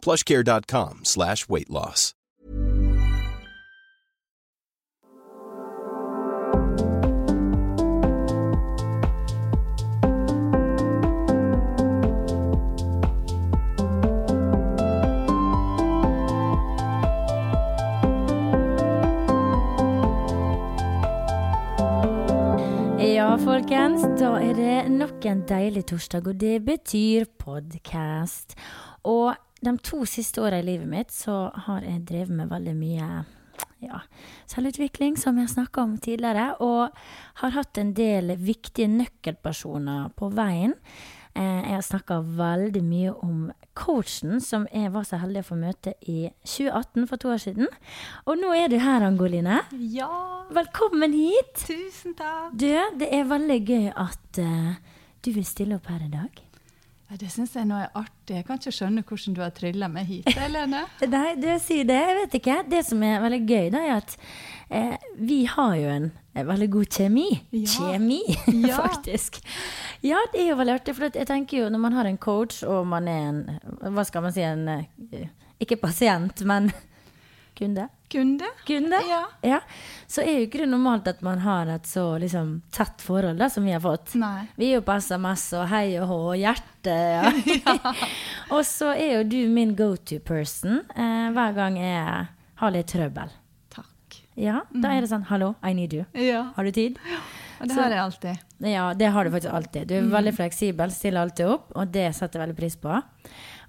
[0.00, 2.14] plushcare.com slash weight loss.
[23.00, 28.56] Ja, folkens, da er det nok en deilig torsdag, og det betyr podkast.
[29.08, 33.08] Og de to siste åra i livet mitt så har jeg drevet med veldig mye
[33.84, 34.00] ja,
[34.48, 36.90] selvutvikling, som jeg snakka om tidligere, og
[37.42, 40.74] har hatt en del viktige nøkkelpersoner på veien.
[41.34, 45.56] Eh, Jeg har snakka veldig mye om coachen som jeg var så heldig å få
[45.60, 47.68] møte i 2018, for to år siden.
[48.26, 49.60] Og nå er du her, Angoline.
[49.72, 50.10] Ja,
[50.50, 51.54] Velkommen hit!
[51.62, 52.52] tusen takk.
[52.58, 52.66] Du,
[52.98, 54.74] det er veldig gøy at uh,
[55.22, 56.40] du vil stille opp her i dag.
[57.18, 58.36] Det syns jeg nå er artig.
[58.38, 60.84] Jeg kan ikke skjønne hvordan du har trilla meg hit, Helene.
[61.14, 61.96] Nei, du sier det.
[61.98, 62.56] Jeg vet ikke.
[62.70, 64.14] Det som er veldig gøy, da, er at
[64.70, 67.26] eh, vi har jo en, eh, veldig god kjemi.
[67.56, 67.64] Ja.
[67.74, 68.20] Kjemi,
[68.70, 68.76] Ja.
[68.84, 69.40] faktisk.
[70.06, 70.94] Ja, det er jo veldig artig.
[71.00, 73.42] For jeg tenker jo, når man har en coach, og man er en
[73.96, 74.46] Hva skal man si?
[74.46, 75.26] En eh,
[75.60, 76.70] Ikke pasient, men
[77.60, 77.84] kunde.
[78.10, 78.46] Kunde?
[78.66, 78.98] Kunde?
[79.46, 79.60] Ja.
[80.10, 83.46] Så er jo ikke det normalt at man har et så liksom, tett forhold da,
[83.52, 84.14] som vi har fått.
[84.18, 84.48] Nei.
[84.58, 86.96] Vi er jo på SMS og hei og hå og hjerte.
[86.96, 87.30] Ja.
[88.56, 92.26] og så er jo du min go to person eh, hver gang jeg
[92.64, 93.30] har litt trøbbel.
[93.76, 94.18] Takk.
[94.40, 96.06] Ja, Da er det sånn 'hallo, I need you'.
[96.14, 96.98] Ja, Har du tid?
[97.60, 98.38] og det Så- har jeg alltid.
[98.72, 99.86] Ja, det har du faktisk alltid.
[99.86, 103.02] Du er veldig fleksibel, stiller alltid opp, og det setter jeg veldig pris på.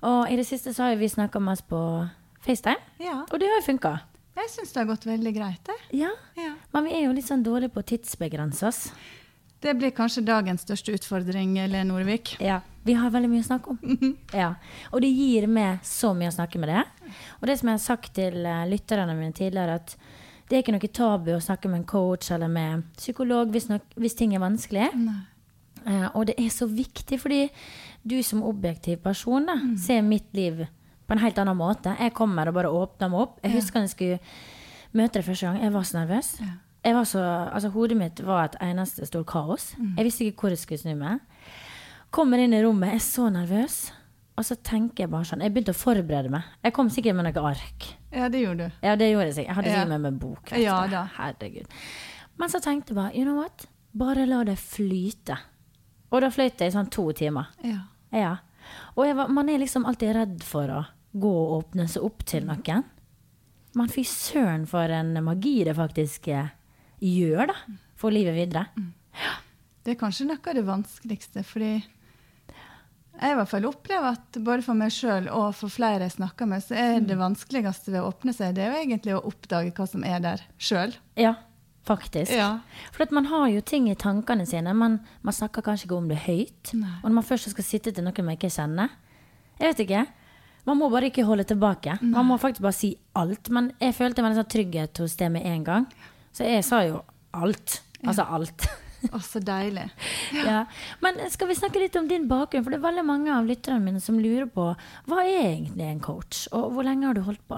[0.03, 2.09] Og i det siste så har vi snakka masse på
[2.45, 3.25] FaceTime, Ja.
[3.31, 3.99] og det har jo funka.
[4.35, 5.75] Jeg syns det har gått veldig greit, det.
[5.99, 6.09] Ja.
[6.39, 6.53] Ja.
[6.73, 8.91] Men vi er jo litt sånn dårlige på å tidsbegrense oss.
[9.61, 12.37] Det blir kanskje dagens største utfordring, Len Norvik.
[12.41, 14.17] Ja, Vi har veldig mye å snakke om.
[14.33, 14.55] Ja.
[14.91, 16.85] Og det gir meg så mye å snakke med det.
[17.41, 19.93] Og det som jeg har sagt til eh, lytterne mine tidligere, at
[20.49, 23.85] det er ikke noe tabu å snakke med en coach eller med psykolog hvis, nok,
[24.01, 24.87] hvis ting er vanskelig.
[24.97, 26.09] Nei.
[26.15, 27.43] og det er så viktig, fordi
[28.03, 30.65] du som objektiv person da, ser mitt liv
[31.11, 31.91] på en helt annen måte.
[31.99, 33.39] Jeg kommer og bare åpner meg opp.
[33.43, 34.19] Jeg husker da jeg skulle
[34.95, 35.57] møte deg første gang.
[35.59, 36.29] Jeg var så nervøs.
[36.81, 39.73] Var så, altså Hodet mitt var et eneste stort kaos.
[39.97, 41.19] Jeg visste ikke hvor jeg skulle snu meg.
[42.15, 43.75] Kommer inn i rommet, jeg er så nervøs.
[44.39, 46.47] Og så tenker jeg bare sånn Jeg begynte å forberede meg.
[46.63, 47.89] Jeg kom sikkert med noe ark.
[48.15, 48.79] Ja, det gjorde du.
[48.87, 49.49] Ja, det gjorde jeg sikkert.
[49.49, 50.53] Jeg hadde sikkert med meg bok.
[50.63, 51.03] Ja da.
[51.17, 51.75] Herregud.
[52.39, 53.67] Men så tenkte jeg bare, you know what?
[53.91, 55.35] Bare la det flyte.
[56.07, 57.51] Og da fløyt jeg i sånn to timer.
[57.67, 57.83] Ja.
[58.15, 58.33] Ja.
[58.95, 62.45] Og var, man er liksom alltid redd for å gå og åpne seg opp til
[62.47, 62.85] noen.
[63.77, 66.51] Men fy søren for en magi det faktisk eh,
[66.99, 67.77] gjør, da.
[67.99, 68.67] For livet videre.
[69.81, 71.73] Det er kanskje noe av det vanskeligste, fordi
[73.21, 76.47] jeg i hvert fall opplever at både for meg sjøl og for flere jeg snakker
[76.49, 79.73] med, så er det vanskeligste ved å åpne seg, det er jo egentlig å oppdage
[79.77, 80.95] hva som er der sjøl.
[81.19, 81.35] Ja,
[81.85, 82.33] faktisk.
[82.33, 82.63] Ja.
[82.95, 86.09] For at man har jo ting i tankene sine, men man snakker kanskje ikke om
[86.09, 86.73] det høyt.
[86.73, 86.95] Nei.
[87.03, 88.97] Og når man først skal sitte til noen man ikke kjenner
[89.59, 90.05] Jeg vet ikke.
[90.67, 91.97] Man må bare ikke holde tilbake.
[92.01, 93.49] Man må faktisk bare si alt.
[93.53, 95.87] Men jeg følte meg sånn trygghet hos det med en gang.
[96.35, 97.01] Så jeg sa jo
[97.33, 97.79] alt.
[98.05, 98.67] Altså alt.
[99.09, 99.87] Å, så deilig.
[100.45, 100.59] ja.
[101.01, 102.63] Men skal vi snakke litt om din bakgrunn?
[102.65, 104.67] For det er veldig mange av lytterne mine som lurer på
[105.09, 107.57] hva er egentlig en coach, og hvor lenge har du holdt på?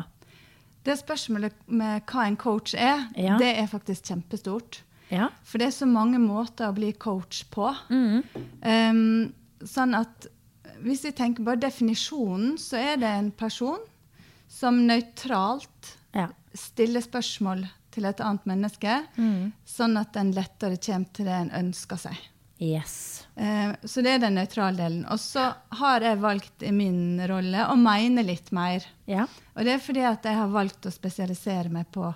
[0.83, 3.37] Det spørsmålet med hva en coach er, Ja.
[3.39, 4.81] det er faktisk kjempestort.
[5.11, 5.29] Ja.
[5.47, 7.69] For det er så mange måter å bli coach på.
[7.91, 8.23] Mm.
[8.63, 9.33] Um,
[9.67, 10.27] sånn at
[10.83, 13.79] hvis vi tenker bare definisjonen, så er det en person
[14.51, 16.27] som nøytralt ja.
[16.53, 19.51] stiller spørsmål til et annet menneske, Mm.
[19.65, 22.17] sånn at en lettere kommer til det en ønsker seg.
[22.63, 23.25] Yes.
[23.35, 25.05] Eh, Så det er den nøytrale delen.
[25.11, 28.85] Og så har jeg valgt i min rolle å mene litt mer.
[29.05, 29.25] Ja.
[29.55, 32.13] Og det er fordi at jeg har valgt å spesialisere meg på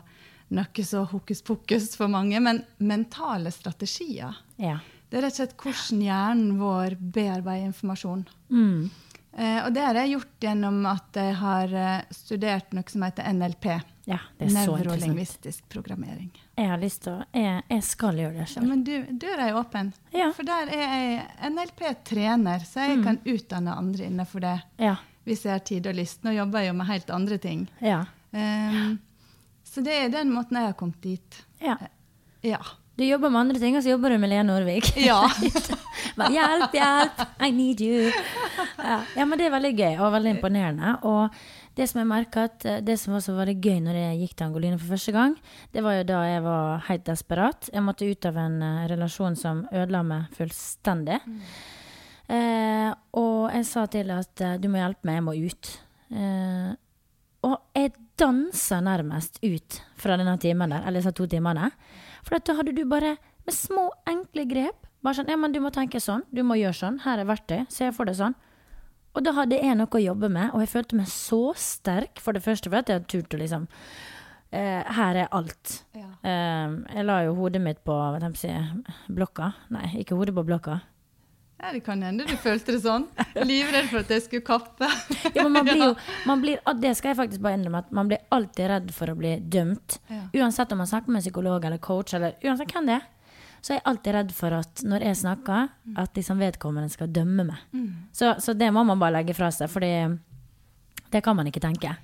[0.50, 4.34] noe så hokus pokus for mange, men mentale strategier.
[4.58, 4.78] Ja.
[5.10, 8.26] Det er rett og slett hvordan hjernen vår bearbeider informasjon.
[8.52, 8.90] Mm.
[9.38, 13.28] Eh, og det har jeg gjort gjennom at jeg har eh, studert noe som heter
[13.38, 13.68] NLP.
[14.10, 14.18] ja.
[14.38, 14.76] Det er så.
[14.78, 16.32] Nevrolingvistisk programmering.
[16.58, 18.68] Jeg har lyst til å Jeg, jeg skal gjøre det Ja, sjøl.
[18.68, 19.94] men du, døra er åpen.
[20.16, 20.32] Ja.
[20.36, 24.56] For der er jeg NLP-trener, så jeg kan utdanne andre innenfor det.
[24.82, 24.96] Ja.
[25.28, 26.24] Hvis jeg har tid og lyst.
[26.24, 27.68] Nå jobber jeg jo med helt andre ting.
[27.84, 28.06] Ja.
[28.32, 28.98] Um,
[29.68, 31.42] så det er den måten jeg har kommet dit.
[31.62, 31.78] Ja.
[32.48, 32.60] Ja.
[32.98, 34.90] Du jobber med andre ting, og så jobber du med Lene Orvik.
[35.10, 35.22] Ja.
[36.18, 38.10] Hjelp, hjelp, I need you.
[38.82, 39.26] Ja.
[39.26, 40.96] men det er veldig gøy og veldig imponerende.
[41.06, 41.36] Og
[41.78, 44.80] det som jeg merket eh, det som var så gøy når jeg gikk til Angoline
[44.82, 45.36] for første gang,
[45.76, 47.70] det var jo da jeg var helt desperat.
[47.70, 51.20] Jeg måtte ut av en uh, relasjon som ødela meg fullstendig.
[51.28, 51.42] Mm.
[52.28, 55.72] Eh, og jeg sa til at uh, du må hjelpe meg, jeg må ut.
[56.12, 56.72] Eh,
[57.48, 61.70] og jeg dansa nærmest ut fra denne timen der, eller disse to timene.
[62.28, 63.16] For da hadde du bare
[63.48, 66.76] med små, enkle grep bare sånn, ja, men Du må tenke sånn, du må gjøre
[66.76, 67.00] sånn.
[67.06, 67.62] Her er verktøy.
[67.72, 68.36] Se for deg sånn.
[69.16, 72.20] Og da hadde jeg noe å jobbe med, og jeg følte meg så sterk.
[72.22, 73.70] For det første fordi jeg hadde turt å liksom
[74.52, 75.80] eh, Her er alt.
[75.98, 76.12] Ja.
[76.22, 78.52] Eh, jeg la jo hodet mitt på hva si,
[79.08, 79.54] blokka.
[79.74, 80.82] Nei, ikke hodet på blokka.
[81.58, 83.08] Ja, Det kan hende du følte det sånn.
[83.34, 84.90] Livredd for at jeg skulle kappe.
[85.36, 85.90] ja, men man blir jo,
[86.30, 89.18] man blir, Det skal jeg faktisk bare innrømme, at man blir alltid redd for å
[89.18, 89.98] bli dømt.
[90.12, 90.22] Ja.
[90.44, 93.08] Uansett om man snakker med en psykolog eller coach, eller uansett hvem det er.
[93.58, 97.48] Så er jeg alltid redd for at når jeg snakker, at liksom vedkommende skal dømme
[97.50, 97.64] meg.
[97.74, 97.90] Mm.
[98.14, 101.96] Så, så, det må man bare legge fra seg, for det kan man ikke tenke.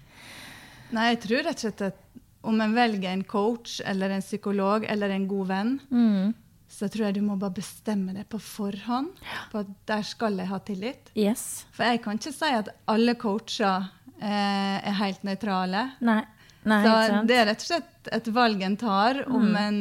[0.94, 2.02] Nei, jeg tror rett og slett at
[2.44, 6.34] om en velger en coach eller en psykolog eller en god venn, mm
[6.74, 9.12] så tror jeg du må bare bestemme det på forhånd.
[9.52, 11.12] På at der skal jeg ha tillit.
[11.14, 11.66] Yes.
[11.76, 15.86] For jeg kan ikke si at alle coacher eh, er helt nøytrale.
[16.06, 16.24] Nei.
[16.64, 19.58] Nei, så det er rett og slett et valg en tar om mm.
[19.60, 19.80] en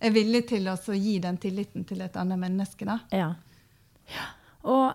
[0.00, 2.86] er villig til å gi den tilliten til et annet menneske.
[2.88, 2.98] Da.
[3.12, 3.30] Ja.
[4.12, 4.28] ja.
[4.68, 4.92] Og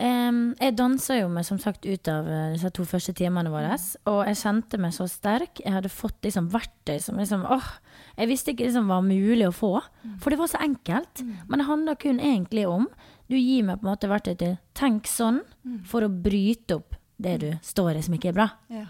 [0.00, 3.74] Um, jeg dansa jo meg som sagt ut av uh, disse to første timene våre.
[4.08, 5.60] Og jeg kjente meg så sterk.
[5.60, 7.68] Jeg hadde fått liksom, verktøy som liksom åh,
[8.16, 9.74] Jeg visste ikke liksom var mulig å få.
[10.22, 11.24] For det var så enkelt.
[11.50, 12.88] Men det handler kun egentlig om
[13.28, 15.44] Du gir meg på en måte verktøy til tenk sånn
[15.86, 18.48] for å bryte opp det du står i som ikke er bra.
[18.72, 18.86] Ja.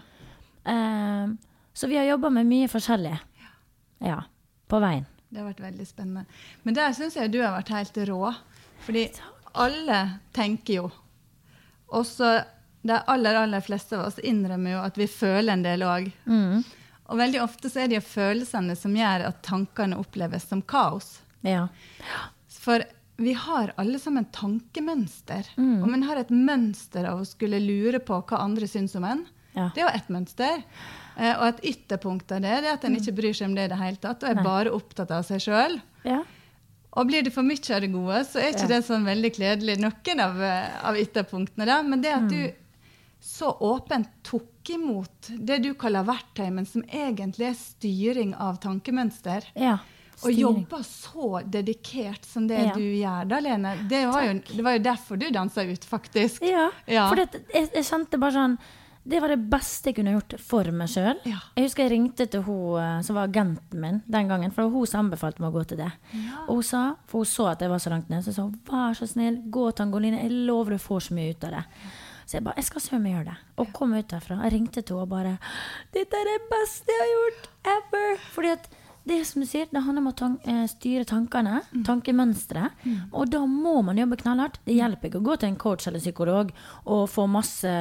[0.63, 1.35] Um,
[1.75, 3.17] så vi har jobba med mye forskjellig.
[4.01, 4.23] Ja.
[4.71, 5.05] På veien.
[5.29, 6.25] Det har vært veldig spennende.
[6.63, 8.31] Men der syns jeg du har vært helt rå.
[8.87, 9.05] Fordi
[9.61, 10.01] alle
[10.35, 10.89] tenker jo.
[11.91, 12.39] Og så
[12.81, 16.07] de aller, aller fleste av oss innrømmer jo at vi føler en del òg.
[16.25, 16.63] Mm.
[17.11, 21.19] Og veldig ofte så er det jo følelsene som gjør at tankene oppleves som kaos.
[21.45, 21.67] Ja.
[22.61, 22.85] For
[23.21, 25.51] vi har alle sammen tankemønster.
[25.57, 25.83] Mm.
[25.83, 29.25] Om en har et mønster av å skulle lure på hva andre syns om en,
[29.53, 29.69] ja.
[29.75, 30.63] det er jo ett mønster.
[31.17, 33.01] Eh, og et ytterpunkt av det, det er at en mm.
[33.03, 34.47] ikke bryr seg om det i det hele tatt, og er Nei.
[34.47, 35.77] bare opptatt av seg sjøl.
[36.07, 36.23] Ja.
[36.91, 38.71] Og blir det for mye av det gode, så er ikke ja.
[38.73, 41.67] det sånn veldig kledelig, noen av, eh, av ytterpunktene.
[41.69, 42.33] da, Men det at mm.
[42.33, 48.59] du så åpent tok imot det du kaller verktøy, men som egentlig er styring av
[48.63, 49.45] tankemønster.
[49.55, 49.77] Ja,
[50.21, 52.73] og jobber så dedikert som det ja.
[52.77, 53.71] du gjør da, Lene.
[53.89, 56.43] Det var, jo, det var, jo, derfor du dansa ut, faktisk.
[56.45, 57.07] Ja, ja.
[57.09, 58.57] for det, jeg, jeg kjente bare sånn
[59.03, 61.17] det var det beste jeg kunne gjort for meg sjøl.
[61.25, 61.39] Ja.
[61.57, 64.69] Jeg husker jeg ringte til hun eh, som var agenten min den gangen, for det
[64.69, 65.89] var hun som anbefalte meg å gå til det.
[66.13, 66.43] Ja.
[66.45, 68.59] Og hun sa, for hun så at jeg var så langt ned, så sa hun
[68.67, 71.63] vær så snill, gå Tangoline, Angoline, jeg lover du får så mye ut av det.
[72.25, 73.39] Så jeg bare jeg skal se om jeg gjør det.
[73.59, 74.37] Og kom ut derfra.
[74.45, 75.33] Jeg ringte til henne og bare
[75.91, 78.21] Dette er det beste jeg har gjort ever!
[78.35, 78.69] Fordi at
[79.09, 81.81] det som du sier, det handler om å tank, eh, styre tankene, mm.
[81.87, 82.83] tankemønsteret.
[82.85, 82.99] Mm.
[83.17, 84.61] Og da må man jobbe knallhardt.
[84.67, 86.53] Det hjelper ikke å gå til en coach eller psykolog
[86.85, 87.73] og få masse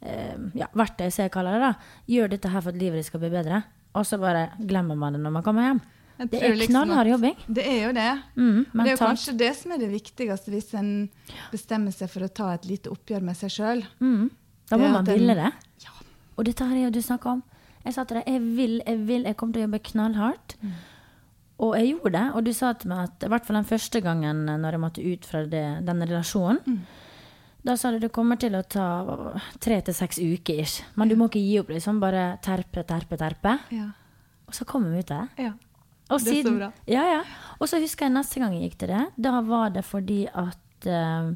[0.00, 1.68] ja, verktøy, som jeg kaller det.
[1.68, 3.62] da, Gjør dette her for at livet ditt skal bli bedre.
[3.98, 5.80] Og så bare glemmer man det når man kommer hjem.
[6.18, 7.34] Det er liksom knallhard jobbing.
[7.46, 8.08] Det er jo det.
[8.34, 10.90] Mm, det er jo kanskje det som er det viktigste hvis en
[11.52, 13.84] bestemmer seg for å ta et lite oppgjør med seg sjøl.
[14.02, 14.26] Mm.
[14.68, 15.52] Da må man ville det.
[15.84, 15.94] Ja.
[16.34, 17.44] Og dette her er jo du snakka om.
[17.84, 20.56] Jeg sa til deg jeg vil, jeg vil, jeg kommer til å jobbe knallhardt.
[20.58, 20.72] Mm.
[21.66, 22.24] Og jeg gjorde det.
[22.34, 25.06] Og du sa til meg at i hvert fall den første gangen når jeg måtte
[25.06, 27.06] ut fra det, denne relasjonen, mm.
[27.68, 28.86] Da sa du det kommer til å ta
[29.60, 30.62] tre til seks uker.
[30.62, 30.80] ish.
[30.96, 31.68] Men du må ikke gi opp.
[31.68, 33.58] liksom, Bare terpe, terpe, terpe.
[33.70, 33.90] Ja.
[34.48, 35.44] Og så kommer vi ut av det.
[35.44, 35.52] Ja.
[36.08, 36.70] Og det er så bra.
[36.88, 37.22] Ja, ja.
[37.60, 39.02] Og så husker jeg neste gang jeg gikk til det.
[39.20, 41.34] Da var det fordi at uh,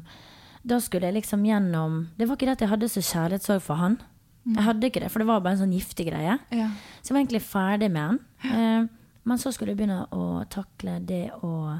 [0.63, 3.75] Da skulle jeg liksom gjennom Det var ikke det at jeg hadde så kjærlighetssorg for
[3.75, 3.99] han.
[4.43, 4.55] Mm.
[4.55, 6.39] Jeg hadde ikke det, for det var bare en sånn giftig greie.
[6.49, 6.69] Ja.
[7.01, 8.19] Så jeg var egentlig ferdig med han.
[8.41, 8.89] Uh,
[9.23, 11.77] men så skulle jeg begynne å takle det å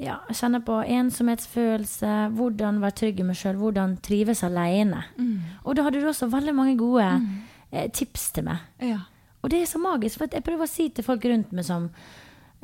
[0.00, 5.04] ja, kjenne på ensomhetsfølelse, hvordan være trygg i meg sjøl, hvordan trives alene.
[5.18, 5.60] Mm.
[5.62, 7.28] Og da hadde du også veldig mange gode mm.
[7.70, 8.64] eh, tips til meg.
[8.82, 9.04] Ja.
[9.44, 11.90] Og det er så magisk, for jeg prøver å si til folk rundt meg som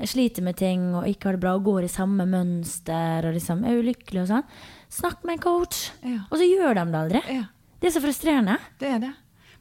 [0.09, 3.67] sliter med ting og ikke har det bra og går i samme mønster og liksom
[3.69, 4.47] er ulykkelig og sånn,
[4.93, 5.83] snakk med en coach.
[6.01, 6.23] Ja.
[6.31, 7.23] Og så gjør de det aldri.
[7.37, 7.45] Ja.
[7.81, 8.57] Det er så frustrerende.
[8.81, 9.13] Det er det.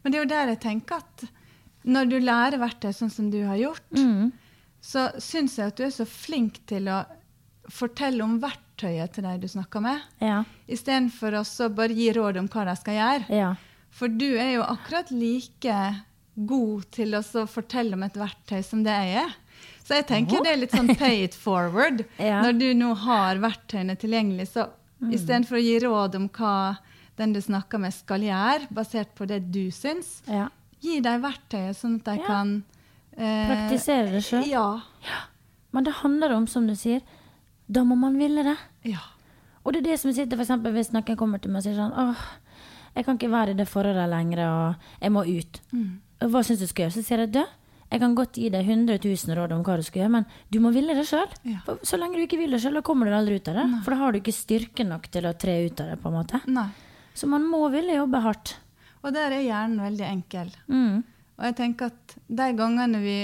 [0.01, 1.25] Men det er jo der jeg tenker at
[1.89, 4.31] når du lærer verktøy sånn som du har gjort, mm.
[4.83, 7.03] så syns jeg at du er så flink til å
[7.69, 10.43] fortelle om verktøyet til de du snakker med, ja.
[10.67, 13.29] istedenfor å bare gi råd om hva de skal gjøre.
[13.41, 13.51] Ja.
[13.91, 15.77] For du er jo akkurat like
[16.35, 19.33] god til å så fortelle om et verktøy som det jeg er.
[19.83, 22.05] Så jeg tenker det er litt sånn pay it forward.
[22.21, 22.41] Ja.
[22.45, 25.13] Når du nå har verktøyene tilgjengelig, så Mm.
[25.15, 26.77] istedenfor å gi råd om hva
[27.15, 30.49] den du snakker med skal gjøre, basert på det du syns, Ja.
[30.83, 32.25] gi dem verktøyet sånn at de Ja.
[32.27, 32.63] kan
[33.17, 34.43] eh, Praktisere det sjøl.
[34.45, 34.81] Ja.
[35.71, 36.99] Men det handler om, som du sier,
[37.69, 38.57] da må man ville det.
[38.89, 38.99] ja.
[39.67, 41.75] Og det er det som sitter, for eksempel, hvis noen kommer til meg og sier
[41.77, 42.21] sånn åh,
[42.95, 45.59] jeg kan ikke være i det forholdet lenger, og jeg må ut.
[45.75, 45.89] Mm.
[46.31, 46.95] Hva syns du skal gjøre?
[46.95, 47.43] Så sier jeg «dø».
[47.91, 50.57] jeg kan godt gi deg 100 000 råd om hva du skal gjøre, men du
[50.63, 51.27] må ville det sjøl.
[51.49, 51.59] Ja.
[51.83, 53.67] Så lenge du ikke vil det sjøl, kommer du aldri ut av det.
[53.83, 56.17] For da har du ikke styrke nok til å tre ut av det, på en
[56.17, 56.41] måte.
[56.49, 56.67] Nei.
[57.13, 58.55] Så man må ville jobbe hardt.
[59.03, 60.53] Og der er hjernen veldig enkel.
[60.71, 61.01] Mm.
[61.37, 63.17] Og jeg tenker at de gangene vi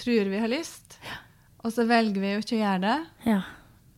[0.00, 1.00] tror vi har lyst,
[1.64, 2.98] og så velger vi jo ikke å gjøre det,
[3.34, 3.40] Ja.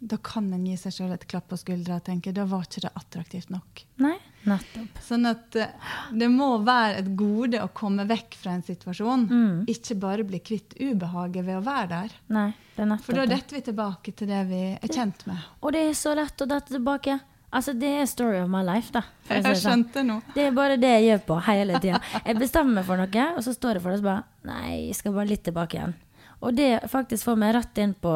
[0.02, 2.82] Da kan en gi seg sjøl et klapp på skuldra og tenke da var ikke
[2.82, 3.82] det attraktivt nok.
[4.02, 4.16] Nei,
[4.50, 4.98] nettopp.
[5.06, 9.28] Sånn at eh, det må være et gode å komme vekk fra en situasjon.
[9.30, 9.60] Mm.
[9.70, 12.16] Ikke bare bli kvitt ubehaget ved å være der.
[12.34, 15.48] Nei, det er nettopp For da detter vi tilbake til det vi er kjent med.
[15.62, 17.18] Og det er så lett å dette tilbake.
[17.52, 19.04] Altså, det er story of my life, da.
[19.28, 19.84] Jeg det sånn.
[19.84, 20.22] skjønte nå.
[20.34, 22.00] Det er bare det jeg gjør på hele tida.
[22.24, 24.70] Jeg bestemmer meg for noe, og så står jeg for det og så bare Nei,
[24.88, 25.94] jeg skal bare litt tilbake igjen.
[26.42, 28.14] Og det faktisk får meg rett inn på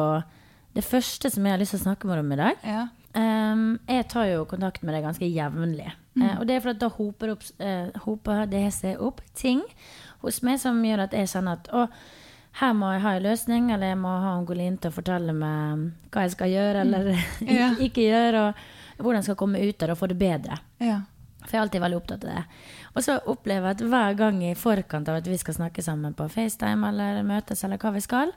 [0.77, 2.67] det første som jeg har lyst til å snakke med deg om i dag.
[2.67, 2.83] Ja.
[3.17, 5.89] um, jeg tar jo kontakt med deg ganske jevnlig.
[6.17, 9.59] Eh, og det er fordi da hoper, opp, uh, hoper det seg opp ting
[10.23, 11.83] hos meg som gjør at jeg kjenner at å,
[12.57, 15.83] her må jeg ha en løsning, eller jeg må ha Angolin til å fortelle meg
[16.09, 17.11] hva jeg skal gjøre eller
[17.45, 17.67] Ja.
[17.75, 18.47] ikke, ikke gjøre,
[18.97, 20.57] og hvordan jeg skal komme ut av det og få det bedre.
[20.81, 21.03] ja.
[21.47, 22.41] For jeg er alltid veldig opptatt av det.
[22.97, 26.11] Og så opplever jeg at hver gang i forkant av at vi skal snakke sammen
[26.17, 28.33] på FaceTime eller møtes eller hva vi skal,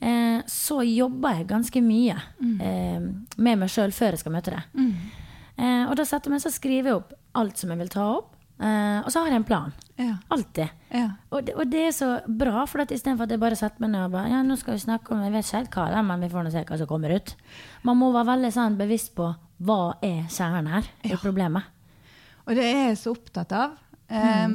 [0.00, 2.16] eh, så jobber jeg ganske mye
[2.60, 3.00] eh,
[3.36, 4.62] med meg sjøl før jeg skal møte det.
[5.56, 8.04] Eh, og da setter jeg meg så skriver jeg opp alt som jeg vil ta
[8.16, 9.72] opp, eh, og så har jeg en plan.
[9.96, 10.16] Ja.
[10.34, 10.68] Alltid.
[10.90, 11.08] ja.
[11.30, 14.10] Og og det er så bra, for istedenfor at jeg bare setter meg ned og
[14.16, 16.20] bare Ja, nå skal vi snakke om Jeg vet ikke helt hva det er, men
[16.24, 17.34] vi får nå se hva som kommer ut.
[17.86, 19.28] Man må være veldig sånn bevisst på
[19.64, 21.62] hva er kjernen her i problemet.
[22.46, 23.76] Og det er jeg så opptatt av.
[24.10, 24.48] Eh,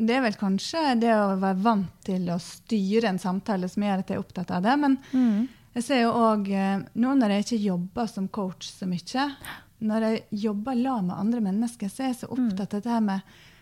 [0.00, 4.02] Det er vel kanskje det å være vant til å styre en samtale som gjør
[4.02, 4.76] at jeg er opptatt av det.
[4.80, 4.96] Men
[5.76, 6.48] jeg ser jo òg
[6.94, 9.26] Nå når jeg ikke jobber som coach så mye,
[9.80, 13.20] når jeg jobber la med andre mennesker, så er jeg så opptatt av dette med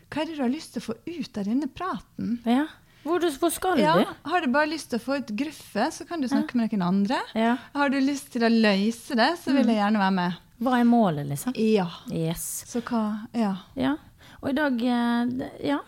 [0.09, 2.39] hva er det du har lyst til å få ut av denne praten?
[2.49, 2.63] Ja.
[3.05, 4.09] Hvor, du, hvor skal Ja, du?
[4.31, 6.83] har du bare lyst til å få ut gruffet, så kan du snakke med noen
[6.87, 7.19] andre.
[7.37, 7.55] Ja.
[7.77, 10.39] Har du lyst til å løse det, så vil jeg gjerne være med.
[10.65, 11.55] Hva er målet, liksom?
[11.61, 11.87] Ja.
[12.11, 12.47] Yes.
[12.67, 13.03] Så hva
[13.37, 13.53] Ja.
[13.79, 13.95] Ja.
[14.41, 15.79] Og i dag eh, Ja.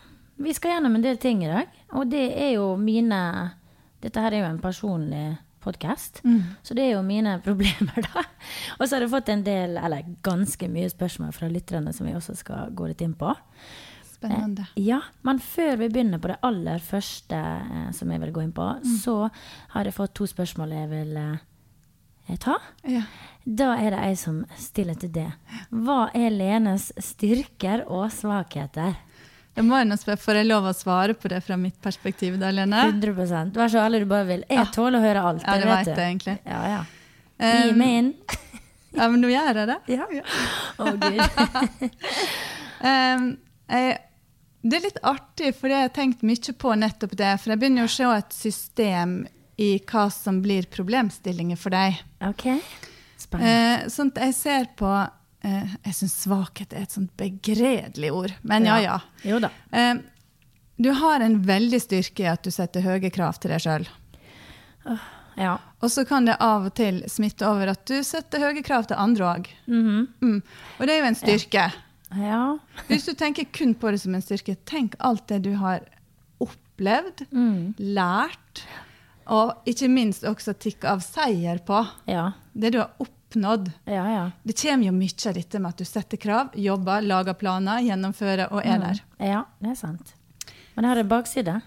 [0.41, 1.69] Vi skal gjennom en del ting i dag.
[1.93, 3.21] Og det er jo mine
[4.01, 6.23] Dette her er jo en personlig podkast,
[6.65, 8.23] så det er jo mine problemer, da.
[8.79, 12.15] Og så har jeg fått en del, eller ganske mye spørsmål fra lytterne som vi
[12.17, 13.35] også skal gå litt inn på.
[14.09, 14.65] Spennende.
[14.81, 18.57] Ja, men før vi begynner på det aller første eh, som jeg vil gå inn
[18.57, 18.71] på,
[19.05, 19.19] så
[19.75, 22.57] har jeg fått to spørsmål jeg vil eh, ta.
[22.89, 23.05] Ja.
[23.45, 25.29] Da er det ei som stiller til det.
[25.73, 28.97] Hva er Lenes styrker og svakheter?
[29.59, 32.52] Jeg må jo spørre, Får jeg lov å svare på det fra mitt perspektiv, da,
[32.54, 32.85] Lene?
[32.92, 34.45] 100 Vær så ærlig du bare vil.
[34.49, 35.45] Jeg tåler å høre alt.
[35.45, 36.37] Ja, det vet jeg egentlig.
[36.47, 36.80] Ja, ja.
[37.40, 38.14] Gi Um, meg inn.
[38.90, 39.76] Ja, men nå gjør jeg det.
[39.95, 40.07] Ja.
[40.11, 40.23] ja.
[40.83, 41.21] Å, gud.
[42.80, 43.26] Um,
[43.69, 43.97] jeg,
[44.64, 47.35] det er litt artig, for jeg har tenkt mye på nettopp det.
[47.42, 49.19] For jeg begynner å se et system
[49.61, 51.99] i hva som blir problemstillinger for deg.
[52.25, 52.47] OK.
[53.21, 53.85] Spennende.
[53.85, 54.95] Uh, sånn at jeg ser på
[55.43, 58.99] eh, Jeg syns svakhet er et sånt begredelig ord, men ja ja.
[59.25, 59.51] Jo da.
[59.73, 59.95] Eh,
[60.81, 63.85] du har en veldig styrke i at du setter høye krav til deg sjøl.
[65.37, 65.59] Ja.
[65.81, 68.99] Og så kan det av og til smitte over at du setter høye krav til
[69.01, 69.49] andre òg.
[69.69, 70.07] Mhm.
[70.21, 70.43] mm.
[70.79, 71.67] Og det er jo en styrke.
[72.17, 72.41] Ja.
[72.89, 75.85] Hvis du tenker kun på det som en styrke, tenk alt det du har
[76.43, 77.75] opplevd, Mm.
[77.79, 78.65] lært,
[79.31, 81.87] og ikke minst også tikk av seier på.
[82.09, 82.33] Ja.
[82.53, 82.91] Det du har
[83.31, 83.71] oppnådd.
[83.87, 84.31] Ja, ja.
[84.43, 88.51] Det kommer jo mye av dette med at du setter krav, jobber, lager planer, gjennomfører
[88.53, 89.01] og er der.
[89.23, 90.15] Ja, det er sant.
[90.75, 91.61] Men det har en bakside.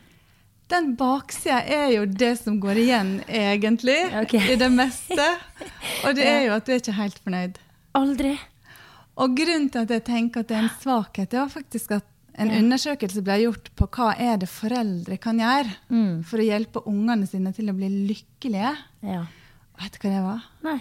[0.72, 4.54] Den baksida er jo det som går igjen, egentlig, okay.
[4.54, 5.28] i det meste.
[6.08, 7.60] Og det er jo at du er ikke helt fornøyd.
[8.00, 8.34] Aldri.
[9.22, 12.10] Og grunnen til at jeg tenker at det er en svakhet, det var faktisk at
[12.34, 12.58] en Ja.
[12.64, 16.24] undersøkelse ble gjort på hva er det foreldre kan gjøre Mm.
[16.26, 18.72] for å hjelpe ungene sine til å bli lykkelige.
[19.06, 19.20] Ja.
[19.78, 20.42] Vet du hva det var?
[20.66, 20.80] Nei.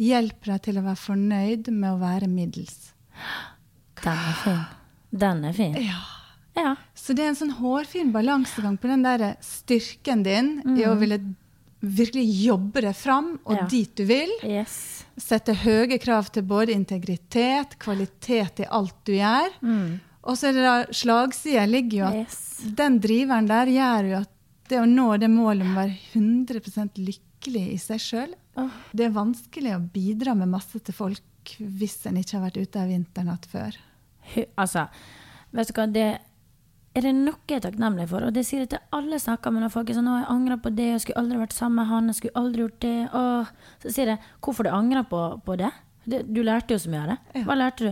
[0.00, 2.92] Hjelp deg til å være fornøyd med å være middels.
[4.02, 4.62] Den er fin.
[5.12, 5.74] Den er fin.
[5.84, 6.00] Ja.
[6.56, 6.74] Ja.
[6.94, 11.20] Så det er en sånn hårfin balansegang på den der styrken din i å ville
[11.82, 13.60] virkelig jobbe deg fram og Mm.
[13.62, 13.66] Ja.
[13.68, 14.30] dit du vil.
[14.44, 15.04] Yes.
[15.18, 19.48] Sette høye krav til både integritet, kvalitet i alt du gjør.
[19.62, 20.00] Mm.
[20.24, 22.60] Og så er det da slagsida ligger jo at Yes.
[22.76, 24.28] den driveren der gjør jo at
[24.68, 27.18] det å nå det målet om å være 100% lykkelig
[27.50, 28.34] i seg sjøl
[28.92, 32.82] Det er vanskelig å bidra med masse til folk hvis en ikke har vært ute
[32.82, 33.74] av internat før.
[34.54, 34.86] Altså,
[35.50, 36.04] vet du hva, det
[36.92, 39.52] er det noe jeg er takknemlig for, og det sier jeg til alle jeg snakker
[39.54, 41.80] med når folk er sånn 'Å, jeg angrer på det, jeg skulle aldri vært sammen
[41.80, 43.46] med han, jeg skulle aldri gjort det', Åh.
[43.82, 45.72] Så sier jeg 'Hvorfor du angrer på, på det?
[46.04, 46.22] det?
[46.32, 47.44] Du lærte jo så mye av det'.
[47.44, 47.90] Hva lærte du?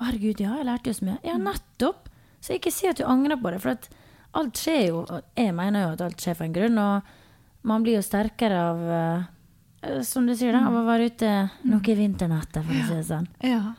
[0.00, 1.18] Å, herregud, ja, jeg lærte jo så mye.
[1.24, 2.08] Ja, nettopp!
[2.40, 3.88] Så ikke si at du angrer på det, for at
[4.34, 7.02] alt skjer jo og Jeg mener jo at alt skjer for en grunn, og
[7.62, 8.80] man blir jo sterkere av
[9.84, 11.30] eh, som du sier, da, av å være ute
[11.64, 13.28] noe i vinternettet, for å si det sånn.
[13.44, 13.74] Ja.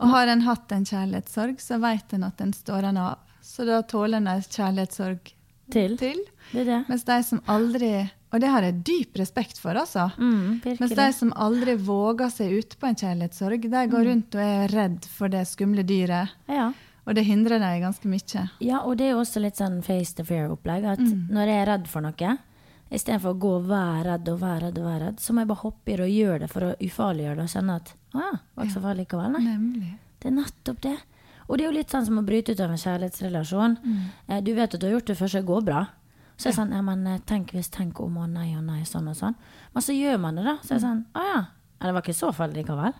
[0.00, 3.18] Og har en hatt en kjærlighetssorg, så vet en at den står en av.
[3.42, 5.32] Så da tåler en en kjærlighetssorg
[5.72, 5.96] Til.
[5.98, 6.18] til.
[6.52, 6.84] Det det.
[6.88, 10.10] Mens de som aldri Og det har jeg dyp respekt for, altså.
[10.18, 14.40] Mm, Mens de som aldri våger seg ut på en kjærlighetssorg, de går rundt og
[14.42, 16.28] er redd for det skumle dyret.
[16.50, 16.72] Ja.
[17.06, 18.50] Og det hindrer dem ganske mye.
[18.60, 21.28] ja, og det er jo også litt sånn face-to-fear-opplegg, At Mm.
[21.30, 22.38] når jeg er redd for noe,
[22.90, 25.50] istedenfor å gå og være redd og være redd, og være redd, så må jeg
[25.50, 28.22] bare hoppe i det og gjøre det for å ufarliggjøre det og kjenne at å
[28.22, 29.32] ja, var ikke så farlig likevel.
[29.36, 29.44] Nei.
[29.46, 29.92] Nemlig.
[30.22, 30.96] Det er nettopp det.
[31.46, 33.76] Og det er jo litt sånn som å bryte ut av en kjærlighetsrelasjon.
[33.82, 33.98] Mm.
[34.28, 35.82] Eh, Du vet at du har gjort det før, så det går bra.
[36.36, 38.80] Så er det sånn ja, men eh, tenk hvis, tenk om, og nei og nei,
[38.88, 39.36] sånn og sånn.
[39.74, 40.56] Men så gjør man det, da.
[40.62, 41.44] Så er det sånn å ah,
[41.76, 42.96] Ja, det var ikke så farlig likevel.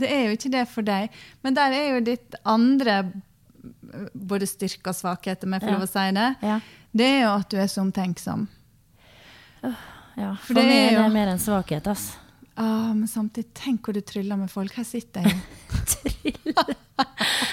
[0.00, 1.10] Det er jo ikke det for deg.
[1.42, 5.84] Men der er jo ditt andre eh, både styrke og svakhet, om jeg får lov
[5.86, 6.28] å si det.
[6.46, 6.60] Ja.
[6.92, 8.46] Det er jo at du er så omtenksom.
[9.62, 10.34] Ja.
[10.42, 10.98] For For, det er jo...
[10.98, 12.10] det er mer en svakhet, ass.
[12.60, 14.74] Ah, men samtidig, tenk hvor du tryller med folk.
[14.76, 16.64] Her sitter jeg jo.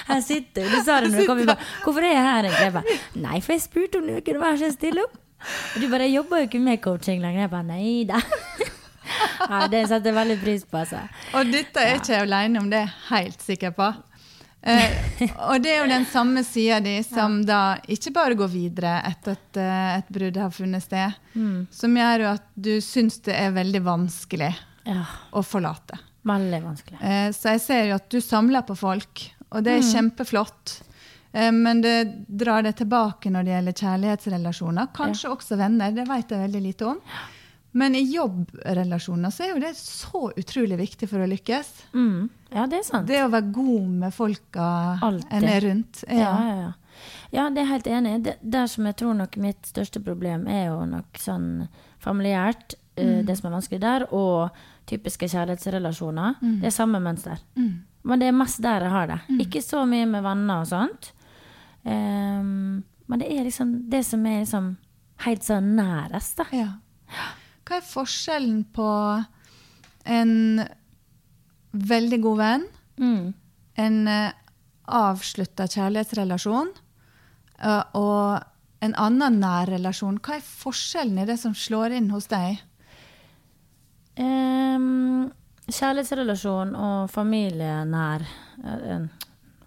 [0.08, 0.74] Her sitter du.
[0.74, 1.44] Du sa det når du kom.
[1.48, 2.50] Bare, Hvorfor er jeg her?
[2.64, 5.16] Jeg bare, Nei, for jeg spurte om du kunne være så stille opp.
[5.48, 7.46] Og du bare jeg jobber jo ikke med coaching lenger.
[7.46, 8.20] Jeg bare nei da.
[9.48, 10.98] Ja, det setter jeg veldig pris på, altså.
[11.38, 13.86] Og dette er ikke jeg alene om, det er jeg helt sikker på.
[14.60, 18.96] Eh, og det er jo den samme sida di som da ikke bare går videre
[19.06, 21.14] etter at eh, et brudd har funnet sted,
[21.70, 24.50] som gjør jo at du syns det er veldig vanskelig
[24.88, 26.00] Ja, å forlate.
[26.26, 26.98] veldig vanskelig.
[27.00, 30.80] Eh, så jeg ser jo at du samler på folk, og det er kjempeflott.
[31.32, 34.90] Eh, men det drar det tilbake når det gjelder kjærlighetsrelasjoner.
[34.96, 36.98] Kanskje også venner, det vet jeg veldig lite om.
[37.76, 41.72] Men i jobbrelasjoner så er jo det så utrolig viktig for å lykkes.
[41.92, 42.28] Mm.
[42.54, 43.08] Ja, det er sant.
[43.10, 44.68] Det å være god med folka
[45.04, 45.28] Altid.
[45.36, 46.02] en er rundt.
[46.08, 46.70] Ja, ja, ja.
[47.34, 48.14] ja, det er helt enig.
[48.24, 51.68] Det, der som jeg tror nok mitt største problem er jo nok sånn
[52.02, 53.20] familiært, mm.
[53.28, 56.40] det som er vanskelig der, og typiske kjærlighetsrelasjoner.
[56.62, 57.42] Det er samme mønster.
[58.08, 59.18] Men det er mest der jeg har det.
[59.44, 61.10] Ikke så mye med venner og sånt.
[61.84, 64.72] Um, men det er liksom det som er liksom
[65.24, 66.48] helt sånn nærest, da.
[66.54, 66.70] Ja.
[67.68, 68.88] Hva er forskjellen på
[70.08, 70.34] en
[71.72, 73.34] veldig god venn, Mm.
[73.78, 74.32] en uh,
[74.88, 76.70] avslutta kjærlighetsrelasjon
[77.60, 78.40] eh, og
[78.82, 80.16] en annen nær relasjon?
[80.24, 82.58] Hva er forskjellen i det som slår inn hos deg?
[84.18, 85.28] Um,
[85.68, 88.24] kjærlighetsrelasjon og familienær
[88.64, 89.08] eh, eh,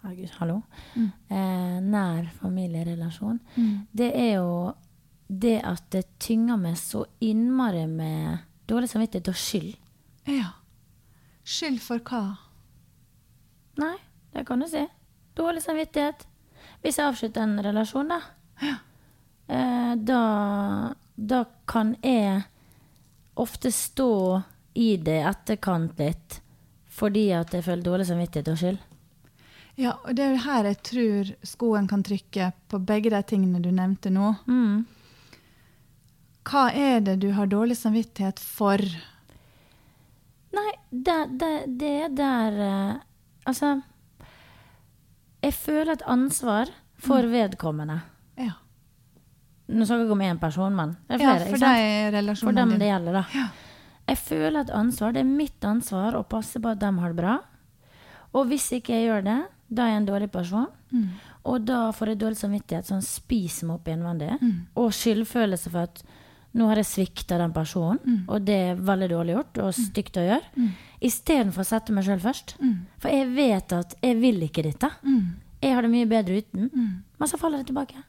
[0.01, 0.55] Herregud, hallo.
[0.97, 3.37] Eh, nær familierelasjon.
[3.93, 4.71] Det er jo
[5.31, 9.71] det at det tynger meg så innmari med dårlig samvittighet og skyld.
[10.27, 10.49] Ja.
[11.47, 12.23] Skyld for hva?
[13.79, 13.95] Nei,
[14.35, 14.83] det kan du si.
[15.39, 16.27] Dårlig samvittighet.
[16.83, 18.21] Hvis jeg avslutter en relasjon, da,
[19.47, 20.21] eh, da
[21.21, 22.43] Da kan jeg
[23.35, 24.41] ofte stå
[24.73, 26.39] i det etterkant litt
[26.89, 28.79] fordi at jeg føler dårlig samvittighet og skyld.
[29.79, 33.69] Ja, og det er her jeg tror skoen kan trykke på begge de tingene du
[33.71, 34.33] nevnte nå.
[34.47, 34.81] Mm.
[36.47, 38.81] Hva er det du har dårlig samvittighet for?
[40.51, 42.95] Nei, det, det, det er der eh,
[43.47, 43.69] Altså
[45.41, 46.69] Jeg føler et ansvar
[47.01, 48.01] for vedkommende.
[48.37, 48.57] Ja,
[49.71, 51.47] Nå snakker jeg om én person, men det er ja flere.
[51.49, 52.35] for deg?
[52.43, 53.45] For dem det gjelder, da.
[54.11, 55.13] Jeg føler et ansvar.
[55.15, 57.37] Det er mitt ansvar å passe på at de har det bra.
[58.35, 59.37] Og hvis ikke jeg gjør det,
[59.71, 60.67] da er jeg en dårlig person.
[60.91, 61.05] Mm.
[61.47, 64.33] Og da får jeg dårlig samvittighet, sånn spiser meg opp innvendig.
[64.77, 66.03] Og skyldfølelse for at
[66.57, 70.25] nå har jeg svikta den personen, og det er veldig dårlig gjort og stygt å
[70.25, 70.49] gjøre.
[70.57, 70.71] Mm.
[71.07, 72.55] Istedenfor å sette meg sjøl først.
[73.01, 74.89] For jeg vet at jeg vil ikke dette.
[75.07, 75.37] Mm.
[75.61, 76.67] Jeg har det mye bedre uten.
[77.17, 78.03] Men så faller det tilbake.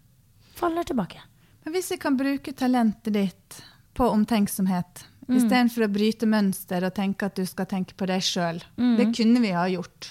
[0.58, 1.22] Faller tilbake.
[1.62, 3.62] Men hvis jeg kan bruke talentet ditt
[3.94, 8.58] på omtenksomhet, istedenfor å bryte mønster og tenke at du skal tenke på deg sjøl,
[8.98, 10.10] det kunne vi ha gjort.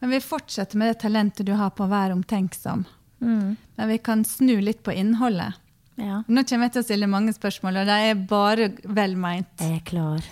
[0.00, 2.84] Men vi fortsetter med det talentet du har på å være omtenksom.
[3.20, 3.56] Mm.
[3.76, 5.58] Men vi kan snu litt på innholdet.
[5.98, 6.22] Ja.
[6.28, 9.50] Nå kommer jeg til å stille mange spørsmål, og de er bare vel meint.
[9.60, 10.26] Jeg er klar.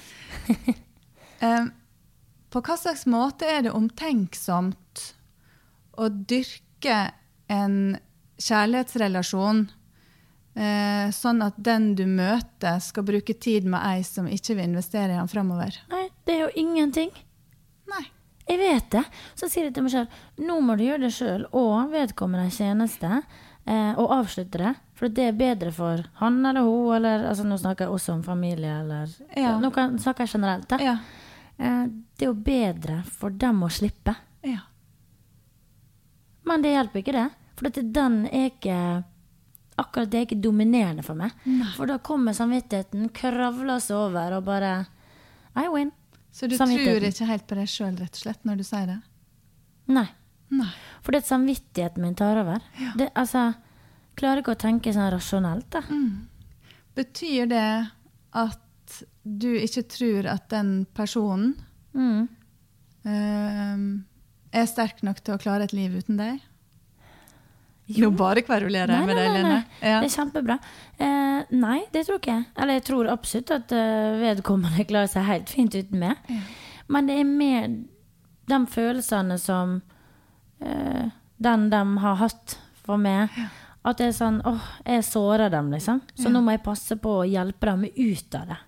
[1.45, 1.71] um,
[2.49, 5.03] på hva slags måte er det omtenksomt
[5.99, 7.01] å dyrke
[7.53, 7.99] en
[8.39, 14.71] kjærlighetsrelasjon uh, sånn at den du møter, skal bruke tid med ei som ikke vil
[14.71, 15.83] investere i han framover?
[15.93, 17.13] Nei, det er jo ingenting.
[17.91, 18.07] Nei.
[18.49, 19.03] Jeg vet det.
[19.37, 20.07] Så sier jeg til meg sjøl
[20.49, 23.21] nå må du gjøre det sjøl og vedkommende en tjeneste.
[23.69, 24.71] Eh, og avslutte det.
[24.99, 28.23] For det er bedre for han eller hun, eller altså Nå snakker jeg også om
[28.27, 29.53] familie, eller Ja.
[29.63, 30.67] Nå kan, snakker jeg generelt.
[30.69, 30.79] Da.
[30.83, 30.97] Ja.
[31.59, 31.85] Eh,
[32.19, 34.17] det er jo bedre for dem å slippe.
[34.43, 34.65] ja.
[36.49, 37.27] Men det hjelper ikke, det.
[37.59, 39.05] For at den er ikke
[39.79, 41.31] Akkurat det er ikke dominerende for meg.
[41.77, 44.73] For da kommer samvittigheten, kravler seg over og bare
[45.55, 45.93] I win.
[46.35, 48.97] Så du tror ikke helt på deg sjøl, rett og slett, når du sier det?
[49.95, 50.09] Nei.
[50.51, 50.71] Nei.
[51.05, 52.65] For det er samvittigheten min tar over.
[52.99, 53.53] Det, altså,
[54.19, 55.83] klarer ikke å tenke sånn rasjonelt, da.
[56.99, 57.67] Betyr det
[58.39, 61.55] at du ikke tror at den personen
[61.95, 62.29] Mm.
[63.05, 66.41] eh, er sterk nok til å klare et liv uten deg?
[67.99, 69.59] Nå bare kverulerer jeg med deg, Lene.
[69.81, 70.01] Ja.
[70.03, 70.59] Det er kjempebra.
[71.01, 72.45] Eh, nei, det tror ikke jeg.
[72.61, 76.33] Eller jeg tror absolutt at eh, vedkommende klarer seg helt fint uten meg.
[76.89, 77.69] Men det er mer
[78.49, 79.79] de følelsene som
[80.61, 81.09] eh,
[81.41, 83.33] den de har hatt for meg.
[83.87, 86.01] At det er sånn åh, jeg sårer dem, liksom.
[86.19, 88.59] Så nå må jeg passe på å hjelpe dem ut av det.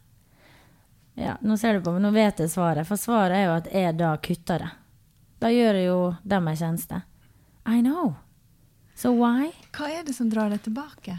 [1.20, 2.86] Ja, nå ser du på meg, nå vet jeg svaret.
[2.88, 4.70] For svaret er jo at jeg da kutter det.
[5.40, 7.02] Da gjør jeg jo dem en tjeneste.
[7.68, 8.14] I know.
[8.96, 9.50] So why?
[9.76, 11.18] Hva er det som drar deg tilbake?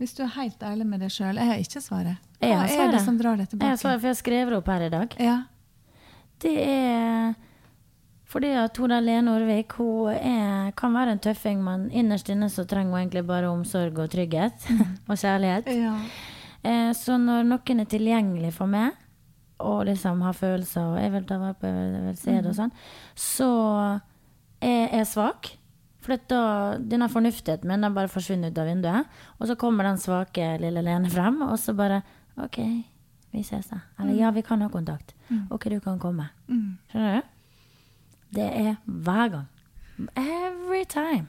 [0.00, 1.38] Hvis du er helt ærlig med deg sjøl.
[1.38, 2.30] Jeg har ikke svaret.
[2.42, 4.86] Hva er det som drar deg Jeg har svaret, for jeg skrev det opp her
[4.88, 5.16] i dag.
[5.22, 5.36] Ja.
[6.42, 7.34] Det er
[8.32, 12.64] fordi at hun Lene Orvik hun er, kan være en tøffing, men innerst inne så
[12.68, 14.68] trenger hun egentlig bare omsorg og trygghet
[15.10, 15.68] og kjærlighet.
[15.76, 15.96] ja.
[16.62, 18.94] Eh, så når noen er tilgjengelig for meg,
[19.62, 22.56] og liksom har følelser, og jeg vil ta vare på jeg vil se det og
[22.58, 22.72] sånn,
[23.18, 23.50] så
[24.62, 25.52] er jeg svak.
[26.02, 26.42] For da,
[26.82, 29.20] denne fornuftigheten min har bare forsvunnet ut av vinduet.
[29.38, 32.00] Og så kommer den svake lille Lene frem, og så bare
[32.42, 32.58] OK,
[33.30, 33.84] vi ses, da.
[34.00, 35.14] Eller ja, vi kan ha kontakt.
[35.54, 36.26] OK, du kan komme.
[36.50, 36.74] Mm.
[36.90, 37.31] Skjønner du?
[38.32, 39.48] Det er hver gang.
[40.16, 41.26] Every time.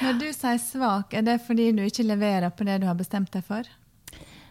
[0.00, 3.30] Når du sier svak, er det fordi du ikke leverer på det du har bestemt
[3.34, 3.68] deg for?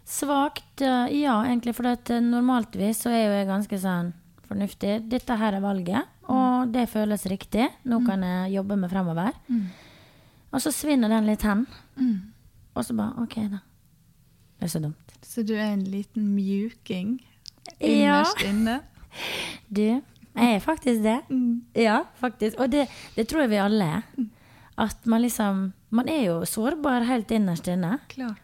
[0.08, 1.74] Svakt, ja, egentlig.
[1.76, 4.14] For eh, normaltvis så er jo jeg ganske sånn
[4.48, 4.98] fornuftig.
[5.12, 7.68] Dette her er valget, og det føles riktig.
[7.90, 9.34] Nå kan jeg jobbe med fremover.
[10.54, 11.66] Og så svinner den litt hen.
[12.76, 13.60] Og så bare OK, da.
[14.60, 15.16] Det er så dumt.
[15.26, 17.18] Så du er en liten mjuking
[17.82, 18.24] Ja.
[18.46, 18.80] inne?
[19.74, 20.02] Du,
[20.36, 21.20] jeg er faktisk det.
[21.78, 22.60] Ja, faktisk.
[22.60, 24.30] Og det, det tror jeg vi alle er.
[24.76, 28.00] At man liksom Man er jo sårbar helt innerst inne.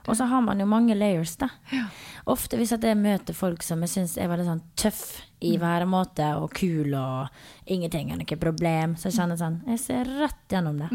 [0.06, 1.48] Og så har man jo mange layers, da.
[1.74, 1.88] Ja.
[2.30, 5.00] Ofte hvis jeg møter folk som jeg syns er veldig sånn tøff
[5.42, 7.32] i væremåte og kul og
[7.66, 10.92] ingenting er noe problem, så jeg kjenner sånn Jeg ser rett gjennom det.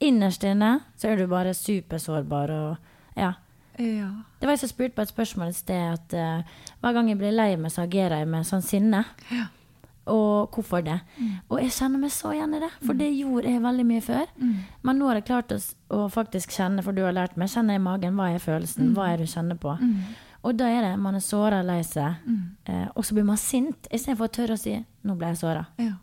[0.00, 3.34] Innerst inne så er du bare supersårbar og ja.
[3.78, 4.08] Ja.
[4.40, 6.40] Det var jeg som spurte på et spørsmål et sted at uh,
[6.80, 9.04] hver gang jeg blir lei meg, så agerer jeg med sånn sinne.
[9.30, 9.50] Ja.
[10.08, 10.98] Og hvorfor det?
[11.48, 14.30] Og jeg kjenner meg så igjen i det, for det gjorde jeg veldig mye før.
[14.82, 15.58] Men nå har jeg klart å,
[15.94, 19.10] å faktisk kjenne, for du har lært meg, kjenner i magen hva er følelsen, hva
[19.12, 19.76] er det du kjenner på.
[20.46, 22.14] Og da er det man er såra, lei seg,
[22.70, 25.66] eh, og så blir man sint, istedenfor å tørre å si 'nå ble jeg såra'.
[25.82, 25.96] Ja.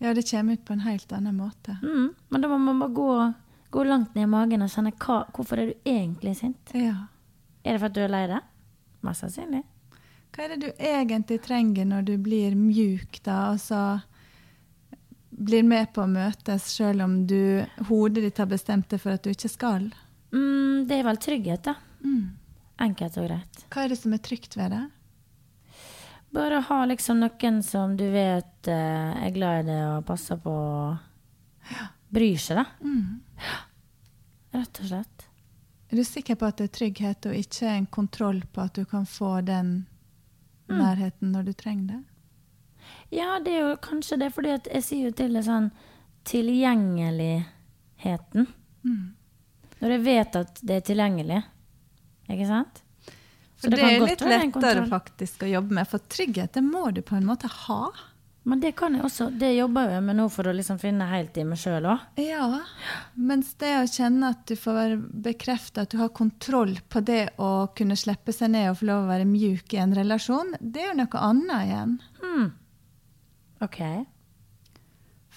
[0.00, 1.78] ja, det kommer ut på en helt annen måte.
[1.82, 2.14] Mm.
[2.28, 3.34] Men da må man bare gå,
[3.70, 6.74] gå langt ned i magen og kjenne hva, hvorfor er du egentlig sint.
[6.74, 7.06] Ja.
[7.64, 8.42] Er det for at du er lei deg?
[9.02, 9.62] Mest sannsynlig.
[10.34, 13.54] Hva er det du egentlig trenger når du blir mjuk, da?
[13.54, 14.00] Altså
[15.38, 19.24] blir med på å møtes sjøl om du, hodet ditt har bestemt deg for at
[19.24, 19.88] du ikke skal?
[20.34, 21.76] Mm, det er vel trygghet, da.
[22.02, 22.38] Mm.
[22.88, 23.60] Enkelt og greit.
[23.70, 24.84] Hva er det som er trygt ved det?
[26.34, 30.40] Bare å ha liksom noen som du vet eh, er glad i det og passer
[30.42, 31.78] på og
[32.12, 32.66] bryr seg, da.
[32.82, 33.20] Mm.
[34.58, 35.28] Rett og slett.
[35.88, 38.84] Er du sikker på at det er trygghet og ikke en kontroll på at du
[38.88, 39.86] kan få den
[40.68, 40.78] Mm.
[40.82, 42.02] nærheten når du trenger det?
[43.14, 45.68] Ja, det er jo kanskje det, fordi jeg sier jo til det sånn
[46.28, 48.42] tilgjengeligheten.
[48.84, 49.06] Mm.
[49.78, 51.40] Når jeg vet at det er tilgjengelig,
[52.28, 52.74] ikke sant?
[53.58, 56.90] Så For det, kan er litt lettere faktisk å jobbe med, for trygghet det må
[56.94, 57.90] du på en måte ha.
[58.48, 61.36] Men det kan jeg også, det jobber jeg med nå for å liksom finne helt
[61.36, 62.04] i meg sjøl òg.
[62.22, 62.46] Ja,
[63.14, 67.34] mens det å kjenne at du får være bekrefta at du har kontroll på det
[67.36, 70.80] å kunne slippe seg ned og få lov å være mjuk i en relasjon, det
[70.80, 71.94] er jo noe annet igjen.
[72.22, 72.48] Hmm.
[73.68, 73.80] OK.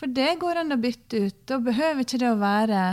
[0.01, 1.39] For det går an å bytte ut.
[1.51, 2.83] Da behøver ikke det å være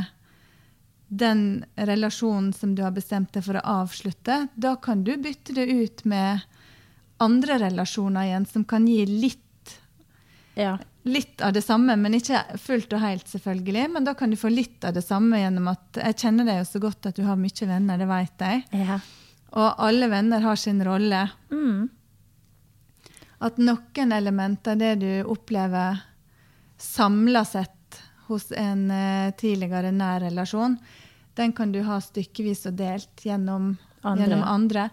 [1.09, 4.49] den relasjonen som du har bestemt deg for å avslutte.
[4.55, 6.45] Da kan du bytte det ut med
[7.23, 9.45] andre relasjoner igjen, som kan gi litt,
[10.59, 10.73] Ja.
[11.09, 13.85] litt av det samme, men ikke fullt og helt, selvfølgelig.
[13.95, 16.67] Men da kan du få litt av det samme gjennom at jeg kjenner deg jo
[16.69, 18.65] så godt at du har mye venner, det vet jeg.
[18.83, 18.99] Ja.
[19.57, 21.23] Og alle venner har sin rolle.
[21.55, 21.89] Mm.
[23.47, 26.03] At noen elementer av det du opplever
[26.79, 30.77] samla sett hos en eh, tidligere nær relasjon,
[31.39, 34.25] den kan du ha stykkevis og delt gjennom Andre.
[34.25, 34.89] gjennom andre.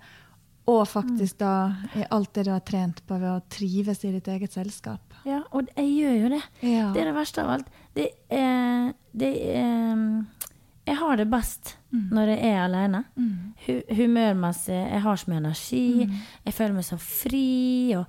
[0.71, 4.29] Og faktisk da i alt det du har trent på ved å trives i ditt
[4.31, 5.14] eget selskap.
[5.25, 6.41] Ja, og jeg gjør jo det.
[6.61, 6.91] Ja.
[6.93, 7.69] Det er det verste av alt.
[7.95, 10.03] Det er, det er
[10.85, 13.03] Jeg har det best når jeg er alene.
[13.15, 13.53] Mm.
[13.97, 14.75] humørmessig.
[14.75, 15.85] Jeg har så mye energi.
[16.45, 17.95] Jeg føler meg så fri.
[17.97, 18.05] Og,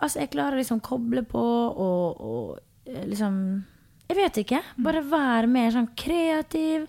[0.00, 3.38] altså, jeg klarer liksom koble på og, og eh, liksom
[4.08, 4.62] Jeg vet ikke.
[4.82, 6.88] Bare være mer sånn kreativ.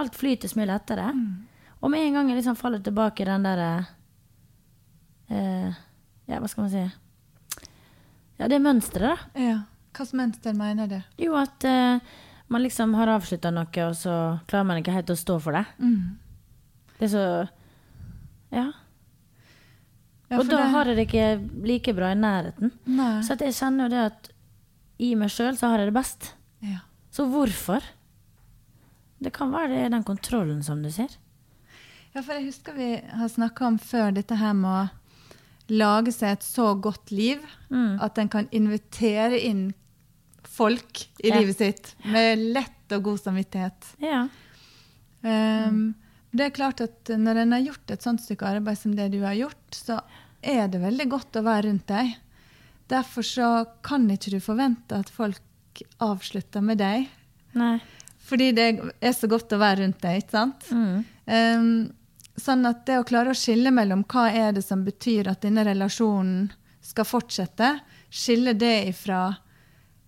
[0.00, 1.10] Alt flyter så mye lettere.
[1.84, 3.70] Og med en gang jeg liksom faller tilbake i den derre
[5.28, 5.70] eh,
[6.26, 6.84] Ja, hva skal man si?
[8.44, 9.40] Ja, det mønsteret, da.
[9.40, 9.58] Ja.
[9.94, 10.96] Hvilket mønster mener du?
[11.22, 12.00] Jo, at eh,
[12.52, 14.14] man liksom har avslutta noe, og så
[14.50, 15.64] klarer man ikke helt å stå for det.
[16.98, 17.22] Det er så
[18.52, 18.66] Ja.
[20.30, 22.72] Ja, og da det- har jeg det ikke like bra i nærheten.
[22.86, 23.20] Nei.
[23.22, 24.28] Så jeg kjenner jo det at
[24.98, 26.34] i meg sjøl så har jeg det best.
[26.62, 26.78] Ja.
[27.10, 27.82] Så hvorfor?
[29.22, 31.16] Det kan være det er den kontrollen, som du sier.
[32.14, 34.90] Ja, for jeg husker vi har snakka om før dette her med å
[35.68, 37.98] lage seg et så godt liv Mm.
[38.02, 39.72] at en kan invitere inn
[40.44, 41.38] folk i Ja.
[41.40, 43.94] livet sitt med lett og god samvittighet.
[43.98, 44.28] Ja.
[45.22, 45.94] Um,
[46.34, 49.20] Det er klart at når en har gjort et sånt stykke arbeid som det du
[49.22, 50.00] har gjort, så
[50.42, 52.16] er det veldig godt å være rundt deg.
[52.90, 55.38] Derfor så kan ikke du forvente at folk
[56.02, 57.06] avslutter med deg.
[57.54, 57.80] Nei.
[58.18, 60.66] Fordi det er så godt å være rundt deg, ikke sant?
[60.74, 61.04] Mm.
[61.28, 61.92] Um,
[62.36, 65.64] sånn at det å klare å skille mellom hva er det som betyr at denne
[65.66, 66.50] relasjonen
[66.84, 67.78] skal fortsette,
[68.10, 69.26] skille det ifra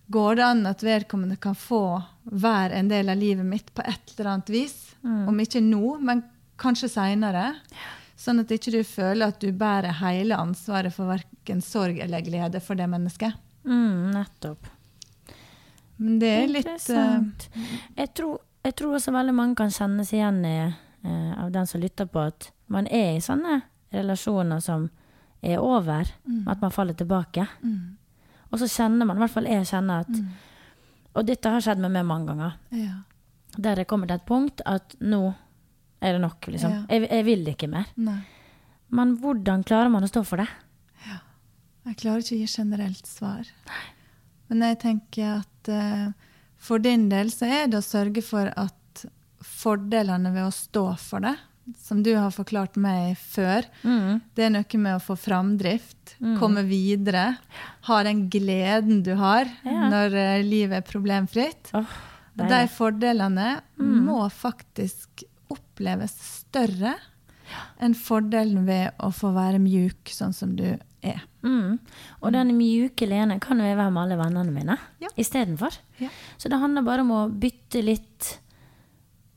[0.07, 1.99] Går det an at vedkommende kan få
[2.31, 4.75] være en del av livet mitt på et eller annet vis?
[5.03, 6.21] Om ikke nå, men
[6.55, 7.49] kanskje seinere.
[8.15, 12.61] Sånn at ikke du føler at du bærer hele ansvaret for verken sorg eller glede
[12.63, 13.35] for det mennesket.
[13.67, 14.71] Mm, nettopp.
[15.97, 17.47] Men det er litt eh, Interessant.
[17.97, 20.57] Jeg, tror, jeg tror også veldig mange kan kjenne seg igjen i,
[21.05, 23.61] av den som lytter på, at man er i sånne
[23.93, 24.89] relasjoner som
[25.41, 26.09] er over,
[26.49, 27.45] at man faller tilbake.
[28.51, 30.21] Og så kjenner man, i hvert fall jeg kjenner at
[31.17, 32.57] Og dette har skjedd med meg mange ganger.
[32.71, 32.97] ja.
[33.57, 35.33] Der jeg kommer til et punkt at nå
[36.01, 36.71] er det nok, liksom.
[36.71, 36.81] Ja.
[36.93, 37.87] Jeg, jeg vil ikke mer.
[37.95, 38.19] Nei.
[38.93, 40.45] Men hvordan klarer man å stå for det?
[41.07, 41.17] Ja.
[41.89, 43.49] Jeg klarer ikke å gi generelt svar.
[44.51, 46.11] Men jeg tenker at uh,
[46.61, 48.76] for din del så er det å sørge for at
[49.57, 51.35] fordelene ved å stå for det,
[51.83, 54.21] som du har forklart meg før, Mm.
[54.35, 57.37] det er noe med å få framdrift, komme videre,
[57.89, 59.89] ha den gleden du har Ja.
[59.89, 61.73] når eh, livet er problemfritt.
[61.73, 61.85] Oh,
[62.37, 66.11] er de fordelene fordelene må faktisk oppleves
[66.45, 66.95] større
[67.81, 71.21] enn fordelen ved å få være mjuk sånn som du er.
[71.43, 71.79] Mm.
[72.21, 75.07] Og den mjuke Lene kan jo jeg være med alle vennene mine Ja.
[75.17, 75.77] istedenfor.
[75.99, 76.09] Ja.
[76.37, 78.39] Så det handler bare om å bytte litt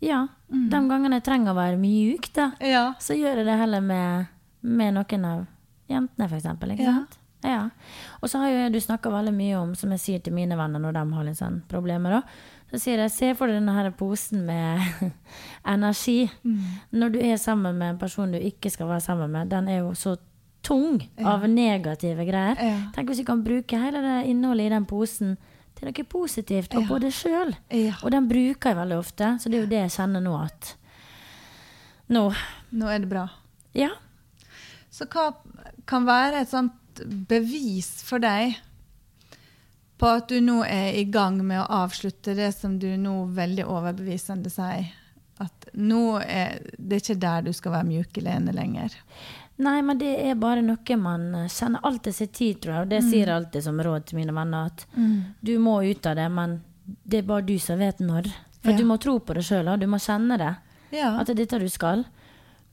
[0.00, 2.94] Ja, de gangene jeg trenger å være mjuk, da, Ja.
[2.98, 4.26] så gjør jeg det heller med,
[4.62, 5.46] med noen av
[5.90, 6.72] jentene, eksempel.
[6.72, 6.92] Ikke Ja.
[6.94, 7.18] sant?
[7.44, 7.70] Ja.
[8.22, 10.78] Og så har jo du snakka veldig mye om, som jeg sier til mine venner
[10.80, 12.22] når de har litt sånn problemer, da.
[12.70, 14.80] Så sier jeg se for deg denne her posen med
[15.66, 16.30] energi.
[16.92, 19.78] Når du er sammen med en person du ikke skal være sammen med, den er
[19.80, 20.16] jo så
[20.62, 22.56] tung av negative greier.
[22.60, 22.76] Ja.
[22.94, 25.36] Tenk hvis vi kan bruke hele det innholdet i den posen
[25.80, 26.88] til noe positivt, og Ja.
[26.88, 27.54] på deg sjøl.
[27.72, 27.94] Ja.
[28.04, 30.74] Og den bruker jeg veldig ofte, så det er jo det jeg kjenner nå at
[32.10, 32.24] Nå
[32.72, 33.28] Nå er det bra.
[33.74, 33.90] Ja.
[34.90, 35.28] Så hva
[35.86, 36.72] kan være et sånt
[37.28, 38.56] bevis for deg
[40.00, 43.64] på at du nå er i gang med å avslutte det som du nå veldig
[43.66, 44.90] overbevisende sier?
[45.40, 48.92] At nå er det ikke der du skal være mjuke Lene lenger.
[49.60, 52.82] Nei, men det er bare noe man kjenner alltid sin tid, tror jeg.
[52.86, 54.86] Og det sier jeg alltid som råd til mine venner, at
[55.44, 56.54] du må ut av det, men
[57.04, 58.30] det er bare du som vet når.
[58.62, 58.76] For Ja.
[58.78, 60.54] du må tro på det sjøl, og du må kjenne det.
[60.96, 61.12] Ja.
[61.20, 62.04] At det er dette du skal.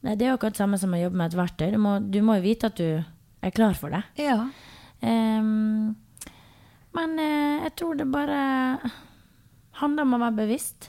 [0.04, 1.72] Nei, det er jo akkurat det samme som å jobbe med et verktøy.
[1.72, 3.04] Du må, du må jo vite at du
[3.42, 4.04] er klar for det.
[4.18, 4.48] ja.
[5.02, 5.96] Um,
[6.98, 8.38] men eh, jeg tror det bare
[9.78, 10.88] handler om å være bevisst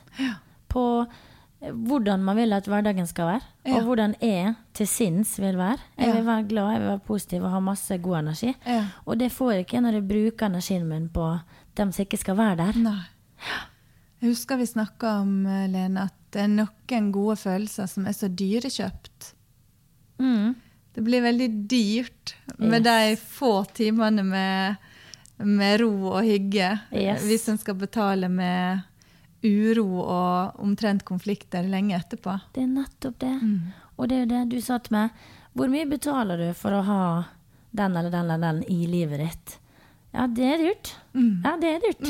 [0.72, 1.18] på eh,
[1.60, 3.76] hvordan man vil at hverdagen skal være, Ja.
[3.76, 5.78] og hvordan jeg til sinns vil være.
[5.98, 8.54] Jeg vil være glad, jeg vil være positiv og ha masse god energi.
[8.66, 8.84] Ja.
[9.06, 11.38] Og det får jeg ikke når jeg bruker energien min på
[11.76, 12.78] dem som ikke skal være der.
[12.78, 13.00] Nei.
[14.20, 18.28] Jeg husker vi snakka om, Lene, at det er noen gode følelser som er så
[18.28, 19.32] dyrekjøpt.
[20.18, 20.54] Mm.
[20.94, 24.76] Det blir veldig dyrt med de få timene med
[25.38, 26.72] med ro og hygge.
[26.92, 27.22] Yes.
[27.22, 28.80] Hvis en skal betale med
[29.44, 32.34] uro og omtrent konflikter lenge etterpå.
[32.54, 33.34] Det er nettopp det.
[33.98, 35.24] Og det er jo det du sa til meg.
[35.58, 37.02] Hvor mye betaler du for å ha
[37.78, 39.58] den eller den eller den i livet ditt?
[40.16, 40.94] Ja, det er dyrt.
[41.14, 42.08] Ja, det er dyrt.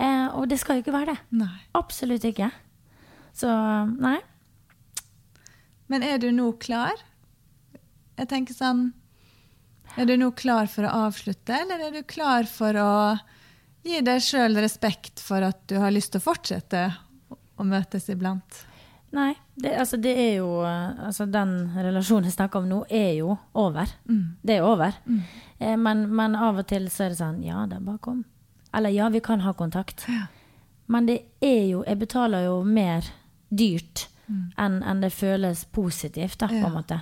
[0.00, 1.22] Eh, og det skal jo ikke være det.
[1.42, 1.56] Nei.
[1.76, 2.46] Absolutt ikke.
[3.36, 3.50] Så
[4.00, 4.16] nei.
[5.92, 7.02] Men er du nå klar?
[8.16, 8.80] Jeg tenker sånn
[9.98, 12.90] Er du nå klar for å avslutte, eller er du klar for å
[13.84, 16.82] gi deg sjøl respekt for at du har lyst til å fortsette
[17.60, 18.64] å møtes iblant?
[19.12, 23.32] Nei, det, altså det er jo altså Den relasjonen jeg snakker om nå, er jo
[23.58, 23.90] over.
[24.06, 24.94] Det er over.
[25.58, 28.20] Eh, men, men av og til så er det sånn Ja, det bare kom.
[28.72, 30.06] Eller ja, vi kan ha kontakt.
[30.86, 33.02] Men det er jo Jeg betaler jo mer
[33.50, 36.66] dyrt enn en det føles positivt, da, på Ja.
[36.68, 37.00] en måte.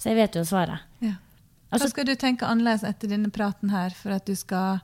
[0.00, 0.80] Så jeg vet jo svaret.
[1.04, 1.18] Ja.
[1.68, 4.80] Hva Altså- skal du tenke annerledes etter denne praten her, for at du skal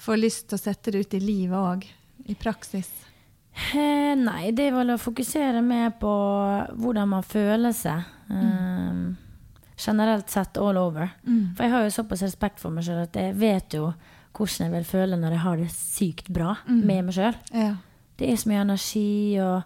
[0.00, 1.84] få lyst til å sette det ut i livet òg,
[2.30, 2.88] i praksis?
[3.74, 6.10] Eh, nei, det er vel å fokusere mer på
[6.80, 8.04] hvordan man føler seg.
[8.30, 9.02] eh,
[9.80, 11.08] generelt sett all over.
[11.56, 13.92] For jeg har jo såpass respekt for meg sjøl at jeg vet jo
[14.36, 17.34] hvordan jeg vil føle når jeg har det sykt bra med meg sjøl.
[17.56, 17.70] Ja.
[18.20, 19.62] Det er så mye energi, og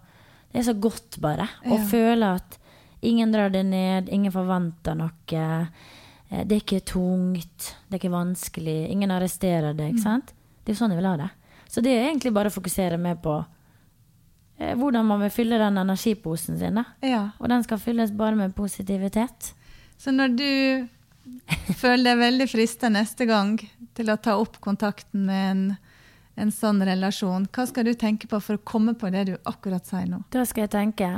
[0.53, 1.83] det er så godt bare å Ja.
[1.91, 2.57] føle at
[3.03, 5.67] ingen drar det ned, ingen forventer noe.
[6.29, 9.89] Eh, Det er ikke tungt, det er ikke vanskelig, ingen arresterer det.
[9.93, 10.33] ikke sant?
[10.63, 11.29] Det er jo sånn jeg vil ha det.
[11.69, 13.35] Så det er egentlig bare å fokusere mer på
[14.57, 16.83] eh, hvordan man vil fylle den energiposen sin.
[17.01, 17.29] ja.
[17.39, 19.53] Og den skal fylles bare med positivitet.
[19.97, 20.49] Så når du
[21.81, 23.57] føler deg veldig frista neste gang
[23.95, 25.63] til å ta opp kontakten med en,
[26.35, 29.85] en sånn relasjon, hva skal du tenke på for å komme på det du akkurat
[29.87, 30.23] sier nå?
[30.33, 31.13] Da skal jeg tenke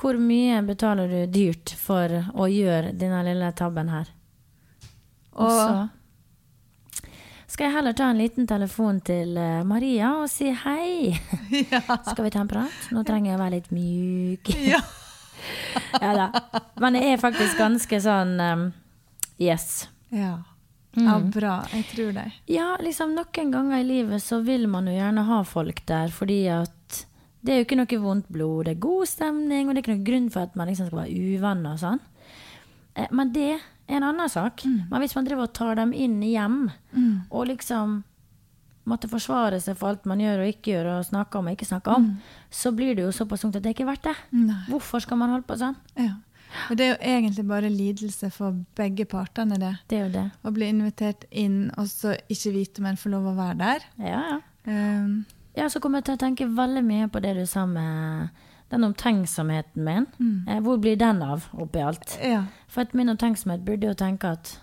[0.00, 4.08] hvor mye betaler du dyrt for å gjøre denne lille tabben her?
[5.34, 5.68] Og så
[7.54, 11.12] skal jeg heller ta en liten telefon til eh, Maria og si hei.
[12.08, 12.88] Skal vi ta en prat?
[12.90, 14.50] Nå trenger jeg å være litt mjuk.
[14.74, 14.80] Ja.
[16.00, 16.26] ja da.
[16.80, 18.62] Men det er faktisk ganske sånn um,
[19.36, 19.84] yes.
[20.08, 20.38] Ja.
[20.96, 21.58] ja, bra.
[21.74, 22.38] Jeg tror deg.
[22.48, 26.46] Ja, liksom noen ganger i livet så vil man jo gjerne ha folk der, fordi
[26.54, 27.04] at
[27.44, 29.94] det er jo ikke noe vondt blod, det er god stemning, og det er ikke
[29.98, 32.02] noen grunn for at man liksom skal være uvenner og sånn.
[32.96, 33.50] Eh, Men det
[33.86, 34.64] en annen sak.
[34.64, 36.70] Men hvis man driver og tar dem inn hjem,
[37.30, 38.02] og liksom
[38.84, 41.68] måtte forsvare seg for alt man gjør og ikke gjør, og snakker om og ikke
[41.68, 42.08] snakker om,
[42.52, 44.16] så blir det jo såpass tungt at det ikke er verdt det.
[44.36, 44.58] Nei.
[44.68, 45.76] Hvorfor skal man holde på sånn?
[45.96, 46.14] Ja.
[46.70, 49.72] Og det er jo egentlig bare lidelse for begge partene, det.
[49.90, 50.26] Det er jo det.
[50.44, 53.88] Å bli invitert inn, og så ikke vite om en får lov å være der.
[54.04, 54.42] Ja, ja.
[54.68, 58.28] Um, Ja, så kommer jeg til å tenke veldig mye på det du sa med
[58.72, 60.06] den omtenksomheten min.
[60.48, 62.18] Eh, hvor blir den av oppi alt?
[62.22, 62.44] ja.
[62.68, 64.58] For min omtenksomhet burde jo tenke at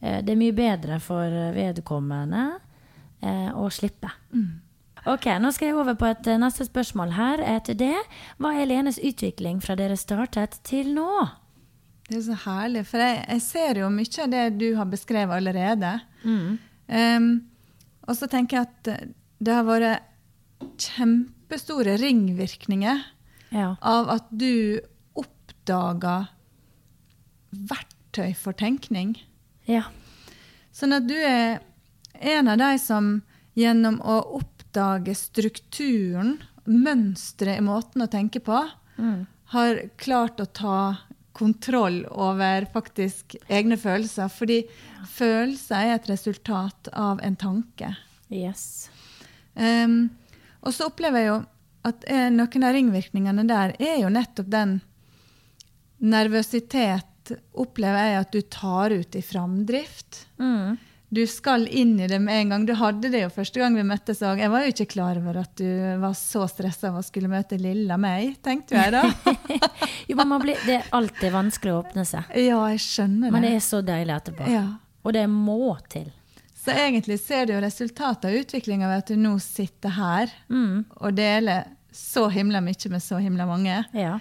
[0.00, 2.44] eh, det er mye bedre for vedkommende
[3.22, 4.10] eh, å slippe.
[5.02, 7.44] Ok, nå skal jeg over på et eh, neste spørsmål her.
[7.56, 7.94] Etter det,
[8.38, 11.08] hva er Lenes utvikling fra dere startet til nå?
[12.08, 15.38] Det er så herlig, for jeg, jeg ser jo mye av det du har beskrevet
[15.38, 15.92] allerede.
[16.26, 17.28] Um,
[18.06, 20.88] og så tenker jeg at eh, det har vært
[21.52, 23.02] kjempestore ringvirkninger
[23.50, 23.76] Ja.
[23.82, 24.80] av at du
[25.14, 26.28] oppdaga
[27.52, 29.18] verktøy for tenkning.
[29.66, 29.84] Ja.
[30.72, 31.60] Sånn at du er
[32.20, 33.22] en av de som
[33.54, 38.70] gjennom å oppdage strukturen, mønsteret i måten å tenke på,
[39.44, 40.96] har klart å ta
[41.34, 44.28] kontroll over faktisk egne følelser.
[44.28, 44.62] Fordi
[45.06, 47.96] følelser er et resultat av en tanke.
[48.30, 48.88] Yes.
[49.54, 50.08] Um,
[50.62, 51.40] og så opplever jeg jo
[51.88, 54.78] at eh, noen av ringvirkningene der er jo nettopp den
[56.02, 60.24] nervøsitet opplever jeg at du tar ut i framdrift.
[60.42, 60.78] Mm.
[61.12, 62.62] Du skal inn i det med en gang.
[62.66, 64.40] Du hadde det jo første gang vi møttes òg.
[64.40, 65.68] Jeg var jo ikke klar over at du
[66.00, 69.04] var så stressa av å skulle møte lilla meg, tenkte jeg da.
[70.08, 72.32] Jo, men man blir, det er alltid vanskelig å åpne seg.
[72.40, 73.34] ja, jeg skjønner det.
[73.36, 74.48] Men det er så deilig etterpå.
[74.50, 74.64] Ja.
[75.04, 76.08] Og det må til.
[76.62, 80.84] Så egentlig ser du jo resultatet av utviklinga ved at du nå sitter her Mm.
[81.00, 83.80] og deler så himla mye med så himla mange.
[83.92, 84.18] Ja.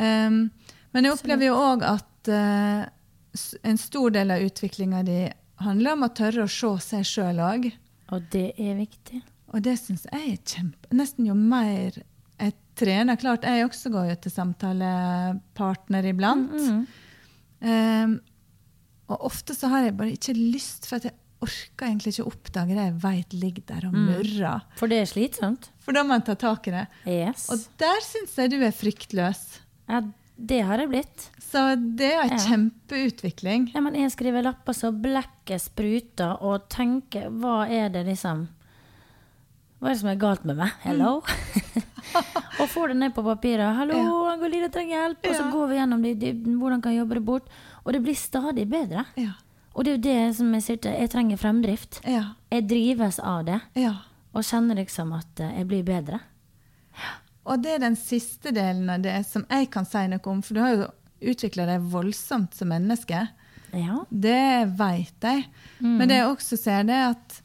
[0.00, 0.50] Um,
[0.94, 2.86] men jeg opplever jo òg at uh,
[3.62, 5.18] en stor del av utviklinga di
[5.60, 7.68] handler om å tørre å se seg sjøl òg.
[8.14, 9.20] Og det er viktig.
[9.52, 11.94] Og det syns jeg er kjempe Nesten jo mer
[12.40, 16.56] jeg trener Klart, jeg også går jo til samtalepartner iblant.
[17.60, 18.16] Um,
[19.06, 21.14] og ofte så har jeg bare ikke lyst, for at jeg
[21.44, 24.62] orker egentlig ikke å oppdage det jeg veit ligger der og murrer.
[24.80, 25.68] For det er slitsomt.
[25.84, 26.86] For da må en ta tak i det.
[27.06, 27.48] Yes.
[27.52, 29.42] Og der syns jeg du er fryktløs.
[29.88, 30.00] Ja,
[30.36, 31.30] det har jeg blitt.
[31.46, 31.62] Så
[31.96, 32.42] det er en Ja.
[32.48, 33.70] kjempeutvikling.
[33.74, 38.48] Ja, men jeg skriver lapper så blekket spruter, og tenker hva er det liksom
[39.78, 40.70] Hva er det som er galt med meg?
[40.82, 41.18] Hello?
[42.60, 43.76] og får det ned på papiret.
[43.76, 45.50] 'Hallo, Angelina trenger hjelp.' Og så Ja.
[45.52, 47.48] går vi gjennom det, i dybden, hvordan kan jeg jobbe det bort?
[47.84, 49.04] Og det blir stadig bedre.
[49.20, 49.34] Ja.
[49.76, 52.00] Og det er jo det som jeg sier til jeg trenger fremdrift.
[52.08, 52.24] Ja.
[52.52, 53.92] Jeg drives av det, ja.
[54.32, 56.22] og kjenner liksom at eh, jeg blir bedre.
[57.46, 60.56] Og det er den siste delen av det som jeg kan si noe om, for
[60.56, 60.86] du har jo
[61.32, 63.26] utvikla deg voldsomt som menneske.
[63.76, 64.00] Ja.
[64.08, 65.44] Det veit jeg.
[65.84, 67.36] Men det jeg også ser, det er at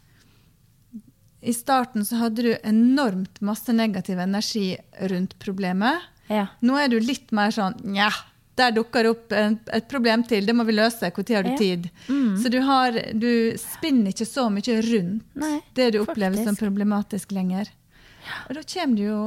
[1.41, 4.75] i starten så hadde du enormt masse negativ energi
[5.11, 6.07] rundt problemet.
[6.29, 6.47] ja.
[6.61, 8.11] Nå er du litt mer sånn Nja,
[8.59, 10.45] der dukker opp et problem til.
[10.45, 11.11] Det må vi løse.
[11.11, 11.57] Når har du Ja.
[11.57, 11.89] tid?
[12.41, 17.31] Så du, har, du spinner ikke så mye rundt Nei, det du opplever som problematisk
[17.31, 17.69] lenger.
[18.49, 18.61] Og da
[18.95, 19.25] du jo,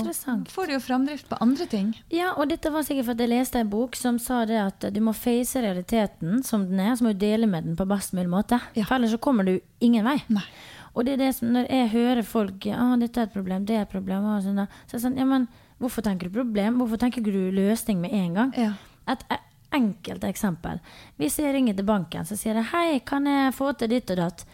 [0.54, 1.88] får du jo framdrift på andre ting.
[2.14, 4.86] Ja, og dette var sikkert for at jeg leste en bok som sa det at
[4.94, 8.14] du må face realiteten som den er, så må du dele med den på best
[8.14, 8.60] mulig måte.
[8.76, 8.86] Ja.
[8.86, 10.20] For ellers så kommer du ingen vei.
[10.28, 10.46] Nei.
[10.94, 13.76] Og det er det som, når jeg hører folk ja, dette er et problem, det
[13.80, 15.48] er et problem, og sånn, så er det sånn, ja, men
[15.82, 16.78] hvorfor tenker du problem?
[16.78, 18.52] Hvorfor tenker du løsning med en gang?
[18.54, 18.72] Ja.
[19.10, 19.42] Et e-
[19.74, 20.78] enkelt eksempel.
[21.18, 24.20] Hvis jeg ringer til banken, så sier jeg hei, kan jeg få til ditt og
[24.20, 24.44] datt?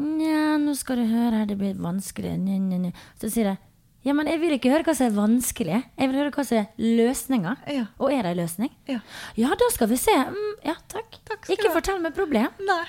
[0.00, 2.36] Nja, nå skal du høre her, det blir vanskelig.
[2.38, 3.08] Nye, nye, nye.
[3.20, 3.60] Så sier jeg
[4.00, 5.80] ja, men jeg vil ikke høre hva som er vanskelig.
[6.00, 7.50] Jeg vil høre hva som er løsninga.
[7.68, 7.82] Ja.
[8.00, 8.70] Og er det en løsning?
[8.88, 9.02] Ja.
[9.36, 10.14] Ja, da skal vi se.
[10.30, 11.18] Mm, ja, takk.
[11.28, 12.48] Takk ikke fortell meg problem.
[12.64, 12.86] Nei.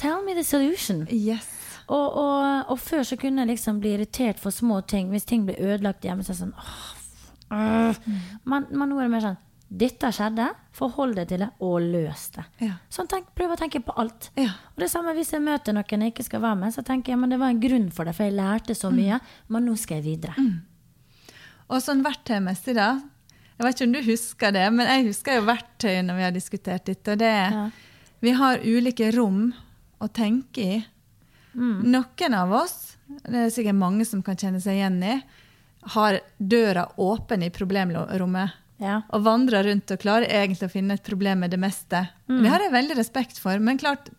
[0.00, 1.04] Tell me the solution.
[1.12, 1.50] Yes.
[1.84, 5.12] Og, og, og før så kunne jeg liksom bli irritert for små ting.
[5.12, 6.86] Hvis ting ble ødelagt hjemme, så er det sånn åh,
[7.52, 8.00] øh.
[8.48, 12.26] men, men nå er det mer sånn Dette skjedde, forhold deg til det, og løs
[12.36, 12.44] det.
[12.62, 12.76] Ja.
[12.92, 14.28] Sånn tenk, Prøv å tenke på alt.
[14.38, 14.52] Ja.
[14.74, 17.22] Og det samme hvis jeg møter noen jeg ikke skal være med, så tenker jeg
[17.22, 19.18] men det var en grunn for det, for jeg lærte så mye.
[19.48, 20.46] Men nå skal jeg videre.
[21.72, 22.92] Og sånn verktøymessig, da.
[23.54, 26.34] Jeg vet ikke om du husker det, men jeg husker jo verktøy når vi har
[26.34, 27.14] diskutert dette.
[27.14, 27.66] Og det er Ja.
[28.24, 29.50] Vi har ulike rom
[30.00, 30.76] å tenke i.
[31.52, 31.82] Mm.
[31.92, 35.18] Noen av oss, det er sikkert mange som kan kjenne seg igjen i,
[35.92, 38.54] har døra åpen i problemrommet.
[38.82, 39.02] Ja.
[39.14, 42.08] Og vandrer rundt og klarer egentlig å finne et problem med det meste.
[42.28, 42.42] Mm.
[42.42, 44.10] Det har jeg veldig respekt for, men klart,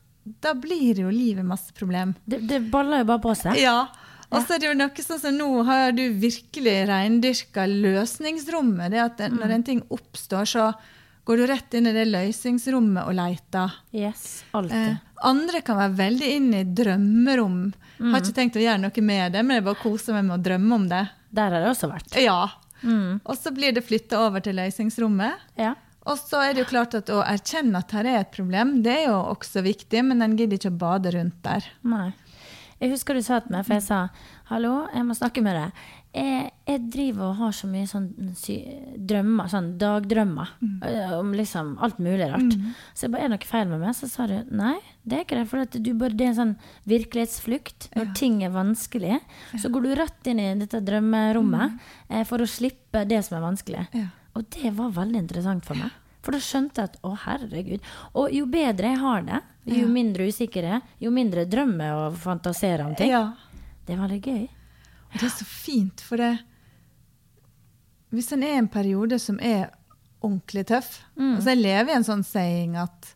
[0.41, 2.15] da blir jo livet masse problem.
[2.25, 3.59] Det, det baller jo bare på seg.
[3.61, 3.87] Ja.
[4.31, 8.91] Og så er det jo noe sånn som nå har du virkelig reindyrka løsningsrommet.
[8.91, 9.37] Det at Mm.
[9.39, 10.73] når en ting oppstår, så
[11.25, 13.71] går du rett inn i det løsningsrommet og leter.
[13.93, 14.71] Yes, alltid.
[14.91, 17.73] Eh, andre kan være veldig inn i drømmerom.
[17.99, 20.43] Har ikke tenkt å gjøre noe med det, men jeg bare koser meg med å
[20.43, 21.07] drømme om det.
[21.31, 22.15] Der har det også vært.
[22.21, 22.49] Ja.
[22.85, 23.19] Mm.
[23.23, 25.43] Og så blir det flytta over til løsningsrommet.
[25.59, 25.73] Ja.
[26.05, 28.93] Og så er det jo klart at å erkjenne at her er et problem, det
[28.93, 31.65] er jo også viktig, men en gidder ikke å bade rundt der.
[31.81, 32.11] Nei.
[32.77, 33.99] Jeg husker du sa til meg, for jeg sa
[34.51, 35.85] hallo, jeg må snakke med deg.
[36.15, 38.05] Jeg, jeg driver og har så mye sånn
[38.39, 38.53] sy
[38.95, 40.77] drømmer, sånn dagdrømmer mm.
[41.17, 42.55] om liksom alt mulig rart.
[42.95, 43.97] Så jeg bare, er det noe feil med meg?
[43.97, 45.47] Så sa du nei, det er ikke det.
[45.51, 46.55] For du bare, det er en sånn
[46.87, 47.89] virkelighetsflukt.
[47.97, 49.19] Når ting er vanskelig,
[49.59, 51.75] så går du rett inn i dette drømmerommet
[52.07, 53.85] eh, for å slippe det som er vanskelig.
[53.97, 54.07] Ja.
[54.35, 55.93] Og det var veldig interessant for meg.
[56.25, 57.83] For da skjønte jeg at å, herregud.
[58.17, 59.93] Og jo bedre jeg har det, jo Ja.
[59.93, 63.11] mindre usikker jeg er, jo mindre drømmer jeg og fantaserer om ting.
[63.11, 63.33] Ja.
[63.85, 64.47] Det er veldig gøy.
[65.15, 66.33] Og det er så fint, for det
[68.15, 69.69] Hvis en er i en periode som er
[70.23, 73.11] ordentlig tøff altså Jeg lever i en sånn saying at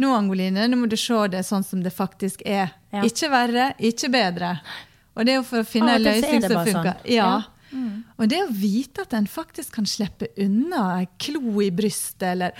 [0.00, 2.70] nå, Angoline, nå må du se det sånn som det faktisk er.
[2.88, 3.02] Ja.
[3.04, 4.54] Ikke verre, ikke bedre.
[5.12, 6.94] Og det er jo for å finne en løsning som bare funker.
[7.02, 7.10] sånn.
[7.12, 7.26] Ja.
[7.28, 7.90] Ja.
[8.16, 12.56] Og det å vite at en faktisk kan slippe unna en klo i brystet, eller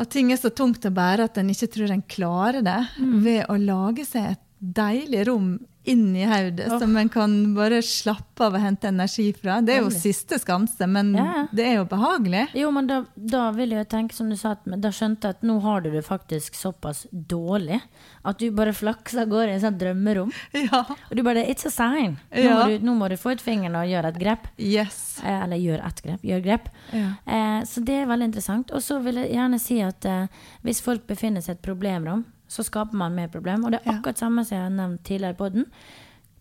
[0.00, 3.20] at ting er så tungt å bære at en ikke tror en klarer det, Mm.
[3.28, 4.40] ved å lage seg et
[4.80, 9.60] deilig rom inn i hodet som en kan bare slappe av og hente energi fra.
[9.64, 12.42] Det er jo siste skanse, men Ja, det er jo behagelig.
[12.58, 15.56] Jo, men da, da vil jeg tenke som du sa, da skjønte jeg at nå
[15.64, 17.80] har du det faktisk såpass dårlig
[18.28, 20.32] at du bare flakser av gårde i et sånt drømmerom.
[20.60, 20.82] Ja.
[21.08, 22.18] Og du bare It's a sign.
[22.30, 22.56] Nå, Ja.
[22.60, 24.50] må, du, nå må du få ut fingeren og gjøre et grep.
[24.60, 25.20] Yes.
[25.24, 26.20] Eh, Eller gjør ett grep.
[26.28, 26.68] Gjør grep.
[26.92, 27.06] Ja.
[27.24, 28.70] Eh, så det er veldig interessant.
[28.76, 30.26] Og så vil jeg gjerne si at eh,
[30.62, 33.64] hvis folk befinner seg i et problemrom, så skaper man mer problem.
[33.64, 35.68] Og det er akkurat samme som jeg har nevnt tidligere på den.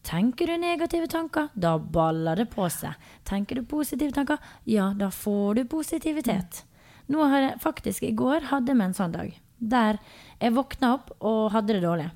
[0.10, 2.96] Tenker du negative tanker, da baller det på seg.
[3.28, 6.64] Tenker du positive tanker, ja, da får du positivitet.
[7.10, 9.98] Nå har jeg faktisk i går hadde vi en sånn dag der
[10.40, 12.08] jeg våkna opp og hadde det dårlig.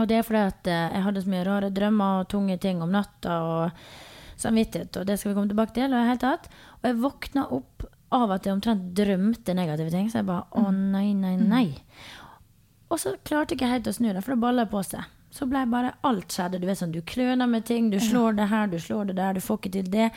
[0.00, 2.80] Og det er fordi at eh, jeg hadde så mye rare drømmer og tunge ting
[2.82, 3.84] om natta og
[4.40, 5.92] samvittighet, og det skal vi komme tilbake til.
[5.92, 7.84] Og, helt og jeg våkna opp
[8.14, 10.08] av at jeg omtrent drømte negative ting.
[10.10, 11.66] Så jeg bare å nei, nei, nei.
[12.94, 15.02] Og så klarte jeg ikke helt å snu det, for det balla på seg.
[15.34, 16.60] så ble bare alt skjedde.
[16.62, 19.34] Du vet sånn, du kløner med ting, du slår det her, du slår det der,
[19.34, 20.10] du får ikke til det.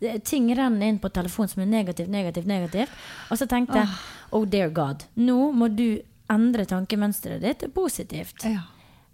[0.00, 2.96] det ting renner inn på telefonen som er negativt, negativt, negativt.
[3.30, 3.92] Og så tenkte jeg
[4.34, 6.00] oh dear God, nå må du
[6.34, 8.42] endre tankemønsteret ditt til positivt.
[8.50, 8.64] Ja.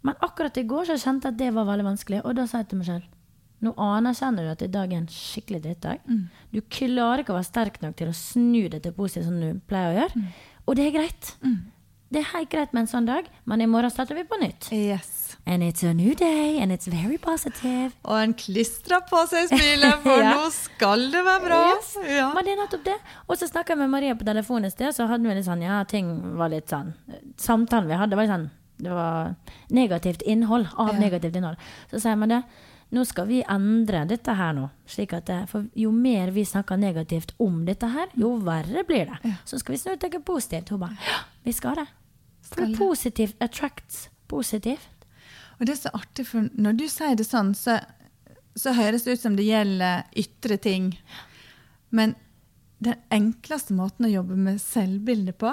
[0.01, 2.63] Men akkurat i går så kjente jeg at det var veldig vanskelig, og da sa
[2.63, 3.17] jeg til meg selv
[3.61, 5.99] nå anerkjenner du at i dag er en skikkelig drittdag.
[6.55, 9.61] Du klarer ikke å være sterk nok til å snu det til positivt som du
[9.69, 10.23] pleier å gjøre.
[10.65, 11.35] Og det er greit.
[12.11, 14.67] Det er helt greit med en sånn dag, men i morgen starter vi på nytt.
[14.75, 15.37] Yes.
[15.47, 17.93] And it's a new day, and it's very positive.
[18.05, 20.33] Og en klistra på seg smilet, for Ja.
[20.35, 21.61] nå skal det være bra.
[21.77, 21.93] Yes.
[22.11, 22.33] Ja.
[22.35, 22.97] Men det er nettopp det.
[23.29, 25.63] Og så snakka jeg med Maria på telefonen i sted, så hadde vi litt sånn,
[25.63, 26.91] ja, ting var litt sånn
[27.41, 28.51] Samtalen vi hadde, var litt sånn
[28.81, 29.35] Det var
[29.71, 30.99] negativt innhold av Ja.
[30.99, 31.57] negativt innhold.
[31.93, 32.43] Så sier man det,
[32.93, 34.71] nå skal vi endre dette her nå.
[34.89, 39.07] slik at det, For jo mer vi snakker negativt om dette her, jo verre blir
[39.07, 39.37] det.
[39.45, 40.71] Så skal vi snu og tenke positivt.
[40.71, 41.87] Hun bare ja, vi skal det.
[42.51, 45.07] For det er positivt attracts positivt.
[45.59, 47.79] Og det er så artig, for når du sier det sånn, så,
[48.57, 50.93] så høres det ut som det gjelder ytre ting.
[51.91, 52.15] Men
[52.81, 55.53] den enkleste måten å jobbe med selvbildet på,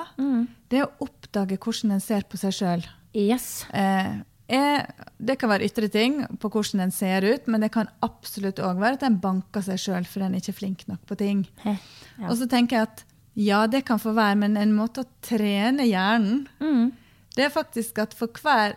[0.71, 2.85] det er å oppdage hvordan en ser på seg sjøl.
[3.17, 3.65] Yes.
[3.75, 4.13] Eh,
[4.47, 4.87] er-
[5.19, 8.79] det kan være ytre ting på hvordan en ser ut, men det kan absolutt òg
[8.79, 11.43] være at en banker seg sjøl fordi en ikke er flink nok på ting.
[11.65, 11.75] He,
[12.21, 12.29] ja.
[12.29, 13.03] Og så tenker jeg at
[13.37, 16.91] ja, det kan få være, men en måte å trene hjernen Mm.
[17.35, 18.73] det er faktisk at for hver,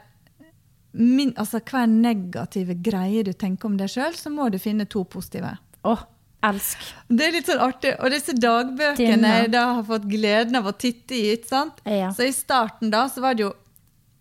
[0.93, 5.05] min, altså hver negative greie du tenker om deg sjøl, så må du finne to
[5.09, 5.53] positive.
[5.87, 6.03] Oh,
[6.45, 6.79] elsk.
[7.09, 7.95] Det er litt sånn artig.
[8.03, 9.35] Og disse dagbøkene Tina.
[9.43, 11.23] jeg da har fått gleden av å titte i.
[11.37, 11.81] ikke sant?
[11.87, 12.11] Ja.
[12.17, 13.53] Så i starten da så var det jo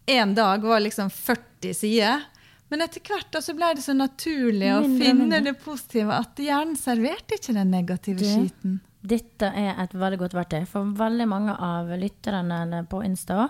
[0.07, 2.23] én dag var liksom 40 sider.
[2.69, 5.41] Men etter hvert da så ble det så naturlig Mindre å finne mindre.
[5.49, 8.79] det positive at hjernen serverte ikke den negative Det- skiten.
[9.01, 10.65] Dette er et veldig godt verktøy.
[10.67, 13.45] For veldig mange av lytterne på Insta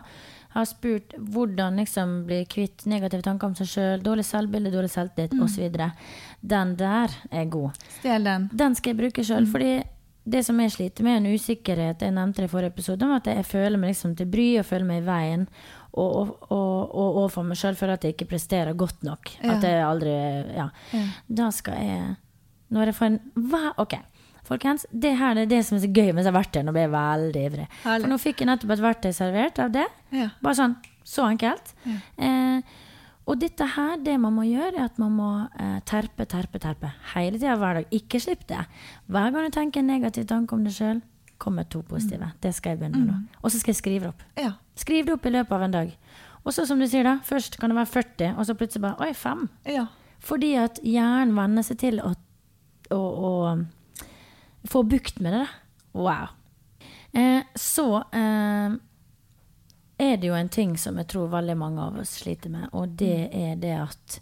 [0.53, 5.33] har spurt hvordan liksom bli kvitt negative tanker om seg sjøl, dårlig selvbilde, dårlig selvtillit
[5.33, 5.43] Mm.
[5.45, 5.91] osv.
[6.41, 7.71] Den der er god.
[7.99, 8.49] Stjel den.
[8.53, 9.45] Den skal jeg bruke sjøl.
[9.45, 9.51] Mm.
[9.51, 9.83] Fordi
[10.29, 12.01] det som jeg sliter med, er en usikkerhet.
[12.01, 14.65] Jeg nevnte det i forrige episode, om at jeg føler meg liksom til bry og
[14.65, 15.47] føler meg i veien.
[15.93, 19.31] Og, og, og, og overfor meg sjøl føler at jeg ikke presterer godt nok.
[19.43, 19.55] Ja.
[19.55, 20.13] At jeg aldri
[20.55, 20.69] Ja.
[21.27, 22.15] Da skal jeg
[22.69, 23.19] Når jeg får en
[23.49, 23.95] hva, Ok.
[24.49, 26.65] Folkens, det her er det som er så gøy med disse verktøyene.
[26.69, 27.65] Nå ble jeg veldig ivrig.
[27.85, 29.87] For nå fikk jeg nettopp et verktøy servert av det.
[30.15, 30.29] Ja.
[30.41, 30.77] Bare sånn.
[31.05, 31.73] Så enkelt.
[32.17, 32.61] Eh,
[33.29, 35.29] og dette her, det man må gjøre, er at man må
[35.61, 36.89] eh, terpe, terpe, terpe.
[37.13, 37.93] Hele tida hver dag.
[37.93, 38.63] Ikke slipp det.
[39.05, 41.01] Hver gang du tenker en negativ tanke om deg sjøl,
[41.39, 42.31] kommer to positive.
[42.43, 43.19] Det skal jeg begynne med nå.
[43.43, 44.23] Og så skal jeg skrive det opp.
[44.41, 44.51] Ja.
[44.75, 45.93] Skriv det opp i løpet av en dag.
[46.43, 49.05] Og så som du sier da, først kan det være 40, og så plutselig bare
[49.07, 49.45] Oi, 5.
[49.69, 49.85] ja.
[50.19, 52.09] Fordi at hjernen venner seg til å,
[52.91, 53.29] å, å
[54.67, 55.47] få bukt med det.
[55.91, 56.27] Wow.
[57.11, 58.75] Eh, så eh,
[59.97, 62.93] er det jo en ting som jeg tror veldig mange av oss sliter med, og
[62.99, 64.19] det er det at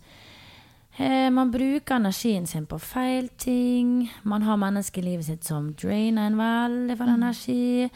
[0.97, 4.07] eh, man bruker energien sin på feil ting.
[4.23, 7.89] Man har mennesker i livet sitt som drainer en veldig for energi.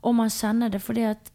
[0.00, 1.30] Og man kjenner det fordi at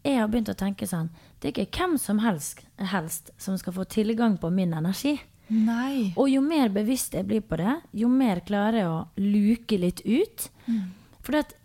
[0.00, 1.10] jeg har begynt å tenke sånn
[1.40, 5.18] Det er ikke hvem som helst, helst som skal få tilgang på min energi.
[5.50, 6.12] Nei.
[6.16, 10.02] Og jo mer bevisst jeg blir på det, jo mer klarer jeg å luke litt
[10.06, 10.46] ut.
[11.26, 11.56] For at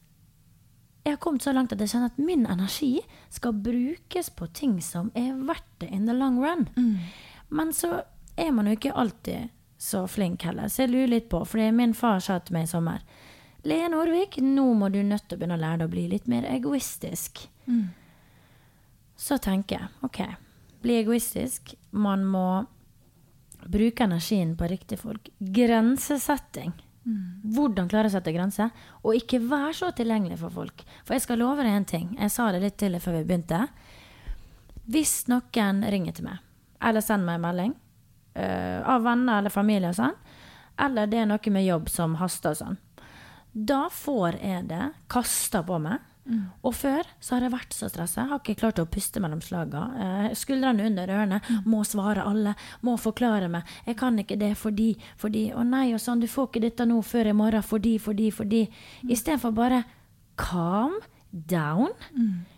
[1.05, 2.95] jeg har kommet så langt at jeg kjenner at min energi
[3.29, 6.65] skal brukes på ting som er verdt det in the long run.
[7.53, 7.99] Men så
[8.35, 11.43] er man jo ikke alltid så flink heller, så jeg lurer litt på.
[11.45, 13.03] fordi min far sa til meg i sommer
[13.65, 16.27] Lea Norvik, nå må du nødt til å begynne å lære deg å bli litt
[16.27, 17.47] mer egoistisk.
[19.17, 20.19] Så tenker jeg OK,
[20.81, 21.75] bli egoistisk.
[21.91, 22.65] Man må
[23.71, 25.29] bruke energien på riktige folk.
[25.39, 26.73] Grensesetting.
[27.55, 28.71] Hvordan klare å sette grenser,
[29.05, 30.85] og ikke være så tilgjengelig for folk.
[31.05, 32.07] For jeg skal love deg en ting.
[32.17, 33.59] Jeg sa det litt til deg før vi begynte.
[34.89, 36.41] Hvis noen ringer til meg,
[36.81, 37.75] eller sender meg en melding
[38.37, 40.17] uh, av venner eller familie og sånn,
[40.81, 42.81] eller det er noe med jobb som haster og sånn,
[43.55, 46.01] da får jeg det kasta på meg.
[46.65, 48.25] Og før så har jeg vært så stressa.
[48.29, 50.05] Har ikke klart å puste mellom slagene.
[50.29, 51.41] Eh, skuldrene under ørene.
[51.69, 52.55] Må svare alle.
[52.81, 53.63] Må forklare meg.
[53.85, 57.01] Jeg kan ikke det fordi, fordi Å nei, og sånn, du får ikke dette nå
[57.05, 58.63] før i morgen fordi, fordi, fordi.
[59.05, 59.83] Istedenfor bare
[60.37, 60.97] calm
[61.31, 61.93] down.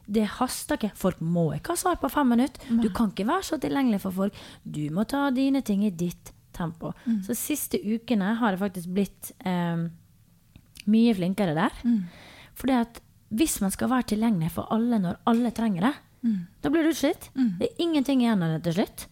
[0.08, 0.94] Det haster ikke.
[0.96, 2.62] Folk må ikke ha svar på fem minutter.
[2.82, 4.34] Du kan ikke være så tilgjengelig for folk.
[4.64, 6.94] Du må ta dine ting i ditt tempo.
[7.26, 9.84] Så siste ukene har jeg faktisk blitt eh,
[10.88, 11.76] mye flinkere der.
[12.58, 15.94] Fordi at hvis man skal være tilgjengelig for alle når alle trenger det,
[16.64, 17.30] da blir du utslitt.
[17.60, 19.08] Det er ingenting igjen av det til slutt.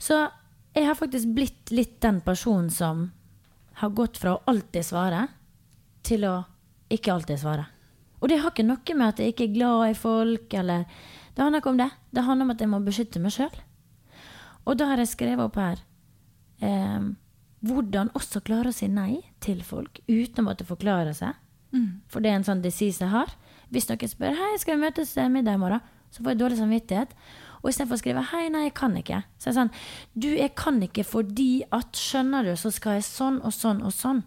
[0.00, 0.16] Så
[0.74, 3.10] jeg har faktisk blitt litt den personen som
[3.80, 5.26] har gått fra å alltid svare
[6.06, 6.34] til å
[6.90, 7.66] ikke alltid svare.
[8.20, 10.84] Og det har ikke noe med at jeg ikke er glad i folk, eller
[11.34, 11.90] Det handler ikke om det.
[12.10, 13.54] Det handler om at jeg må beskytte meg sjøl.
[14.66, 15.78] Og da har jeg skrevet opp her
[16.60, 17.06] eh,
[17.64, 21.32] hvordan også klare å si nei til folk uten å måtte forklare seg.
[22.10, 23.30] For det er en sånn disease jeg har.
[23.70, 27.14] Hvis noen spør hei, skal vi møtes middag i morgen, så får jeg dårlig samvittighet.
[27.60, 29.72] Og istedenfor å skrive hei, nei, jeg kan ikke, så er det sånn
[30.16, 33.92] du, jeg kan ikke fordi at skjønner du, så skal jeg sånn og sånn og
[33.94, 34.22] sånn.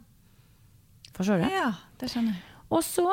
[1.18, 1.48] Forstår du?
[1.52, 1.72] Ja,
[2.02, 2.44] det skjønner jeg.
[2.74, 3.08] Og så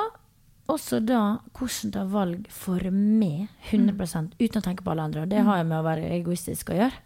[0.70, 5.24] også da hvordan ta valg for meg 100% uten å tenke på alle andre.
[5.24, 7.02] Og det har jeg med å være egoistisk å gjøre.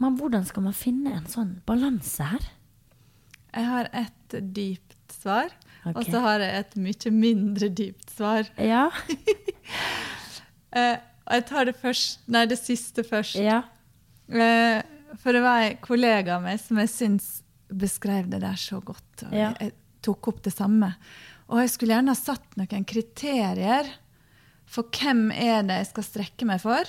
[0.00, 2.46] Men hvordan skal man finne en sånn balanse her?
[3.50, 5.52] Jeg har et dypt svar,
[5.94, 8.48] og så har jeg et mye mindre dypt svar.
[8.60, 8.88] Ja.
[10.70, 10.96] Eh,
[11.30, 13.34] jeg tar det, først, nei, det siste først.
[13.42, 13.62] ja.
[14.30, 14.82] Eh,
[15.18, 17.24] for det var en kollega av meg som jeg syns
[17.66, 19.24] beskrev det der så godt.
[19.26, 19.48] Og Ja.
[19.58, 19.72] Jeg
[20.06, 20.92] tok opp det samme.
[21.50, 23.90] Og jeg skulle gjerne ha satt noen kriterier
[24.70, 26.86] for hvem er det jeg skal strekke meg for,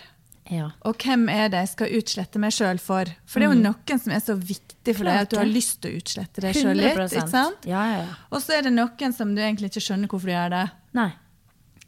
[0.51, 0.67] ja.
[0.87, 3.09] og hvem er det jeg skal utslette meg sjøl for.
[3.25, 5.79] For det er jo noen som er så viktig for deg at du har lyst
[5.81, 7.17] til å utslette deg sjøl litt.
[7.31, 7.67] sant?
[7.69, 8.05] Ja, ja.
[8.29, 10.65] Og så er det noen som du egentlig ikke skjønner hvorfor du gjør det.
[10.99, 11.09] Nei.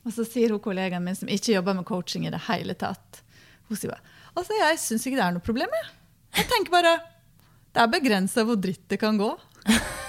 [0.04, 3.22] Og så sier hun kollegaen min som ikke jobber med coaching i det hele tatt
[3.70, 4.04] Hun sier bare
[4.34, 5.76] altså jeg syns ikke det er noe problem.
[5.78, 5.92] Jeg,
[6.40, 6.94] jeg tenker bare
[7.74, 9.32] det er begrensa hvor dritt det kan gå.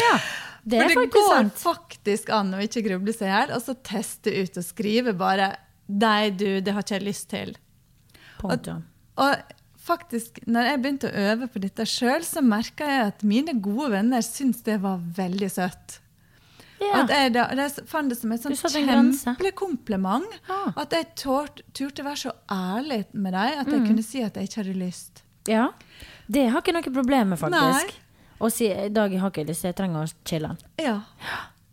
[0.00, 0.18] Ja.
[0.62, 1.56] Det er For det går sant.
[1.62, 5.48] faktisk an å ikke gruble seg i hjel, og så teste ut og skrive bare
[5.90, 7.56] Nei, du, det har ikke jeg lyst til.
[8.40, 8.84] Punktum.
[9.20, 13.56] Og faktisk, når jeg begynte å øve på dette sjøl, så merka jeg at mine
[13.60, 15.98] gode venner syntes det var veldig søtt.
[16.80, 17.02] Ja.
[17.02, 20.24] At jeg da, jeg fant det som et kjempekompliment.
[20.48, 20.70] Ah.
[20.80, 23.72] At jeg tort, turte være så ærlig med dem at Mm.
[23.74, 25.22] jeg kunne si at jeg ikke hadde lyst.
[25.48, 25.68] ja.
[26.30, 27.90] Det har ikke noe problem med, faktisk.
[27.90, 27.90] Nei.
[28.40, 30.56] Å si i dag har ikke lyst, jeg trenger å chille.
[30.78, 31.00] Ja.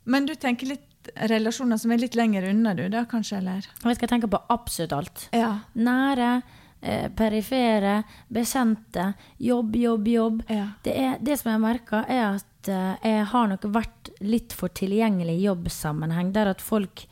[0.06, 0.82] Men du tenker litt
[1.30, 3.68] relasjoner som er litt lenger unna, du, da kanskje, eller?
[3.84, 5.28] Jeg skal tenke på absolutt alt.
[5.36, 5.52] Ja.
[5.74, 6.42] Nære,
[6.82, 8.02] eh, perifere,
[8.34, 10.44] bekjente, jobb, jobb, jobb.
[10.50, 10.68] Ja.
[10.84, 14.74] Det, er, det som jeg merker, er at eh, jeg har nok vært litt for
[14.74, 17.06] tilgjengelig i jobbsammenheng, der at folk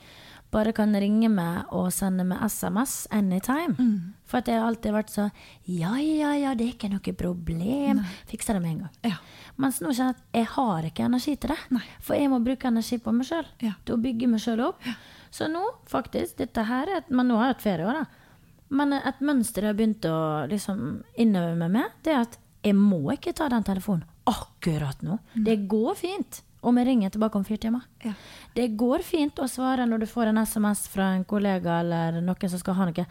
[0.55, 3.75] bare kan ringe meg og sende meg SMS anytime.
[3.75, 4.14] Mm.
[4.25, 5.27] For at jeg har alltid vært så
[5.69, 8.01] Ja, ja, ja, det er ikke noe problem.
[8.29, 8.95] Fikser det med en gang.
[9.11, 9.19] Ja.
[9.61, 11.59] Mens nå kjenner jeg at jeg har ikke energi til det.
[11.75, 11.83] Nei.
[12.03, 13.45] For jeg må bruke energi på meg sjøl.
[13.63, 13.75] Ja.
[13.85, 14.87] Til å bygge meg sjøl opp.
[15.35, 18.41] Så nå, faktisk, dette her er et, Men nå har jeg hatt ferie òg, da.
[18.75, 20.17] Men et mønster jeg har begynt å
[20.49, 20.81] liksom
[21.21, 25.19] innøve meg med, det er at jeg må ikke ta den telefonen akkurat nå.
[25.37, 27.81] Det går fint om jeg ringer tilbake om fire timer.
[28.03, 28.13] Ja.
[28.55, 32.49] Det går fint å svare når du får en SMS fra en kollega eller noen
[32.49, 33.05] som skal ha noe.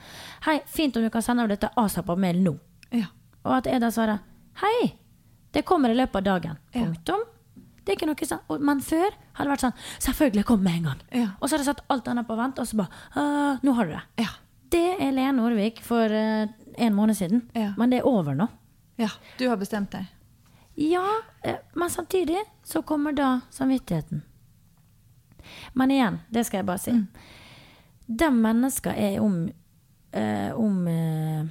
[0.47, 2.59] 'Hei, fint om du kan sende over dette asap av mail nå.'
[2.91, 3.07] Ja.
[3.45, 4.19] Og at jeg da svarer
[4.63, 4.95] 'Hei,
[5.53, 6.59] det kommer i løpet av dagen'.
[6.75, 6.83] Ja.
[6.85, 7.25] Punktum.
[7.85, 8.65] Det er ikke noe sånn.
[8.65, 11.31] Men før hadde det vært sånn 'Selvfølgelig, kom med en gang'.
[11.41, 13.85] Og så har jeg satt alt annet på vent, og så bare «Ah, 'Nå har
[13.85, 14.03] du det'.
[14.19, 14.29] Ja.
[14.71, 16.49] Det er Lene Orvik for uh,
[16.79, 17.49] en måned siden.
[17.77, 18.49] Men det er over nå.
[18.99, 19.09] ja.
[19.39, 20.07] Du har bestemt deg.
[20.75, 21.07] Ja,
[21.43, 24.23] eh, men samtidig så kommer da samvittigheten.
[25.73, 26.95] Men igjen, det skal jeg bare si.
[26.97, 27.07] Mm.
[28.07, 29.37] De menneskene er om
[30.15, 31.45] eh, om eh,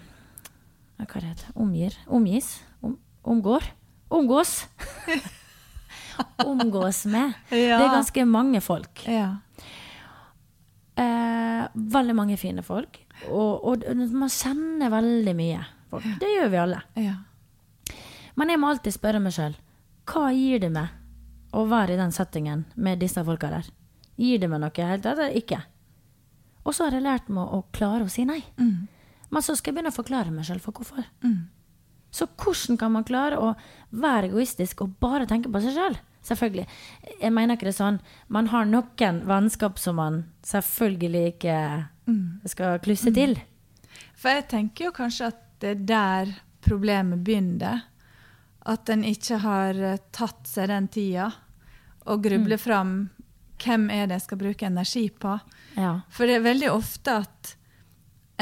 [1.03, 1.95] Hva det heter Omgir?
[2.07, 2.55] Omgis?
[2.81, 3.65] Om, omgår?
[4.13, 4.65] Omgås!
[6.45, 7.33] Omgås med.
[7.49, 7.79] Ja.
[7.79, 9.01] Det er ganske mange folk.
[9.09, 9.37] Ja.
[10.95, 12.99] Eh, veldig mange fine folk.
[13.29, 16.05] Og, og man kjenner veldig mye folk.
[16.21, 16.81] Det gjør vi alle.
[17.01, 17.15] Ja.
[18.35, 19.55] Men jeg må alltid spørre meg sjøl
[20.09, 20.89] hva gir det meg
[21.55, 23.67] å være i den settingen med disse folka der?
[24.19, 25.61] Gir det meg noe helt eller ikke?
[26.65, 28.41] Og så har jeg lært meg å klare å si nei.
[29.29, 31.03] Men så skal jeg begynne å forklare meg sjøl for hvorfor.
[32.13, 33.53] Så hvordan kan man klare å
[33.89, 35.95] være egoistisk og bare tenke på seg sjøl?
[36.23, 36.67] Selvfølgelig.
[37.19, 37.97] Jeg mener ikke det sånn.
[38.31, 41.57] Man har noen vennskap som man selvfølgelig ikke
[42.47, 43.35] skal klusse til.
[44.15, 46.31] For jeg tenker jo kanskje at det er der
[46.63, 47.83] problemet begynner.
[48.69, 51.31] At en ikke har eh, tatt seg den tida
[52.03, 52.95] og grubler fram
[53.63, 55.37] hvem er det jeg skal bruke energi på.
[55.79, 56.01] Ja.
[56.11, 57.53] For det er veldig ofte at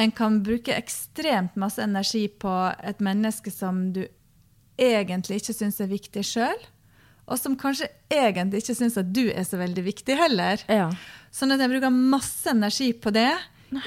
[0.01, 4.03] en kan bruke ekstremt masse energi på et menneske som du
[4.81, 6.61] egentlig ikke syns er viktig sjøl,
[7.29, 10.63] og som kanskje egentlig ikke syns at du er så veldig viktig heller.
[10.71, 10.89] Ja.
[11.31, 13.31] Sånn at jeg bruker masse energi på det,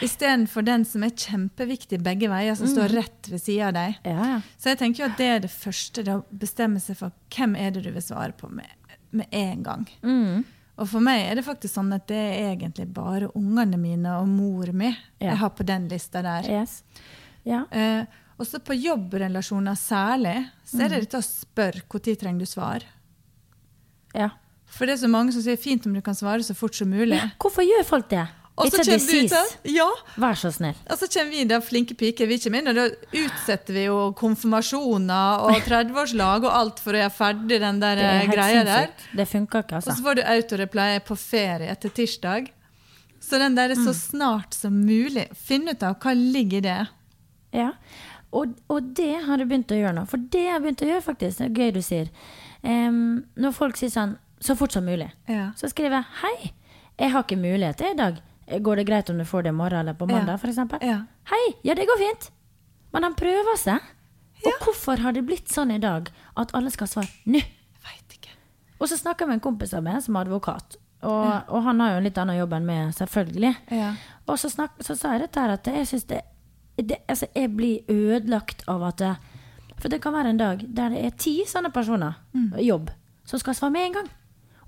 [0.02, 3.98] istedenfor den som er kjempeviktig begge veier, som står rett ved sida av deg.
[4.08, 4.40] Ja, ja.
[4.58, 7.56] Så jeg tenker jo at det er det første, det å bestemme seg for hvem
[7.60, 8.70] er det du vil svare på med,
[9.12, 9.86] med en gang.
[10.02, 10.44] Mm.
[10.74, 14.26] Og for meg er det faktisk sånn at det er egentlig bare ungene mine og
[14.28, 14.88] mor mi
[15.20, 15.28] Ja.
[15.30, 16.48] jeg har på den lista der.
[16.50, 16.82] Yes.
[17.46, 17.64] Ja.
[17.70, 18.04] Eh,
[18.40, 22.82] også på jobbrelasjoner særlig, så er det dette å spørre når trenger du svar.
[24.14, 24.30] ja.
[24.74, 26.88] For det er så mange som sier fint om du kan svare så fort som
[26.90, 27.20] mulig.
[27.38, 28.24] Hvorfor gjør folk det?
[28.56, 29.34] It's a disease.
[29.66, 30.76] Ja, Vær så snill.
[30.88, 32.84] og så kommer vi der flinke piker, vi kommer inn, og da
[33.18, 38.20] utsetter vi jo konfirmasjoner og 30-årslag og alt for å gjøre ferdig den der er
[38.22, 38.90] eh, greia der.
[39.16, 40.02] Det funker ikke, Og så altså.
[40.06, 42.52] får du autoreply på ferie etter tirsdag.
[43.20, 45.26] Så den der er så snart som mulig.
[45.34, 46.80] Finn ut av hva ligger i det.
[47.56, 47.70] Ja.
[48.34, 50.04] Og, og det har du begynt å gjøre nå.
[50.10, 51.38] For det har jeg begynt å gjøre, faktisk.
[51.40, 52.10] Det er gøy du sier.
[52.62, 55.50] Um, når folk sier sånn 'så fort som mulig', Ja.
[55.56, 56.52] så skriver jeg 'hei,
[56.98, 58.20] jeg har ikke mulighet i dag'.
[58.48, 60.48] Går det greit om du får det i morgen eller på mandag, Ja.
[60.50, 60.82] eksempel?
[60.82, 60.98] Ja.
[61.30, 62.30] Hei, ja, det går fint.
[62.92, 63.80] Men han prøver seg.
[64.44, 67.42] Og hvorfor har det blitt sånn i dag at alle skal svare 'nå'?
[68.80, 70.76] Og så snakker jeg med en kompis av meg som er advokat.
[71.04, 73.52] Og, og han har jo en litt annen jobb enn meg, selvfølgelig.
[73.76, 73.94] Ja.
[74.28, 76.20] Og så, snak, så sa jeg dette her at jeg syns det,
[76.76, 79.14] det Altså, jeg blir ødelagt av at det,
[79.78, 82.14] For det kan være en dag der det er ti sånne personer,
[82.62, 82.90] jobb,
[83.26, 84.10] som skal svare med en gang.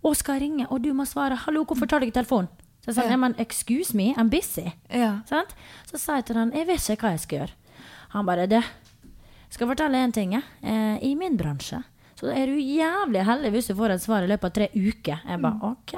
[0.02, 2.48] Og skal ringe, og du må svare 'hallo, hvorfor tar du ikke telefonen?'
[2.86, 3.16] Så jeg sa Ja.
[3.16, 4.70] men excuse me, I'm busy.
[4.90, 5.20] Ja.
[5.26, 5.54] Sant?
[5.90, 7.52] Så sa jeg til han, jeg vet ikke hva jeg skal gjøre.
[8.14, 8.60] Han bare, du,
[9.50, 10.34] skal fortelle en ting.
[10.62, 11.82] Eh, I min bransje,
[12.16, 15.20] så er du jævlig heldig hvis du får et svar i løpet av tre uker.
[15.26, 15.96] Jeg bare, ok.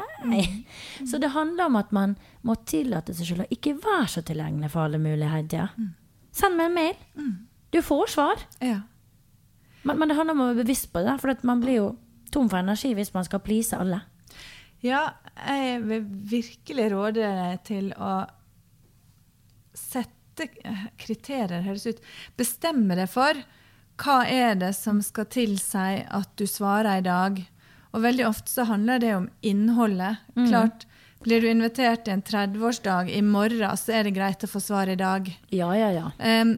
[1.06, 4.70] Så det handler om at man må tillate seg selv å ikke være så tilgjengelig
[4.72, 5.48] for alle muligheter.
[5.48, 5.92] tida.
[6.32, 6.96] Send meg en mail.
[7.70, 8.36] Du får svar.
[8.60, 8.80] ja.
[9.84, 11.96] Men, men det handler om å være bevisst på det, for man blir jo
[12.34, 14.00] tom for energi hvis man skal please alle.
[14.84, 18.26] Ja, jeg vil virkelig råde deg til å
[19.74, 20.46] sette
[20.98, 22.02] kriterier, høres ut.
[22.38, 23.40] Bestemme deg for
[23.98, 27.40] hva er det som skal tilsi at du svarer i dag.
[27.90, 30.22] Og veldig ofte så handler det om innholdet.
[30.36, 30.86] Klart,
[31.24, 34.92] blir du invitert til en 30-årsdag i morgen, så er det greit å få svar
[34.92, 35.26] i dag.
[35.50, 36.12] Ja, ja, ja.
[36.22, 36.54] Um,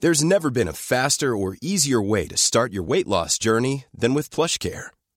[0.00, 4.14] There's never been a faster or easier way to start your weight loss journey than
[4.14, 4.90] with PlushCare.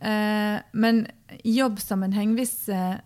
[0.00, 1.06] Eh, men
[1.44, 3.00] jobbsammenheng, hvis, eh,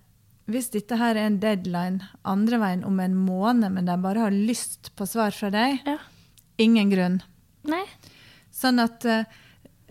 [0.47, 4.31] hvis dette her er en deadline andre veien om en måned, men de bare har
[4.31, 5.99] lyst på svar fra deg, Ja.
[6.59, 7.23] ingen grunn.
[7.65, 7.85] Nei.
[8.53, 9.25] Sånn at eh,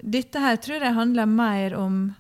[0.02, 2.16] dette her tror jeg handler mer om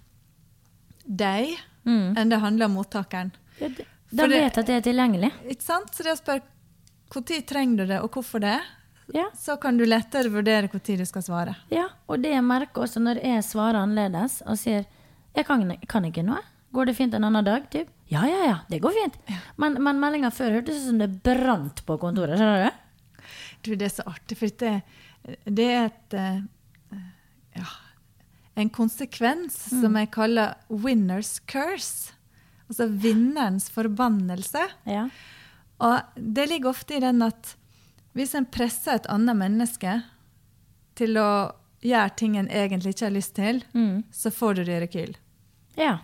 [1.07, 2.15] deg Mm.
[2.17, 3.31] enn det handler om mottakeren.
[3.59, 5.31] Ja, de de vet at det er tilgjengelig.
[5.49, 5.91] Ikke sant?
[5.91, 6.41] Så det å spørre
[7.13, 8.59] når trenger du det, og hvorfor det,
[9.13, 9.27] Ja.
[9.37, 11.55] så kan du lettere vurdere når du skal svare.
[11.69, 14.85] Ja, og det jeg merker også når jeg svarer annerledes og sier
[15.35, 16.41] 'jeg kan, kan ikke noe',
[16.73, 17.69] går det fint en annen dag?
[17.69, 17.87] Typ?
[18.09, 19.17] Ja, ja, ja, det går fint.
[19.57, 22.37] Men, men meldinga før hørtes ut som det brant på kontoret.
[22.37, 22.71] skjønner du?
[23.63, 24.81] Du, det er så artig, for det,
[25.45, 26.41] det er et eh,
[27.55, 27.65] ja,
[28.55, 29.81] en konsekvens Mm.
[29.81, 32.11] som jeg kaller 'winner's curse'.
[32.69, 34.61] Altså vinnerens forbannelse.
[34.85, 35.09] Ja.
[35.79, 37.55] Og det ligger ofte i den at
[38.15, 40.03] hvis en presser et annet menneske
[40.95, 41.53] til å
[41.83, 44.03] gjøre ting en egentlig ikke har lyst til, Mm.
[44.11, 45.15] så får du det rekyl.
[45.77, 45.99] ja.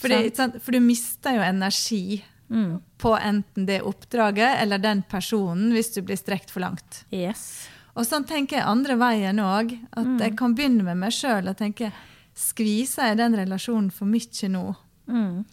[0.00, 0.62] Fordi, sant?
[0.62, 2.80] For du mister jo energi Mm.
[2.98, 7.04] på enten det oppdraget eller den personen hvis du blir strekt for langt.
[7.12, 7.68] Yes.
[7.94, 9.78] Og sånn tenker jeg andre veien òg.
[9.92, 10.18] At Mm.
[10.20, 11.92] jeg kan begynne med meg sjøl og tenke
[12.34, 14.76] Skviser jeg den relasjonen for mye nå?
[15.08, 15.44] Mm.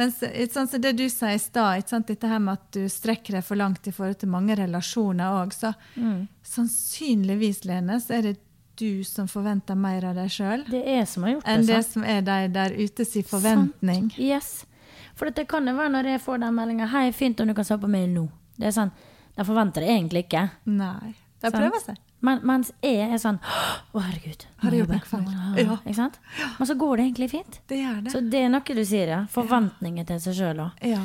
[0.00, 0.20] Mens
[0.54, 3.60] sant, så det du sa i stad, dette her med at du strekker deg for
[3.60, 6.28] langt i forhold til mange relasjoner òg, så Mm.
[6.44, 8.36] sannsynligvis, Lene, så er det
[8.80, 10.64] du som forventer mer av deg sjøl
[11.44, 14.08] enn det som er de der ute sin forventning.
[14.10, 14.18] Sant.
[14.18, 14.66] Yes.
[15.14, 17.64] For det kan jo være når jeg får den meldinga 'Hei, fint om du kan
[17.64, 18.28] se på meg nå'.
[18.58, 18.92] Det er sånn,
[19.36, 20.50] De forventer det egentlig ikke.
[20.66, 21.14] Nei.
[21.40, 21.96] De prøver seg.
[22.22, 24.44] Men, mens jeg er sånn 'Å, herregud'.
[24.58, 25.86] Har jeg gjort noe feil?
[25.96, 26.10] Ja.
[26.58, 27.60] Men så går det egentlig fint.
[27.66, 28.12] Det gjør det.
[28.12, 29.24] Så det er noe du sier, ja.
[29.26, 30.72] Forventninger til seg sjøl òg.
[30.82, 31.00] Ja.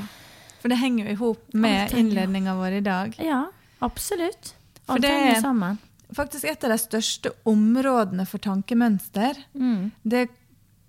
[0.60, 3.16] For det henger jo i hop med innledninga vår i dag.
[3.20, 3.46] Ja,
[3.82, 4.54] absolutt.
[4.90, 5.78] Alt det- henger sammen.
[6.14, 9.92] Faktisk et av de største områdene for tankemønster, Mm.
[10.08, 10.34] det er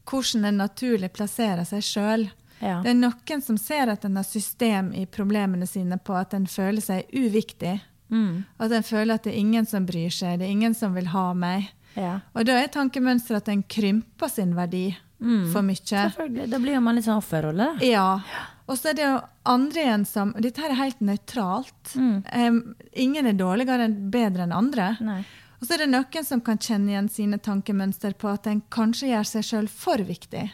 [0.07, 2.31] hvordan en naturlig plasserer seg sjøl.
[2.61, 2.83] Ja.
[2.83, 6.47] Det er noen som ser at en har system i problemene sine på at en
[6.47, 7.81] føler seg uviktig.
[8.11, 8.44] Mm.
[8.61, 11.09] At en føler at det er ingen som bryr seg, det er ingen som vil
[11.14, 11.70] ha meg.
[11.96, 12.20] Ja.
[12.36, 15.46] Og da er tankemønsteret at en krymper sin verdi Mm.
[15.50, 15.80] for mye.
[15.80, 16.50] Selvfølgelig.
[16.52, 17.70] Da blir man litt sånn offerrolle.
[17.80, 18.20] Ja.
[18.68, 19.14] Og så er det jo
[19.48, 21.94] andre igjen som Dette her er helt nøytralt.
[21.96, 22.18] Mm.
[22.36, 22.59] Um,
[22.92, 24.90] ingen er dårligere enn bedre enn andre.
[25.00, 25.22] Nei.
[25.57, 29.09] Og så er det noen som kan kjenne igjen sine tankemønster på at en kanskje
[29.14, 30.50] gjør seg sjøl for viktig.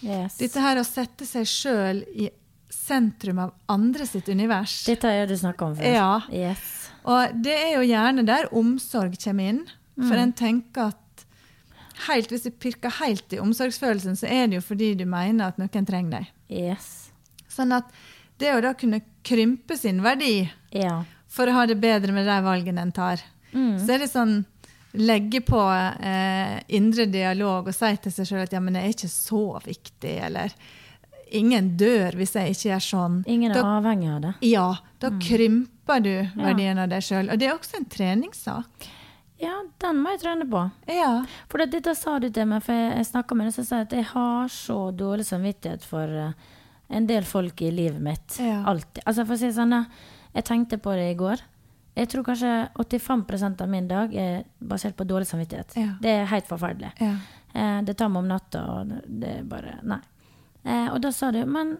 [0.00, 0.36] Yes.
[0.38, 2.30] Dette her å sette seg sjøl i
[2.70, 4.84] sentrum av andre sitt univers.
[4.86, 5.92] Dette har du snakka om før.
[5.94, 6.20] Ja.
[6.32, 6.90] Yes.
[7.08, 9.62] Og det er jo gjerne der omsorg kommer inn.
[9.98, 10.22] For Mm.
[10.22, 11.24] en tenker at
[12.08, 15.58] helt, hvis du pirker helt i omsorgsfølelsen, så er det jo fordi du mener at
[15.58, 16.28] noen trenger deg.
[16.48, 17.10] Yes.
[17.50, 17.84] Sånn at
[18.38, 21.04] det å da kunne krympe sin verdi Ja.
[21.26, 23.18] for å ha det bedre med de valgene en tar,
[23.52, 23.78] Mm.
[23.80, 24.44] så er det sånn
[24.94, 25.58] legge på
[26.00, 29.62] eh, indre dialog og si til seg sjøl at ja, men jeg er ikke så
[29.64, 30.52] viktig, eller
[31.32, 33.16] ingen dør hvis jeg ikke gjør sånn.
[33.26, 34.34] Ingen er Da avhengig av det.
[34.48, 34.66] Ja,
[35.00, 37.30] da krymper du verdien av deg sjøl.
[37.32, 38.88] Og det er også en treningssak.
[39.38, 40.64] Ja, den må jeg trene på.
[40.90, 41.24] Ja.
[41.48, 43.76] For det, dette sa du til meg, for jeg, jeg snakka med deg, så sa
[43.82, 46.32] jeg at jeg har så dårlig samvittighet for eh,
[46.90, 48.38] en del folk i livet mitt.
[48.42, 48.64] Ja.
[48.66, 49.04] Alltid.
[49.06, 49.76] Altså for å si sånn,
[50.34, 51.44] jeg tenkte på det i går.
[51.98, 55.74] Jeg tror kanskje 85% av min dag er basert på dårlig samvittighet.
[55.78, 55.94] Ja.
[56.02, 56.92] Det er helt forferdelig.
[57.02, 57.14] ja.
[57.54, 59.98] Eh, det tar meg om natta, og det- det er bare Nei.
[60.64, 61.76] Eh, og da sa du Men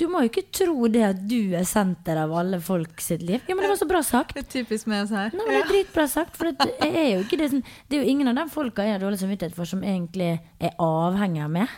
[0.00, 3.42] du må jo ikke tro det at du er senter av alle folk sitt liv.
[3.46, 4.32] Ja, men det var så bra sagt.
[4.34, 5.30] Det er typisk med oss her.
[5.36, 6.34] Nei, men Det er dritbra sagt.
[6.40, 8.96] For det er jo ikke det, som- det er jo ingen av de folka jeg
[8.98, 11.68] har dårlig samvittighet for, som egentlig er avhengig av meg.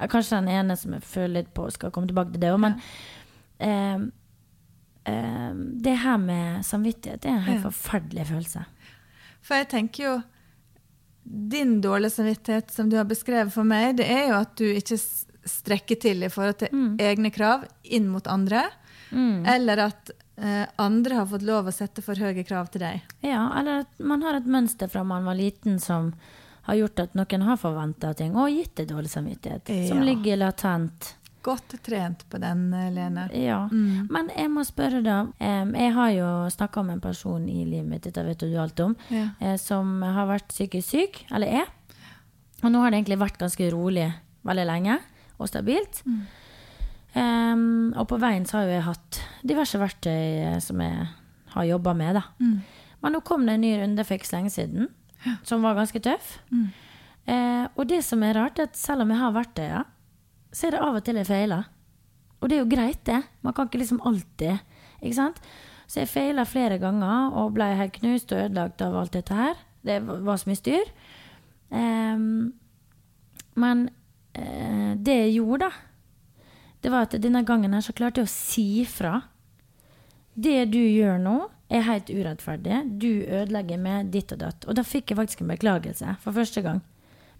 [0.00, 2.80] Kanskje den ene som jeg føler litt på, skal komme tilbake til det òg, men
[3.60, 3.98] eh,
[5.12, 8.64] eh, det her med samvittighet det er en helt forferdelig følelse.
[9.42, 10.22] For jeg tenker jo
[11.26, 14.96] Din dårlige samvittighet som du har beskrevet for meg, det er jo at du ikke
[15.44, 16.68] s- strekker til i forhold til
[16.98, 18.64] egne krav inn mot andre.
[19.12, 19.44] Mm.
[19.46, 23.00] Eller at eh, andre har fått lov å sette for høye krav til deg.
[23.26, 26.12] Ja, eller at man har et mønster fra man var liten som
[26.68, 29.70] har gjort at noen har forventa ting og gitt deg dårlig samvittighet.
[29.88, 31.14] Som ligger latent.
[31.42, 33.28] Godt trent på den, eh, Lene.
[33.32, 33.62] Ja.
[33.72, 35.22] Men jeg må spørre, da.
[35.40, 38.94] Jeg har jo snakka med en person i livet mitt, dette vet du alt om,
[39.08, 39.30] Ja.
[39.40, 41.66] eh, som har vært psykisk syk, eller er.
[42.62, 44.12] Og nå har det egentlig vært ganske rolig
[44.44, 44.98] veldig lenge,
[45.40, 46.02] og stabilt.
[47.18, 51.08] Em, og på veien så har jo jeg hatt diverse verktøy eh, som jeg
[51.54, 52.22] har jobba med, da.
[53.00, 54.90] Men nå kom det en ny runde for ikke så lenge siden,
[55.42, 56.36] som var ganske tøff.
[57.26, 59.96] Eh, og det som er rart, er at selv om jeg har verktøyet,
[60.52, 61.66] så er det av og til jeg feiler.
[62.40, 63.20] Og det er jo greit, det.
[63.44, 64.62] Man kan ikke liksom alltid.
[65.00, 65.40] Ikke sant?
[65.90, 69.58] Så jeg feila flere ganger og ble helt knust og ødelagt av alt dette her.
[69.82, 70.92] Det var var så mye styr.
[71.70, 72.52] Um,
[73.58, 73.88] men
[74.34, 76.40] eh, det jeg gjorde, da,
[76.80, 79.20] det var at denne gangen her så klarte jeg å si fra.
[80.34, 81.38] Det du gjør nå,
[81.70, 82.80] er helt urettferdig.
[82.98, 84.64] Du ødelegger med ditt og datt.
[84.66, 86.80] Og da fikk jeg faktisk en beklagelse for første gang.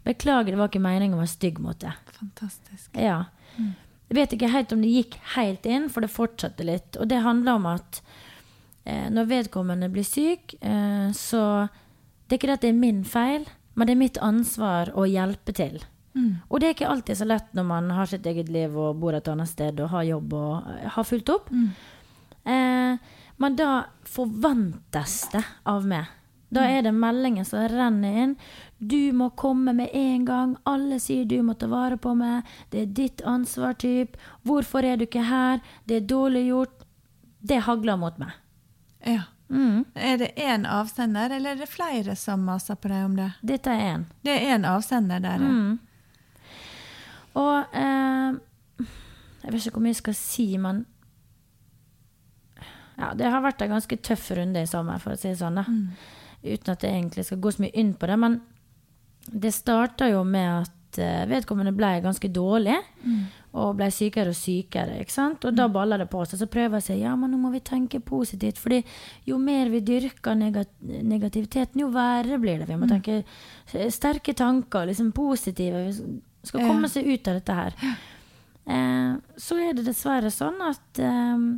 [0.06, 2.12] Beklager, det var ikke meningen å være stygg mot deg.
[2.20, 2.92] Fantastisk.
[2.94, 3.24] Ja.
[4.10, 6.98] Jeg vet ikke helt om det gikk helt inn, for det fortsatte litt.
[7.00, 8.00] Og det handler om at
[8.84, 11.68] eh, når vedkommende blir syk, eh, så
[12.30, 15.02] Det er ikke det at det er min feil, men det er mitt ansvar å
[15.02, 15.80] hjelpe til.
[16.48, 19.14] Og det er ikke alltid så lett når man har sitt eget liv og bor
[19.14, 21.50] et annet sted og har jobb og eh, har fulgt opp.
[22.44, 22.96] Eh,
[23.40, 23.70] men da
[24.04, 26.10] forventes det av meg.
[26.50, 28.32] Da er det meldingen som renner inn.
[28.78, 30.54] Du må komme med en gang.
[30.66, 32.48] Alle sier du må ta vare på meg.
[32.72, 34.16] Det er ditt ansvar, typ.
[34.42, 35.60] Hvorfor er du ikke her?
[35.86, 36.82] Det er dårlig gjort.
[37.40, 38.34] Det hagler mot meg.
[39.06, 39.28] Ja.
[39.50, 39.84] Mm.
[39.94, 43.30] Er det én avsender, eller er det flere som maser på deg om det?
[43.46, 44.04] Dette er én.
[44.26, 45.54] Det er én avsender der, ja.
[45.54, 45.78] Mm.
[47.38, 48.38] Og eh,
[49.44, 50.84] Jeg vet ikke hvor mye jeg skal si, men
[53.00, 55.56] ja, Det har vært en ganske tøff runde i sommer, for å si det sånn.
[55.56, 55.64] da.
[56.44, 58.18] Uten at jeg egentlig skal gå så mye inn på det.
[58.20, 58.40] Men
[59.30, 62.76] det starta jo med at eh, vedkommende ble ganske dårlig.
[63.56, 65.00] Og ble sykere og sykere.
[65.00, 65.44] ikke sant?
[65.48, 66.38] Og da balla det på seg.
[66.38, 68.58] Så prøver jeg å si ja, men nå må vi tenke positivt.
[68.58, 68.82] fordi
[69.26, 72.68] jo mer vi dyrker negat negativiteten, jo verre blir det.
[72.68, 73.22] Vi må tenke
[73.90, 75.88] sterke tanker, liksom positive.
[76.42, 77.74] Skal komme seg ut av dette her.
[78.70, 81.48] Eh, så er det dessverre sånn at eh,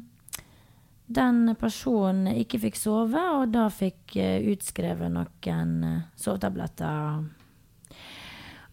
[1.12, 7.22] den personen ikke fikk sove, og da fikk eh, utskrevet noen eh, sovetabletter.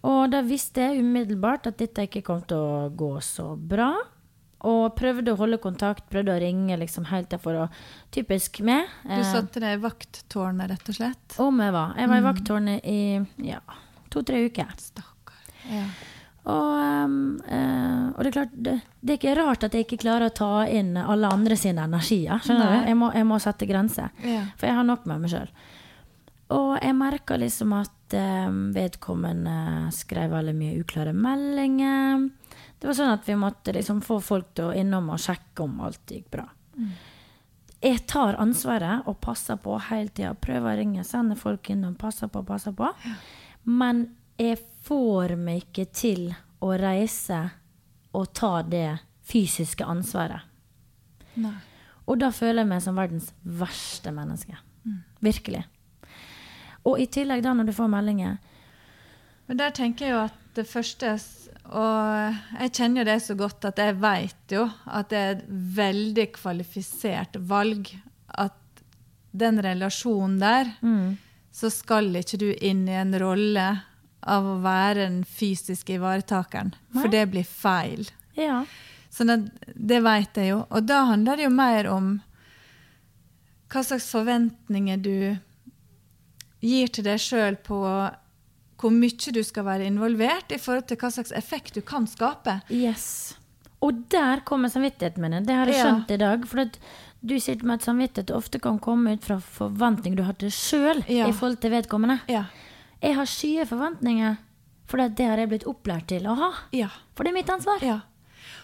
[0.07, 3.91] Og da visste jeg umiddelbart at dette ikke kom til å gå så bra.
[4.67, 7.67] Og prøvde å holde kontakt, prøvde å ringe liksom helt der for å
[8.11, 8.89] Typisk meg.
[9.05, 11.37] Du eh, satte deg i vakttårnet, rett og slett?
[11.39, 11.95] Om jeg var.
[11.99, 12.99] Jeg var i vakttårnet i
[13.51, 13.61] ja,
[14.11, 14.75] to-tre uker.
[14.79, 15.08] Stakkar.
[15.69, 15.85] Ja.
[16.49, 20.29] Og, eh, og det er klart, det, det er ikke rart at jeg ikke klarer
[20.31, 22.39] å ta inn alle andre sine energier.
[22.41, 22.79] skjønner Nei.
[22.79, 22.87] du?
[22.89, 24.15] Jeg må, jeg må sette grenser.
[24.25, 24.47] Ja.
[24.57, 25.51] For jeg har nok med meg sjøl.
[26.55, 32.25] Og jeg merka liksom at eh, vedkommende skrev veldig mye uklare meldinger.
[32.79, 35.81] Det var sånn at vi måtte liksom få folk til å innom og sjekke om
[35.85, 36.47] alt gikk bra.
[37.79, 40.31] Jeg tar ansvaret og passer på hele tida.
[40.35, 42.87] Prøver å ringe, sender folk innom, passer på, passer på.
[43.67, 44.07] Men
[44.39, 44.57] jeg
[44.89, 46.29] får meg ikke til
[46.65, 47.43] å reise
[48.17, 50.41] og ta det fysiske ansvaret.
[51.39, 51.53] Nei.
[52.09, 54.57] Og da føler jeg meg som verdens verste menneske.
[55.21, 55.61] Virkelig.
[56.87, 58.37] Og i tillegg, da, når du får meldinger
[59.49, 61.09] Men der tenker jeg jo at det første
[61.75, 65.43] Og jeg kjenner jo det så godt at jeg vet jo at det er et
[65.75, 67.91] veldig kvalifisert valg.
[68.31, 68.55] At
[69.29, 71.17] den relasjonen der, mm,
[71.53, 73.67] så skal ikke du inn i en rolle
[74.23, 76.73] av å være den fysiske ivaretakeren.
[76.93, 77.11] For Nei.
[77.15, 78.09] det blir feil.
[78.35, 78.65] Ja.
[79.11, 79.45] Sånn at
[79.75, 80.65] det vet jeg jo.
[80.69, 82.21] Og da handler det jo mer om
[83.69, 85.37] hva slags forventninger du
[86.65, 87.79] gir til deg sjøl på
[88.79, 92.61] hvor mye du skal være involvert i forhold til hva slags effekt du kan skape.
[92.71, 93.35] Yes.
[93.83, 95.43] Og der kommer samvittigheten min.
[95.45, 95.83] Det har jeg Ja.
[95.85, 96.45] skjønt i dag.
[96.47, 96.65] For
[97.23, 100.49] du sier til meg at samvittighet ofte kan komme ut fra forventninger du har til
[100.49, 101.27] sjøl Ja.
[101.27, 102.19] i forhold til vedkommende.
[102.27, 102.45] Ja.
[103.01, 104.37] Jeg har skye forventninger,
[104.89, 106.49] for det har jeg blitt opplært til å ha.
[106.75, 106.89] Ja.
[107.15, 107.83] For det er mitt ansvar.
[107.85, 108.01] ja.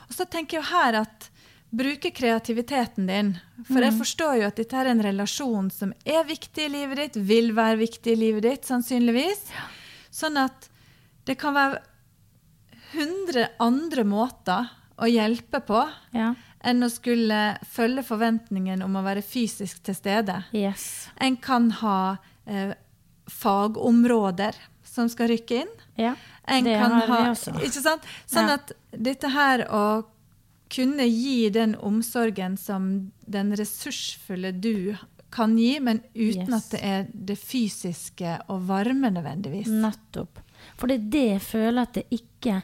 [0.07, 1.29] Og så tenker jeg her at
[1.75, 3.31] bruke kreativiteten din.
[3.67, 7.17] For jeg forstår jo at dette er en relasjon som er viktig i livet ditt,
[7.25, 9.41] vil være viktig i livet ditt, sannsynligvis.
[10.13, 10.69] Sånn at
[11.25, 11.81] det kan være
[12.93, 14.69] hundre andre måter
[15.01, 15.81] å hjelpe på
[16.15, 16.33] Ja.
[16.63, 20.43] enn å skulle følge forventningen om å være fysisk til stede.
[20.53, 21.09] Yes.
[21.19, 22.17] En kan ha
[22.47, 22.73] eh,
[23.27, 24.55] fagområder
[24.85, 25.73] som skal rykke inn.
[25.99, 26.15] Ja.
[26.47, 27.53] En det kan har ha, vi også.
[27.65, 28.03] Ikke sant?
[28.29, 28.53] Sånn Ja.
[28.59, 30.05] at dette her å
[30.69, 34.95] kunne gi den omsorgen som den ressursfulle du
[35.31, 36.53] kan gi, men uten Yes.
[36.53, 39.67] at det er det fysiske og varme nødvendigvis.
[39.67, 40.39] Nettopp.
[40.77, 42.63] For det er det jeg føler at jeg ikke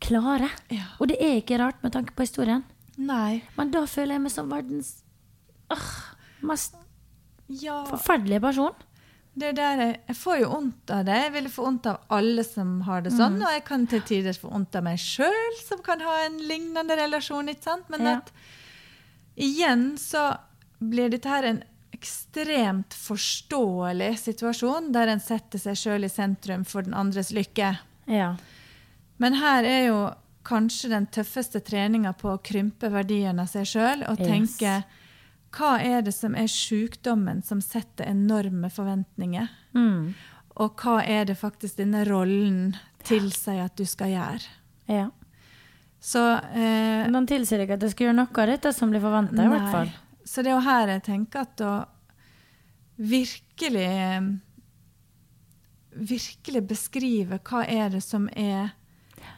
[0.00, 0.50] klarer.
[0.70, 0.84] Ja.
[1.00, 2.62] Og det er ikke rart med tanke på historien.
[2.96, 3.42] Nei.
[3.56, 5.02] Men da føler jeg meg som verdens
[5.70, 6.76] åh, mest
[7.48, 8.72] Ja, forferdelige person.
[9.34, 11.14] Det er der jeg, får jo vondt av det.
[11.24, 14.32] Jeg ville få vondt av alle som har det sånn, og jeg kan til tider
[14.38, 17.48] få vondt av meg sjøl, som kan ha en lignende relasjon.
[17.48, 17.88] ikke sant?
[17.90, 18.16] Men Ja.
[18.18, 18.30] at
[19.36, 20.38] igjen så
[20.78, 21.62] blir dette her en
[21.92, 27.78] ekstremt forståelig situasjon, der en setter seg sjøl i sentrum for den andres lykke.
[28.06, 28.36] Ja.
[29.18, 30.00] Men her er jo
[30.44, 34.28] kanskje den tøffeste treninga på å krympe verdien av seg sjøl og Yes.
[35.54, 39.50] Hva er det som er sykdommen som setter enorme forventninger?
[39.76, 40.14] Mm.
[40.60, 42.76] Og hva er det faktisk denne rollen
[43.06, 44.56] tilsier at du skal gjøre?
[44.90, 45.10] ja.
[46.04, 46.20] Så,
[46.52, 49.48] eh, Den tilsier ikke at jeg skal gjøre noe av dette som blir forventa, i
[49.48, 49.92] hvert fall.
[50.24, 51.74] så det er jo her jeg tenker at å
[52.98, 54.40] virkelig
[55.94, 58.74] Virkelig beskrive hva er det som er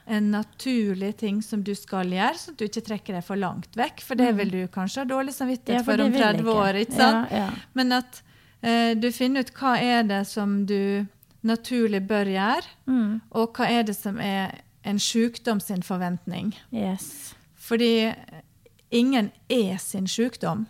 [0.07, 3.75] en naturlig ting som du skal gjøre, sånn at du ikke trekker deg for langt
[3.77, 4.01] vekk.
[4.07, 5.83] For det vil du kanskje ha dårlig samvittighet Mm.
[5.83, 6.55] Ja, for for, om 30 ikke.
[6.55, 6.75] år.
[6.85, 7.31] ikke sant?
[7.31, 7.51] Ja, ja.
[7.75, 8.23] Men at
[8.63, 11.07] eh, du finner ut hva er det som du
[11.43, 13.21] naturlig bør gjøre, Mm.
[13.33, 16.55] og hva er det som er en sykdom sin forventning.
[16.73, 17.35] Yes.
[17.57, 18.15] Fordi
[18.91, 20.67] ingen er sin sykdom,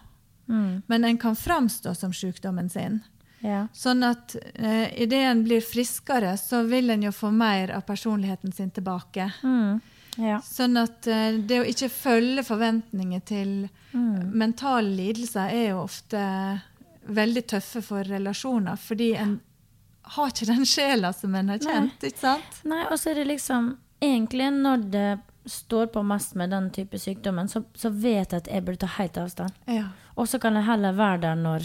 [0.49, 0.83] Mm.
[0.89, 3.03] men en kan framstå som sykdommen sin.
[3.41, 3.67] Ja.
[3.77, 8.53] Sånn at uh, idet en blir friskere, så vil en jo få mer av personligheten
[8.53, 9.29] sin tilbake.
[9.43, 9.81] Mm.
[10.17, 10.41] ja.
[10.43, 14.31] Sånn at uh, det å ikke følge forventninger til Mm.
[14.37, 16.19] mentale lidelser er jo ofte
[17.07, 19.39] veldig tøffe for relasjoner, fordi en
[20.17, 22.59] har ikke den sjela som en har kjent, ikke sant?
[22.69, 25.19] Nei, og så er det liksom Egentlig, når det
[25.49, 28.91] står på mest med den type sykdommen, så, så vet jeg at jeg burde ta
[28.99, 29.55] helt avstand.
[29.73, 29.87] Ja.
[30.21, 31.65] Og så kan jeg heller være der når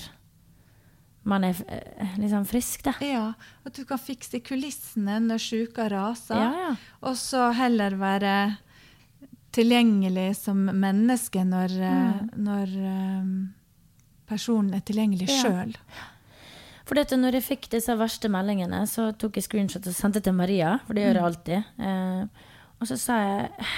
[1.23, 2.93] man er eh, liksom frisk, da.
[3.05, 3.25] ja.
[3.67, 6.39] At du kan fikse kulissene når sjuka raser.
[6.39, 6.71] Ja, ja.
[7.05, 8.35] Og så heller være
[9.53, 12.31] tilgjengelig som menneske når, mm.
[12.41, 13.29] når eh,
[14.31, 15.43] personen er tilgjengelig Ja.
[15.43, 15.75] sjøl.
[16.87, 20.35] For dette, når jeg fikk disse verste meldingene, så tok jeg screenshot og sendte til
[20.35, 21.69] Maria, for det gjør jeg alltid.
[21.87, 22.49] Eh,
[22.81, 23.69] og så sa jeg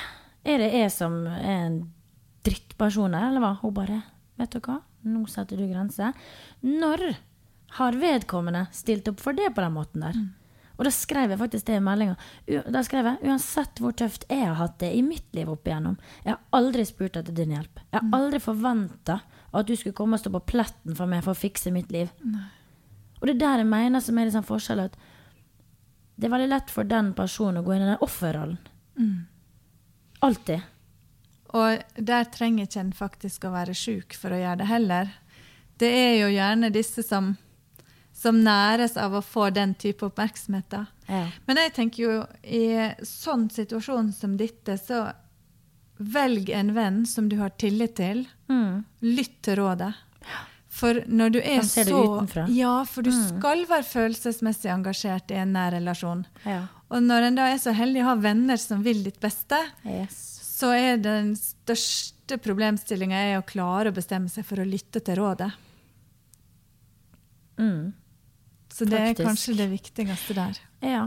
[0.44, 1.76] Er det jeg som er en
[2.44, 3.54] drittperson her, eller hva?
[3.62, 4.02] Hun bare
[4.40, 6.12] Vet du hva, nå setter du grenser.
[6.66, 7.04] Når
[7.80, 10.18] har vedkommende stilt opp for det på den måten der?
[10.74, 12.16] Og da skrev jeg faktisk det i meldinga.
[12.74, 16.00] Da skrev jeg uansett hvor tøft jeg har hatt det i mitt liv opp igjennom,
[16.26, 17.84] jeg har aldri spurt etter din hjelp.
[17.92, 19.20] Jeg har aldri forventa
[19.54, 22.10] at du skulle komme og stå på pletten for meg for å fikse mitt liv.
[23.22, 24.98] Og det er der jeg mener som er liksom forskjell, at
[26.18, 28.58] det er veldig lett for den personen å gå inn i den offerrollen.
[30.26, 30.66] Alltid.
[31.54, 35.14] Og der trenger ikke en faktisk å være sjuk for å gjøre det heller.
[35.78, 37.36] Det er jo gjerne disse som,
[38.24, 40.78] som næres av å få den type oppmerksomhet.
[41.10, 41.26] Ja.
[41.48, 42.14] Men jeg tenker jo
[42.48, 42.64] i
[43.04, 45.10] sånn situasjon som dette, så
[46.00, 48.24] velg en venn som du har tillit til.
[48.50, 48.84] Mm.
[49.04, 49.92] Lytt til rådet.
[50.74, 52.00] For når du er så.
[52.50, 53.38] Ja, for du Mm.
[53.38, 56.24] skal være følelsesmessig engasjert i en nær relasjon.
[56.48, 56.64] Ja.
[56.90, 60.18] Og når en da er så heldig å ha venner som vil ditt beste, Yes.
[60.58, 65.52] så er den største problemstillinga å klare å bestemme seg for å lytte til rådet.
[67.60, 67.94] Mm.
[68.74, 70.58] Så det er kanskje det viktigste der.
[70.82, 71.04] Ja,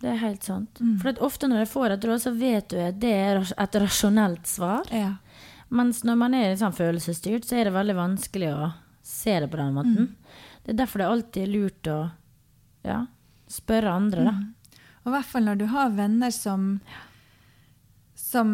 [0.00, 0.80] det er helt sant.
[0.80, 0.94] Mm.
[1.02, 4.48] For ofte når jeg får et råd, så vet du at det er et rasjonelt
[4.48, 4.88] svar.
[4.94, 5.18] Ja.
[5.68, 8.70] Mens når man er sånn følelsesstyrt, så er det veldig vanskelig å
[9.06, 10.08] se det på den måten.
[10.08, 10.40] Mm.
[10.64, 11.98] Det er derfor det alltid er lurt å
[12.88, 13.02] ja,
[13.50, 14.80] spørre andre, da.
[15.00, 16.66] Og i hvert fall når du har venner som,
[18.16, 18.50] som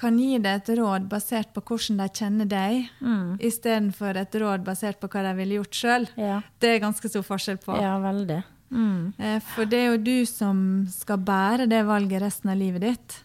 [0.00, 3.36] kan gi deg et råd basert på hvordan de kjenner deg, Mm.
[3.38, 6.06] istedenfor et råd basert på hva de ville gjort sjøl.
[6.16, 6.40] Ja.
[6.58, 7.76] Det er ganske stor forskjell på.
[7.80, 8.42] ja, veldig.
[8.72, 9.12] Mm.
[9.18, 13.18] Eh, For det er jo du som skal bære det valget resten av livet ditt.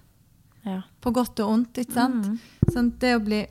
[0.66, 0.82] Ja.
[1.02, 2.26] På godt og ondt, ikke sant?
[2.26, 2.40] Mm.
[2.74, 3.46] Sånn det å bli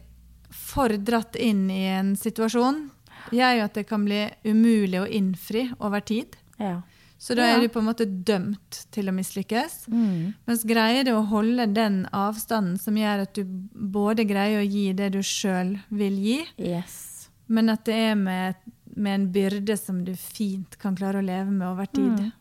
[0.51, 2.91] for dratt inn i en situasjon
[3.33, 6.37] gjør jo at det kan bli umulig å innfri over tid.
[6.59, 6.83] ja.
[7.25, 9.87] Så da er du på en måte dømt til å mislykkes.
[9.89, 10.35] Mm.
[10.45, 14.91] Mens greier du å holde den avstanden som gjør at du både greier å gi
[14.93, 17.31] det du sjøl vil gi, Yes.
[17.49, 18.61] men at det er med,
[18.95, 22.27] med en byrde som du fint kan klare å leve med over tid.
[22.27, 22.33] Mm.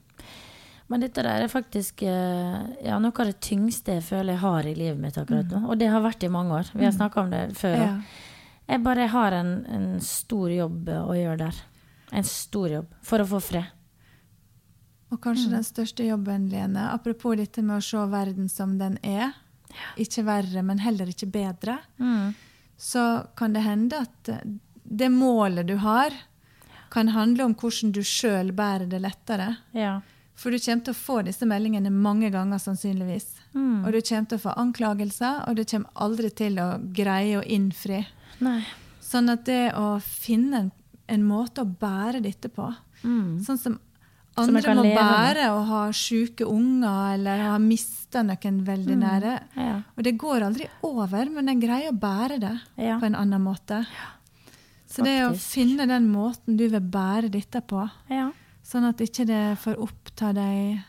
[0.91, 4.67] Men dette der er faktisk eh, ja, noe av det tyngste jeg føler jeg har
[4.67, 5.61] i livet mitt akkurat nå.
[5.71, 6.73] Og det har vært i mange år.
[6.75, 7.77] Vi har snakka om det før.
[7.79, 7.85] Mm.
[7.87, 8.33] Ja.
[8.73, 11.63] Jeg bare har en, en stor jobb å gjøre der.
[12.19, 12.91] En stor jobb.
[13.07, 13.71] For å få fred.
[15.13, 19.35] Og kanskje den største jobben, Lene, apropos dette med å se verden som den er,
[20.01, 21.79] ikke verre, men heller ikke bedre,
[22.77, 23.03] så
[23.37, 24.41] kan det hende at eh,
[24.83, 26.13] det målet du har,
[26.93, 29.55] kan handle om hvordan du sjøl bærer det lettere.
[29.73, 29.99] Ja.
[30.37, 33.29] For du kommer til å få disse meldingene mange ganger, sannsynligvis.
[33.53, 33.85] Mm.
[33.85, 37.45] Og du kommer til å få anklagelser, og du kommer aldri til å greie å
[37.45, 38.01] innfri.
[38.45, 38.59] Nei.
[39.01, 40.71] Sånn at det å finne en,
[41.13, 42.71] en måte å bære dette på
[43.03, 43.41] Mm.
[43.43, 43.73] Sånn som
[44.41, 49.33] andre kan må bære å ha syke unger eller ha mista noen veldig nære.
[49.55, 49.75] Ja.
[49.97, 52.99] Og det går aldri over, men en greier å bære det Ja.
[52.99, 53.85] på en annen måte.
[54.87, 58.31] Så det å finne den måten du vil bære dette på, ja.
[58.63, 60.81] sånn at ikke det får oppta deg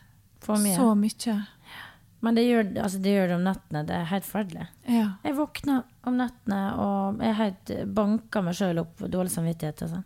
[0.49, 0.77] mye.
[0.77, 1.47] så mye.
[2.25, 3.81] Men det gjør, altså, det gjør det om nettene.
[3.85, 4.67] Det er helt forferdelig.
[4.89, 5.09] Ja.
[5.25, 9.83] Jeg våkner om nettene og jeg helt banker meg sjøl opp for dårlig samvittighet.
[9.85, 10.05] Og sånn.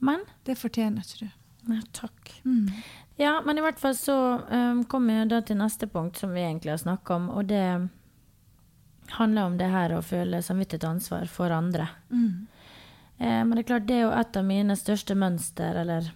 [0.00, 1.30] Men Det fortjener ikke du.
[1.92, 2.32] Takk.
[2.44, 2.66] Mm.
[3.16, 4.16] Ja, men i hvert fall så
[4.50, 7.88] um, kommer jeg da til neste punkt som vi egentlig har snakka om, og det
[9.16, 11.88] handler om det her å føle samvittighet og ansvar for andre.
[12.10, 12.46] Mm.
[13.18, 16.12] Eh, men det er klart, det er jo et av mine største mønster, eller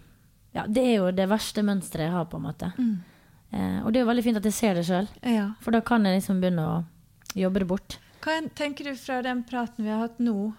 [0.52, 2.72] Ja, det er jo det verste mønsteret jeg har, på en måte.
[2.76, 2.96] Mm.
[3.54, 5.52] Eh, og det er jo veldig fint at jeg ser det sjøl, Ja.
[5.62, 6.84] for da kan jeg liksom begynne å
[7.38, 7.98] jobbe det bort.
[8.20, 10.52] Hva tenker du fra den praten vi har hatt nå?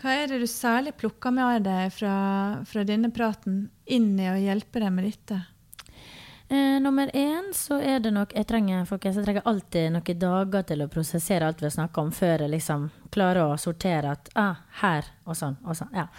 [0.00, 4.38] Hva er det du særlig plukker med deg fra, fra denne praten inn i å
[4.40, 5.40] hjelpe deg med dette?
[6.52, 10.64] Eh, nummer én så er det nok Jeg trenger folkens, jeg trenger alltid noen dager
[10.68, 14.58] til å prosessere alt vi snakka om, før jeg liksom klarer å sortere at ah,
[14.82, 15.94] her og sånn og sånn.
[15.96, 16.10] Ja.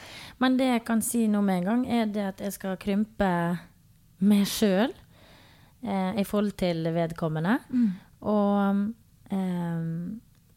[0.41, 3.29] Men det jeg kan si nå med en gang, er det at jeg skal krympe
[4.23, 4.95] meg sjøl
[5.85, 7.59] eh, i forhold til vedkommende.
[8.25, 9.85] Og eh,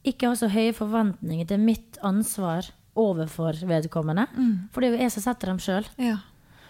[0.08, 4.24] ikke ha så høye forventninger til mitt ansvar overfor vedkommende.
[4.72, 5.92] For det er jo jeg som setter dem sjøl.
[6.00, 6.16] Ja.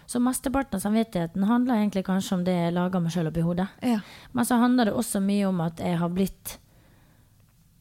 [0.07, 3.67] Så mesteparten av samvittigheten handler egentlig kanskje om det jeg lager meg sjøl oppi hodet.
[3.83, 4.01] Ja.
[4.33, 6.59] Men så handler det også mye om at jeg har blitt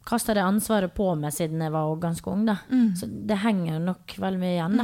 [0.06, 2.44] Kasta det ansvaret på meg siden jeg var ganske ung.
[2.46, 2.60] da.
[2.94, 4.76] Så det henger nok veldig mye igjen.
[4.78, 4.84] da.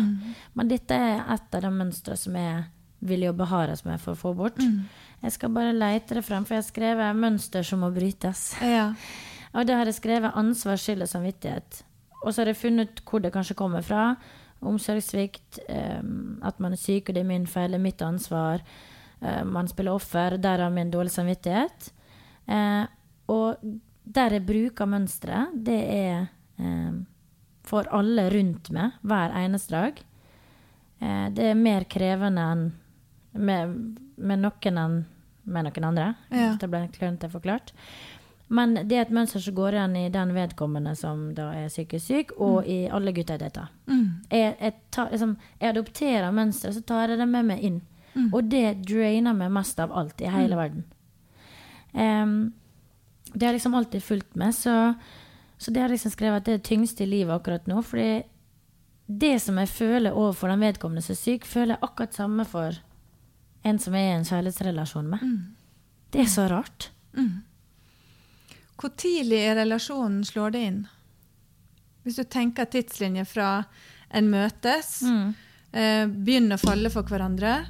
[0.57, 2.63] Men dette er et av de mønstrene som jeg
[3.05, 4.57] vil jobbe hardest med for å få bort.
[5.21, 8.61] Jeg skal bare leite det frem, for jeg har skrevet 'mønster som må brytes'.
[8.65, 8.95] Ja.
[9.53, 11.83] Og da har jeg skrevet ansvar, skyld og samvittighet.
[12.23, 14.15] Og så har jeg funnet ut hvor det kanskje kommer fra.
[14.61, 16.01] Omsorgssvikt, eh,
[16.41, 18.61] at man er syk, og det er min feil, det er mitt ansvar.
[19.21, 21.91] Eh, man spiller offer, derav min dårlige samvittighet.
[22.47, 22.83] Eh,
[23.31, 23.63] og
[24.05, 26.29] der jeg bruker mønsteret, det er
[27.65, 30.01] for alle rundt meg hver eneste dag.
[31.01, 32.67] Eh, det er mer krevende enn
[33.31, 33.75] med,
[34.17, 34.97] med noen enn
[35.51, 36.07] med noen andre.
[36.29, 36.51] Ja.
[36.59, 37.71] Det ble klønete forklart.
[38.51, 42.05] Men det er et mønster som går igjen i den vedkommende som da er psykisk
[42.05, 43.69] syk, og i alle gutter jeg dater.
[43.87, 44.07] Mm.
[44.27, 47.79] Jeg, jeg, tar, liksom, jeg adopterer mønsteret, så tar jeg det med meg inn.
[48.35, 50.83] Og det drainer meg mest av alt i hele verden.
[51.93, 52.51] Um,
[53.33, 54.55] det har liksom alltid fulgt med.
[54.55, 54.93] Så,
[55.57, 57.79] så det har liksom skrevet at det er det tyngste i livet akkurat nå.
[57.87, 58.23] Fordi
[59.07, 62.81] det som jeg føler overfor den vedkommende som er syk, føler jeg akkurat samme for
[63.63, 65.23] en som jeg er i en kjærlighetsrelasjon med.
[66.11, 66.91] Det er så rart.
[68.81, 70.79] Hvor tidlig i relasjonen slår det inn?
[72.03, 73.49] Hvis du tenker tidslinje fra
[74.09, 75.35] en møtes, Mm.
[75.73, 77.65] eh, begynner å falle for hverandre,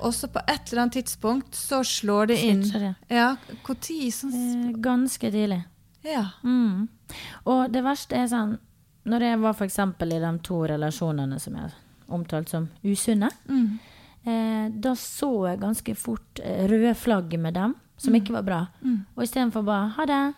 [0.00, 2.60] og så på et eller annet tidspunkt så slår det inn.
[2.62, 2.94] Det.
[3.08, 5.64] Ja, hvor tid sånn Eh, Ganske tidlig.
[6.04, 6.26] Ja.
[6.44, 6.88] Mm.
[7.46, 8.58] Og det verste er sånn
[9.06, 9.78] Når jeg var f.eks.
[9.78, 11.72] i de to relasjonene som jeg har
[12.10, 13.78] omtalt som usunne, Mm.
[14.26, 18.68] eh, da så jeg ganske fort eh, røde flagg med dem, som ikke var bra.
[19.16, 20.34] Og istedenfor bare 'ha det',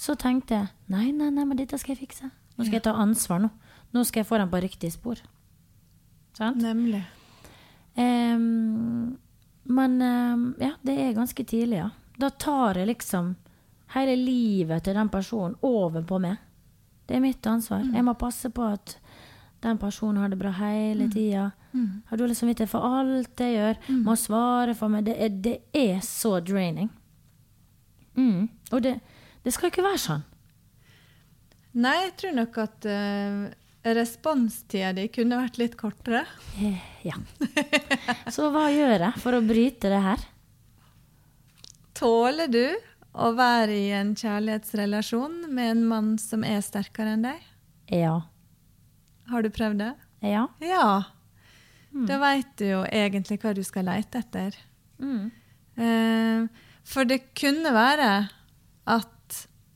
[0.00, 2.30] så tenkte jeg nei, nei, nei, men dette skal jeg fikse.
[2.56, 3.50] Nå skal jeg ta ansvar nå.
[3.92, 5.20] Nå skal jeg få dem på riktig spor.
[6.36, 6.60] Sant?
[6.62, 7.02] Nemlig.
[7.98, 9.18] Um,
[9.68, 11.90] men um, ja, det er ganske tidlig, ja.
[12.20, 13.34] Da tar jeg liksom
[13.94, 16.38] hele livet til den personen over på meg.
[17.08, 17.82] Det er mitt ansvar.
[17.82, 18.94] Jeg må passe på at
[19.60, 21.50] den personen har det bra hele tida.
[22.08, 23.80] Har dårlig samvittighet for alt jeg gjør.
[24.06, 25.08] Må svare for meg.
[25.08, 26.88] Det er, det er så draining.
[28.14, 28.46] Mm.
[28.70, 29.00] Og det,
[29.44, 30.26] det skal ikke være sånn.
[31.80, 33.44] Nei, jeg tror nok at uh,
[33.94, 36.24] responstida di kunne vært litt kortere.
[36.58, 37.16] Eh, ja.
[38.34, 40.24] Så hva gjør jeg for å bryte det her?
[41.96, 42.64] Tåler du
[43.12, 47.40] å være i en kjærlighetsrelasjon med en mann som er sterkere enn deg?
[47.90, 48.20] Ja.
[49.30, 49.94] Har du prøvd det?
[50.26, 50.46] Ja.
[50.64, 50.90] Ja.
[51.90, 54.58] Da veit du jo egentlig hva du skal leite etter.
[55.02, 55.30] Mm.
[55.80, 58.10] Eh, for det kunne være
[58.90, 59.16] at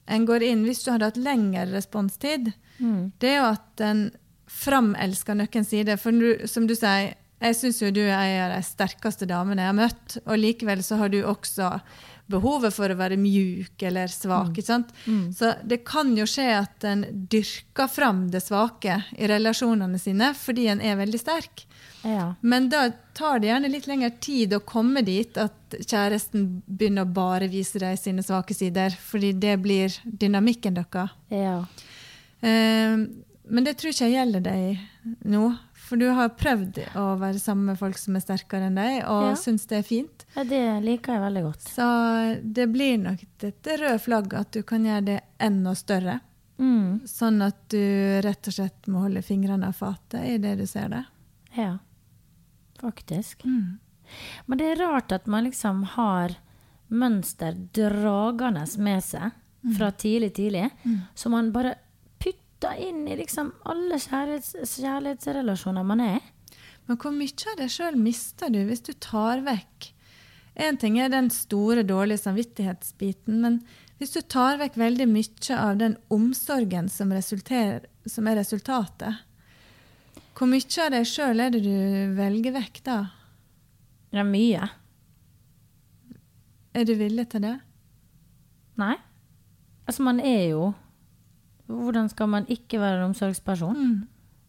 [0.08, 3.12] en går inn, hvis du hadde hatt lengre responstid, Mm.
[3.20, 4.10] det er jo at en
[4.50, 5.96] framelsker noen sider.
[6.00, 7.14] For du, som du sier,
[7.44, 10.82] jeg syns jo du er en av de sterkeste damene jeg har møtt, og likevel
[10.82, 11.80] så har du også
[12.30, 14.56] behovet for å være mjuk eller svak.
[14.56, 14.64] Mm.
[14.64, 14.92] sant?
[15.36, 20.68] Så det kan jo skje at en dyrker fram det svake i relasjonene sine fordi
[20.72, 21.66] en er veldig sterk.
[22.04, 22.34] Ja.
[22.40, 27.14] Men da tar det gjerne litt lengre tid å komme dit at kjæresten begynner å
[27.16, 31.14] bare vise deg sine svake sider, fordi det blir dynamikken deres.
[31.32, 31.62] Ja.
[32.44, 33.06] Eh,
[33.44, 35.48] men det tror ikke jeg gjelder deg nå,
[35.84, 39.30] for du har prøvd å være sammen med folk som er sterkere enn deg, og
[39.30, 39.34] Ja.
[39.36, 40.24] syns det er fint.
[40.36, 41.60] Ja, det liker jeg veldig godt.
[41.68, 41.88] Så
[42.54, 46.20] det blir nok dette røde flagget at du kan gjøre det enda større.
[46.58, 47.02] Mm.
[47.10, 47.78] Sånn at du
[48.22, 51.04] rett og slett må holde fingrene av fatet i det du ser det.
[51.56, 51.78] Ja,
[52.80, 53.44] faktisk.
[53.44, 56.36] Men det er rart at man liksom har
[56.94, 59.32] mønster dragende med seg
[59.78, 60.70] fra tidlig, tidlig,
[61.16, 61.74] som man bare
[62.64, 66.22] putter inn i liksom alle kjærlighets kjærlighetsrelasjoner man er i.
[66.86, 69.90] Men hvor mye av deg sjøl mister du hvis du tar vekk
[70.54, 73.56] Én ting er den store, dårlige samvittighetsbiten, men
[73.98, 79.18] hvis du tar vekk veldig mye av den omsorgen som, som er resultatet,
[80.38, 83.00] hvor mye av deg sjøl er det du velger vekk da?
[84.14, 84.70] Det er mye.
[86.70, 87.56] Er du villig til det?
[88.78, 88.94] Nei.
[89.90, 90.70] Altså, man er jo
[91.66, 93.76] Hvordan skal man ikke være en omsorgsperson?
[93.76, 93.96] Mm.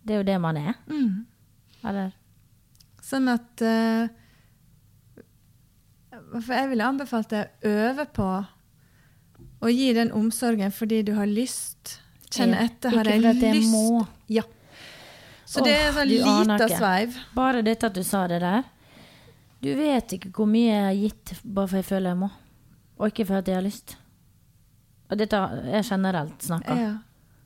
[0.05, 0.73] Det er jo det man er.
[0.87, 1.25] Mm.
[1.85, 2.13] Eller
[3.05, 4.07] Sånn at uh,
[6.41, 8.29] For jeg ville anbefalt deg å øve på
[9.65, 11.99] å gi den omsorgen fordi du har lyst.
[12.33, 12.93] Kjenne etter.
[12.97, 13.71] Har jeg lyst?
[13.71, 14.05] må.
[14.27, 14.43] Ja.
[15.45, 17.19] Så det er sånn lita sveiv.
[17.37, 18.65] Bare dette at du sa det der.
[19.61, 22.31] Du vet ikke hvor mye jeg har gitt bare for jeg føler jeg må.
[22.97, 23.95] Og ikke for at jeg har lyst.
[25.10, 26.77] Og dette er generelt snakka.
[26.80, 26.94] Ja.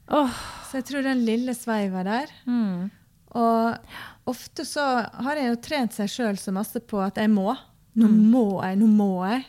[0.09, 0.39] Oh.
[0.69, 2.87] Så jeg tror den lille sveiva der mm.
[3.37, 7.51] Og ofte så har jeg jo trent seg sjøl så masse på at jeg må.
[7.99, 9.43] Nå må jeg, nå må jeg.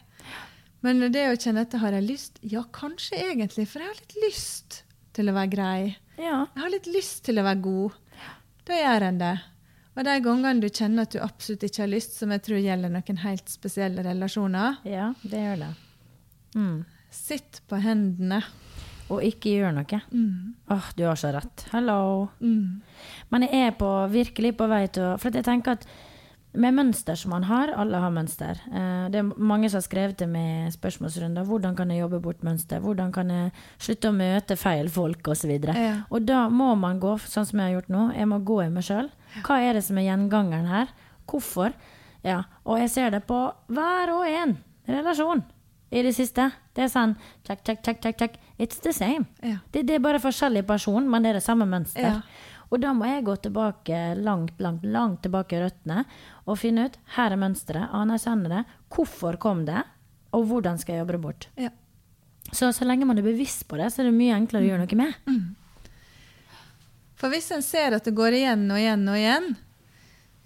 [0.85, 2.39] Men det å kjenne etter har jeg lyst?
[2.45, 4.83] Ja, kanskje egentlig, for jeg har litt lyst
[5.17, 5.81] til å være grei.
[6.21, 6.43] Ja.
[6.55, 7.99] Jeg har litt lyst til å være god.
[8.69, 9.35] Da gjør en det.
[9.97, 12.93] Og de gangene du kjenner at du absolutt ikke har lyst, som jeg tror gjelder
[12.93, 15.71] noen helt spesielle relasjoner, ja, det gjør det.
[16.57, 16.79] Mm.
[17.11, 18.43] Sitt på hendene.
[19.11, 19.99] Og ikke gjør noe.
[20.15, 20.55] Mm.
[20.71, 21.67] Åh, du har så rett.
[21.73, 22.29] Hello.
[22.39, 22.79] Mm.
[23.35, 25.89] Men jeg er på, virkelig på vei til å For jeg tenker at
[26.51, 28.59] med mønster som man har, alle har mønster.
[28.75, 31.47] Eh, det er mange som har skrevet til meg spørsmålsrunder.
[31.47, 32.83] Hvordan kan jeg jobbe bort mønster?
[32.83, 35.23] Hvordan kan jeg slutte å møte feil folk?
[35.31, 35.51] Og, så.
[35.51, 35.93] Ja.
[36.11, 38.09] og da må man gå sånn som jeg har gjort nå.
[38.19, 39.13] Jeg må gå i meg sjøl.
[39.47, 40.91] Hva er det som er gjengangeren her?
[41.31, 41.75] Hvorfor?
[42.27, 43.39] Ja, Og jeg ser det på
[43.71, 44.59] hver og en
[44.91, 45.47] relasjon
[45.91, 46.51] i det siste.
[46.75, 48.39] Det er sånn check, check, check, check, check.
[48.59, 49.27] It's the same.
[49.43, 49.59] Ja.
[49.73, 52.21] Det, det er bare forskjellig person, men det er det samme mønster.
[52.21, 52.57] Ja.
[52.71, 56.05] Og da må jeg gå tilbake langt, langt, langt tilbake i røttene
[56.47, 58.61] og finne ut her er mønsteret, anerkjenne det.
[58.95, 59.83] Hvorfor kom det,
[60.31, 61.49] og hvordan skal jeg jobbe det bort?
[61.59, 61.73] Ja.
[62.53, 64.85] Så så lenge man er bevisst på det, så er det mye enklere å gjøre
[64.87, 65.51] noe med.
[67.21, 69.51] For hvis en ser at det går igjen og igjen og igjen,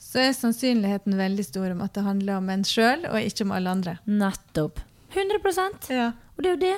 [0.00, 3.54] så er sannsynligheten veldig stor om at det handler om en sjøl, og ikke om
[3.56, 3.94] alle andre.
[4.08, 4.80] Nettopp.
[5.14, 6.12] 100 Ja.
[6.36, 6.76] Og det er jo det.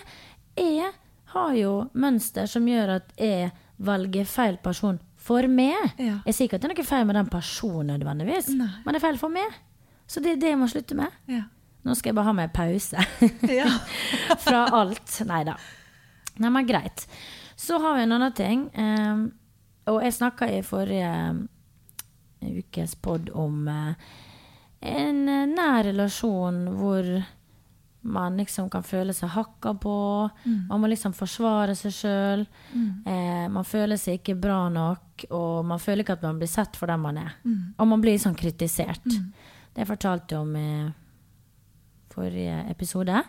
[0.57, 0.93] Jeg
[1.33, 5.77] har jo mønster som gjør at jeg velger feil person for meg.
[5.99, 6.21] Ja.
[6.27, 8.69] Jeg sier ikke at det er noe feil med den personen nødvendigvis, Nei.
[8.85, 9.57] men det er feil for meg.
[10.07, 11.17] Så det er det jeg må slutte med.
[11.31, 11.43] Ja.
[11.87, 13.03] Nå skal jeg bare ha meg pause
[14.47, 15.19] fra alt.
[15.29, 15.57] Nei da.
[16.43, 17.07] Nei, men greit.
[17.57, 18.65] Så har vi en annen ting.
[18.77, 19.27] Um,
[19.91, 21.11] og jeg snakka i forrige
[22.43, 23.93] eh, ukes pod om uh,
[24.83, 27.07] en eh, nær relasjon hvor
[28.07, 29.95] man liksom kan føle seg hakka på.
[30.69, 32.45] Man må liksom forsvare seg sjøl.
[33.07, 36.77] Eh, man føler seg ikke bra nok, og man føler ikke at man blir sett
[36.78, 37.35] for den man er.
[37.78, 39.05] Og man blir sånn kritisert.
[39.07, 40.69] Det jeg fortalte om i
[42.15, 43.23] forrige episode.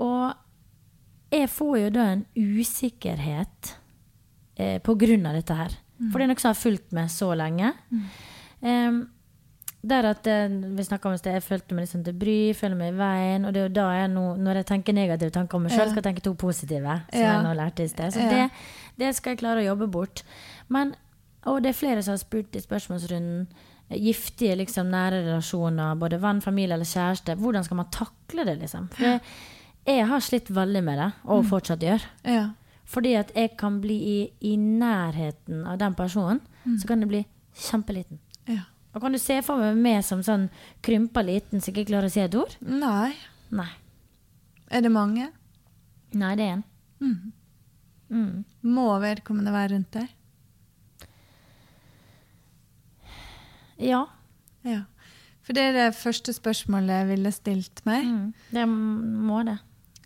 [0.00, 0.32] Og
[1.34, 3.74] jeg får jo da en usikkerhet
[4.56, 5.74] eh, på grunn av dette her.
[6.10, 7.74] For det er noe som har fulgt meg så lenge.
[8.64, 9.02] Em,
[9.82, 12.96] der at eh, vi om sted, jeg følte meg liksom til bry, føler meg i
[12.98, 13.44] veien.
[13.46, 15.86] Og det er jo da jeg nå, når jeg tenker negative tanker om meg sjøl,
[15.86, 15.90] Ja.
[15.90, 16.96] skal jeg tenke to positive.
[17.12, 17.32] Som Ja.
[17.32, 18.12] jeg nå lærte i sted.
[18.12, 18.28] Så Ja.
[18.30, 18.50] det,
[18.98, 20.22] det skal jeg klare å jobbe bort.
[20.68, 20.94] Men,
[21.46, 23.46] og det er flere som har spurt i spørsmålsrunden
[23.90, 27.34] giftige liksom, nære relasjoner, både venn, familie eller kjæreste.
[27.36, 28.88] Hvordan skal man takle det, liksom?
[28.92, 29.20] For jeg,
[29.86, 32.02] jeg har slitt veldig med det, og fortsatt gjør.
[32.24, 32.50] Ja.
[32.84, 36.40] Fordi at jeg kan bli i, i nærheten av den personen,
[36.78, 37.24] så kan det bli
[37.56, 38.18] kjempeliten.
[38.94, 40.48] Og kan du se for meg meg som sånn
[40.82, 42.56] krympa liten som ikke klarer å si et ord?
[42.60, 43.12] Nei.
[43.54, 43.70] Nei.
[44.70, 45.28] Er det mange?
[46.14, 46.64] Nei, det er en.
[47.00, 47.32] Mm.
[48.10, 48.32] Mm.
[48.66, 50.08] Må vedkommende være rundt deg?
[53.80, 54.04] Ja.
[54.66, 54.82] Ja.
[55.46, 58.06] For det er det første spørsmålet jeg ville stilt meg.
[58.06, 58.26] Mm.
[58.52, 59.56] Det må det.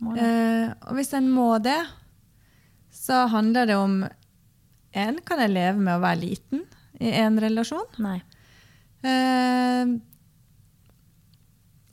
[0.04, 0.28] Må det.
[0.28, 1.80] Eh, og hvis en må det,
[2.94, 4.04] så handler det om
[4.94, 6.62] en, Kan jeg leve med å være liten
[7.02, 7.88] i en relasjon?
[7.98, 8.20] Nei.
[9.04, 9.94] Eh,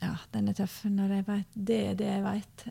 [0.02, 2.68] ja, den er tøff når jeg vet Det er det jeg veit.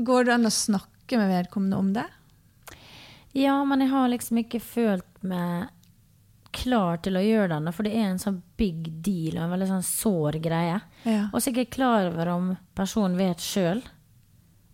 [0.00, 2.06] går det an å snakke med vedkommende om det?
[3.36, 5.68] Ja, men jeg har liksom ikke følt meg
[6.56, 9.68] klar til å gjøre det, for det er en sånn big deal og en veldig
[9.70, 10.80] sånn sår greie.
[11.06, 11.28] Ja.
[11.30, 13.84] Og så er jeg ikke klar over om personen vet sjøl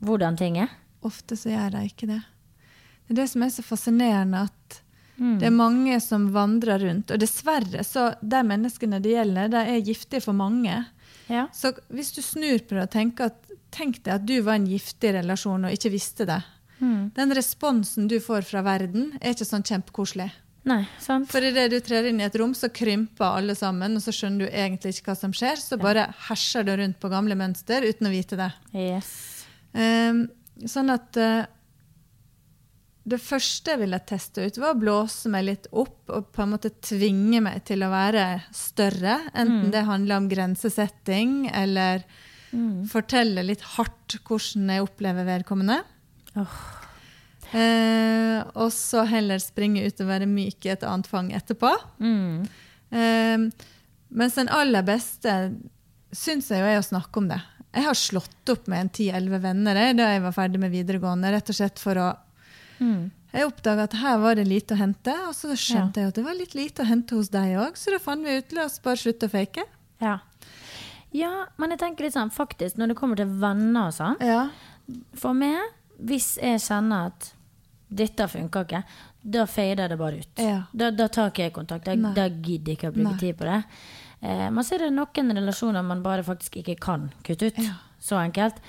[0.07, 0.73] hvordan ting er.
[1.05, 2.23] Ofte så gjør de ikke det.
[3.07, 4.83] Det er det som er så fascinerende, at
[5.17, 5.39] Mm.
[5.41, 7.11] det er mange som vandrer rundt.
[7.11, 10.85] Og dessverre, så de menneskene det gjelder, de er giftige for mange.
[11.29, 11.47] Ja.
[11.55, 13.43] Så hvis du snur på det og tenker at
[13.77, 16.39] Tenk deg at du var i en giftig relasjon og ikke visste det.
[16.81, 17.11] Mm.
[17.13, 20.31] Den responsen du får fra verden, er ikke sånn kjempekoselig.
[20.65, 21.29] Nei, sant?
[21.29, 24.47] For idet du trer inn i et rom, så krymper alle sammen, og så skjønner
[24.47, 25.61] du egentlig ikke hva som skjer.
[25.61, 28.49] Så bare herser du rundt på gamle mønster uten å vite det.
[28.73, 29.45] Yes.
[29.75, 30.29] Um,
[30.65, 31.45] sånn at eh,
[33.07, 36.55] det første jeg ville teste ut, var å blåse meg litt opp og på en
[36.57, 38.25] måte tvinge meg til å være
[38.55, 39.21] større.
[39.31, 42.03] Enten det handler om grensesetting eller
[42.91, 45.81] fortelle litt hardt hvordan jeg opplever vedkommende.
[46.37, 46.59] Oh.
[47.55, 51.73] Eh, og så heller springe ut og være myk i et annet fang etterpå.
[52.03, 52.47] Mm.
[52.91, 53.67] Eh,
[54.17, 55.37] mens den aller beste
[56.17, 57.39] syns jeg jo er å snakke om det.
[57.77, 61.31] Jeg har slått opp med en 10-11 venner jeg, da jeg var ferdig med videregående,
[61.35, 62.13] rett og slett for å
[62.79, 63.11] Mm.
[63.37, 66.25] Jeg oppdaga at her var det lite å hente, og så skjønte jeg at det
[66.25, 68.79] var litt lite å hente hos deg òg, så da fant vi ut la oss
[68.85, 69.67] bare slutte å fake.
[70.01, 70.19] Ja.
[71.17, 74.49] ja, men jeg tenker litt sånn faktisk, når det kommer til venner og sånn Ja.
[75.19, 75.59] For meg,
[75.99, 77.33] hvis jeg kjenner at
[77.89, 78.83] dette funker ikke,
[79.27, 80.43] da fader det bare ut.
[80.43, 80.61] Ja.
[80.73, 81.89] Da, da tar ikke jeg kontakt.
[81.89, 83.21] Da, da gidder jeg ikke å bruke Nei.
[83.21, 83.59] tid på det.
[84.21, 87.59] Eh, men så er det noen relasjoner man bare faktisk ikke kan kutte ut.
[88.07, 88.61] Så enkelt.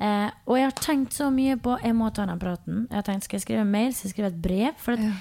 [0.00, 2.86] Eh, og jeg har tenkt så mye på Jeg må ta den praten.
[2.90, 3.92] Jeg har tenkt, Skal jeg skrive en mail?
[3.94, 4.74] Skal jeg skrive et brev?
[4.78, 5.12] For at, Ja.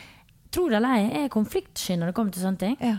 [0.51, 2.77] tro det eller ei, jeg er konfliktsky når det kommer til sånne ting.
[2.81, 2.97] ja.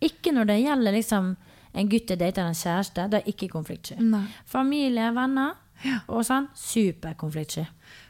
[0.00, 1.36] Ikke når det gjelder liksom
[1.74, 3.10] en gutt jeg dater en kjæreste.
[3.10, 3.96] Da er jeg ikke konfliktsky.
[4.00, 4.26] Nei.
[4.46, 5.54] Familie, venner
[5.84, 5.98] Ja.
[6.08, 6.46] og sånn.
[6.54, 7.66] Superkonfliktsky.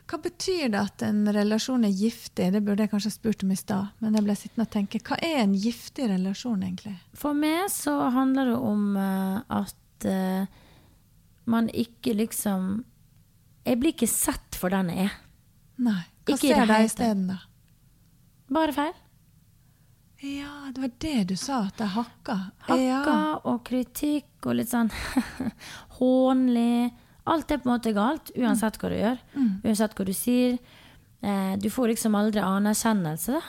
[0.09, 2.53] Hva betyr det at en relasjon er giftig?
[2.53, 3.89] Det burde jeg kanskje spurt om i stad.
[4.01, 6.95] Men jeg ble sittende og tenke, hva er en giftig relasjon, egentlig?
[7.15, 10.47] For meg så handler det om uh, at uh,
[11.47, 12.85] man ikke liksom
[13.69, 15.19] Jeg blir ikke sett for den jeg er.
[15.85, 16.01] Nei.
[16.25, 17.37] Hva Ikke ser de isteden, da?
[18.53, 18.97] Bare feil.
[20.25, 22.35] Ja, det var det du sa, at de hakka.
[22.67, 23.37] Hakka Ja.
[23.45, 24.91] og kritikk og litt sånn
[26.01, 26.91] hånlig.
[27.29, 29.19] Alt er på en måte galt, uansett hva du gjør.
[29.63, 30.59] Uansett hva du sier.
[31.21, 33.41] Eh, du får liksom aldri anerkjennelse.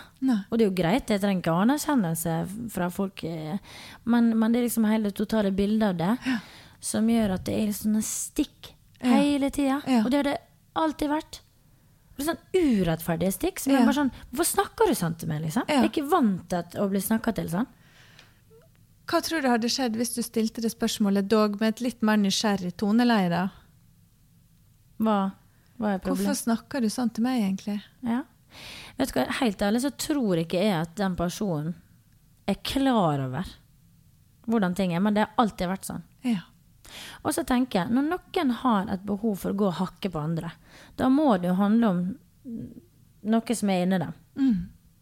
[0.49, 2.35] Og det er jo greit, jeg trenger ikke anerkjennelse
[2.73, 3.57] fra folk, eh,
[4.09, 6.39] men, men det er liksom hele det totale bildet av det.
[6.81, 8.75] som gjør at det er sånne stikk Ja.
[9.03, 9.79] Hele tida.
[10.03, 10.37] Og det har det
[10.79, 11.41] alltid vært.
[12.19, 13.61] Det er sånn urettferdige stikk.
[13.63, 15.67] Som er bare sånn Hvorfor snakker du sånn til meg, liksom?
[15.71, 17.69] Jeg er ikke vant til å bli snakka til sånn.
[19.09, 22.19] Hva tror du hadde skjedd hvis du stilte det spørsmålet dog med et litt mer
[22.21, 23.29] nysgjerrig toneleie?
[23.31, 23.47] da?
[24.99, 25.15] Hva,
[25.79, 27.79] hva er Hvorfor snakker du sånn til meg, egentlig?
[28.05, 28.25] Ja.
[28.99, 31.73] Vet du hva, Helt ærlig så tror ikke jeg at den personen
[32.49, 33.47] er klar over
[34.49, 36.05] hvordan ting er, men det har alltid vært sånn.
[36.25, 36.41] Ja.
[37.23, 40.21] Og så tenker jeg, når noen har et behov for å gå og hakke på
[40.21, 40.51] andre,
[40.99, 42.01] da må det jo handle om
[43.29, 44.15] noe som er inni dem.
[44.39, 44.57] Mm.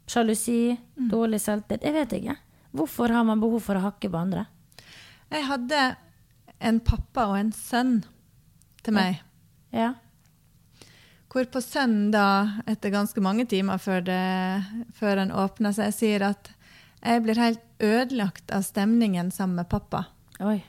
[0.08, 0.78] Sjalusi,
[1.12, 1.86] dårlig selvtillit.
[1.86, 2.38] Jeg vet ikke.
[2.78, 4.46] Hvorfor har man behov for å hakke på andre?
[5.32, 5.86] Jeg hadde
[6.64, 7.98] en pappa og en sønn
[8.84, 9.22] til meg.
[9.76, 9.94] Ja.
[11.28, 14.22] Hvorpå sønnen da, etter ganske mange timer før, det,
[14.96, 16.54] før han åpna seg, sier at
[17.04, 20.08] jeg blir helt ødelagt av stemningen sammen med pappa.
[20.40, 20.62] Oi.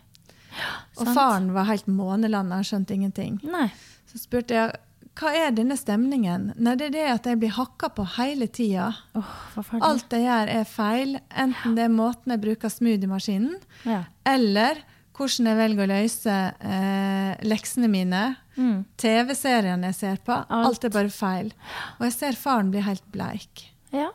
[0.99, 1.15] Og Sant.
[1.17, 3.39] faren var helt månelandet, han skjønte ingenting.
[3.47, 3.69] Nei.
[4.11, 4.77] Så spurte jeg
[5.19, 6.53] hva er denne stemningen?
[6.63, 8.93] Nei, det er det at jeg blir hakka på hele tida.
[9.19, 9.33] Oh.
[9.83, 11.17] Alt jeg gjør, er feil.
[11.35, 14.05] Enten det er måten jeg bruker smoothiemaskinen, Ja.
[14.25, 14.79] eller
[15.19, 18.23] hvordan jeg velger å løse eh, leksene mine.
[18.55, 18.85] Mm.
[18.97, 20.37] TV-seriene jeg ser på.
[20.39, 20.69] Alt.
[20.71, 21.51] Alt er bare feil.
[21.99, 23.67] Og jeg ser faren bli helt bleik.
[23.93, 24.11] ja.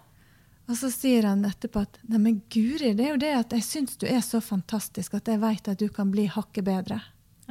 [0.72, 3.66] Og så sier han etterpå at nei, men Guri, det er jo det at jeg
[3.68, 7.02] syns du er så fantastisk at jeg veit at du kan bli hakket bedre.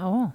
[0.00, 0.30] Oh.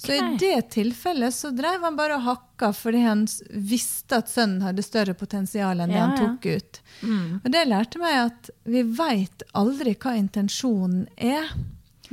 [0.00, 4.62] Så i det tilfellet så drev han bare og hakka fordi han visste at sønnen
[4.64, 6.30] hadde større potensial enn det han han ja.
[6.30, 6.80] tok ut.
[7.02, 7.34] Mm.
[7.42, 11.52] Og det lærte meg at vi veit aldri hva intensjonen er.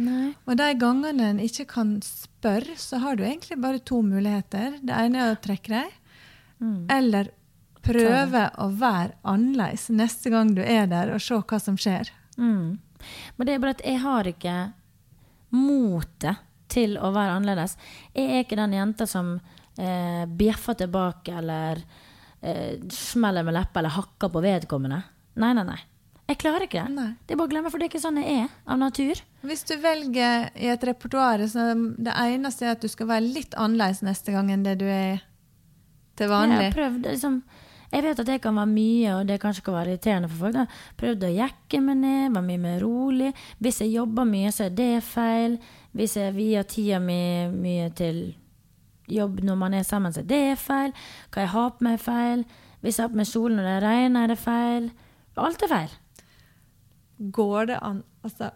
[0.03, 0.33] Nei.
[0.43, 4.75] Og de gangene en ikke kan spørre, så har du egentlig bare to muligheter.
[4.83, 5.95] Det ene er å trekke deg,
[6.57, 6.87] Mm.
[6.89, 7.27] eller
[7.87, 12.11] prøve å være annerledes neste gang du er der, og se hva som skjer.
[12.37, 12.77] Mm.
[13.37, 14.57] Men det er bare at jeg har ikke
[15.55, 17.77] motet til å være annerledes.
[18.15, 19.35] Jeg er ikke den jenta som
[19.79, 21.79] eh, bjeffer tilbake eller
[22.41, 24.99] eh, smeller med leppa eller hakker på vedkommende.
[25.39, 25.79] Nei, nei, nei.
[26.27, 26.91] Jeg klarer ikke det.
[26.97, 27.11] Nei.
[27.23, 29.21] Det er bare å glemme, for det er ikke sånn jeg er av natur.
[29.47, 33.55] Hvis du velger i et repertoar så det eneste er at du skal være litt
[33.55, 35.21] annerledes neste gang enn det du er
[36.17, 36.65] til Jeg vanlig.
[36.65, 37.39] har prøvd liksom
[37.91, 40.55] jeg vet at det kan være mye, og det kanskje kan være irriterende for folk.
[40.57, 40.65] da.
[40.99, 43.31] Prøvde å jekke meg ned, var mye mer rolig.
[43.63, 45.57] Hvis jeg jobber mye, så er det feil.
[45.95, 48.35] Hvis jeg vier tida mi mye til
[49.07, 50.91] jobb når man er sammen, så er det feil.
[51.31, 52.45] Hva jeg har på meg, er feil.
[52.81, 54.91] Hvis jeg har på meg kjole når det regner, er det feil.
[55.37, 55.97] Alt er feil.
[57.33, 58.49] Går det an Altså,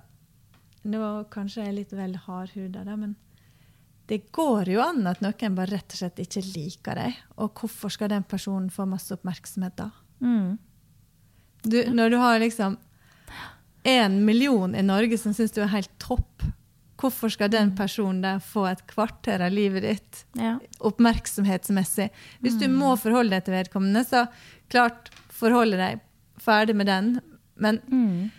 [0.84, 0.99] nå
[1.32, 3.14] kanskje jeg er litt vel hardhuda, da, men
[4.07, 7.19] det går jo an at noen bare rett og slett ikke liker deg.
[7.38, 9.90] Og hvorfor skal den personen få masse oppmerksomhet da?
[10.22, 10.57] Mm.
[11.64, 12.78] Du, når du har liksom
[13.84, 16.44] én million i Norge som syns du er helt topp,
[17.02, 20.57] hvorfor skal den personen der få et kvarter av livet ditt Ja.
[20.80, 22.10] oppmerksomhetsmessig?
[22.41, 24.28] Hvis du må forholde deg til vedkommende, så
[24.69, 26.02] klart forholde deg
[26.41, 27.22] ferdig med den.
[27.56, 28.32] Men Mm.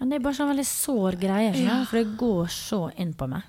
[0.00, 0.06] ja.
[0.06, 1.84] Det er bare sånn veldig sår greie, ja.
[1.84, 3.42] for det går så inn på meg.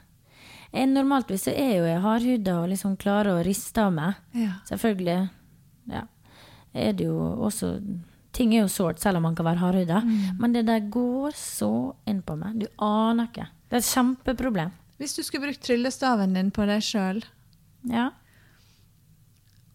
[0.74, 4.16] Jeg, normaltvis så er jo jeg hardhuda og liksom klarer å riste av meg.
[4.36, 4.58] ja.
[4.68, 5.30] Selvfølgelig
[5.94, 6.02] ja,
[6.76, 7.18] er det jo
[7.48, 7.78] også
[8.38, 10.02] Ting er jo sårt selv om man kan være hardhuda,
[10.38, 12.60] men det der går så inn på meg.
[12.62, 13.48] Du aner ikke.
[13.72, 14.70] Det er et kjempeproblem.
[15.00, 17.24] Hvis du skulle brukt tryllestaven din på deg sjøl,
[17.90, 18.12] Ja.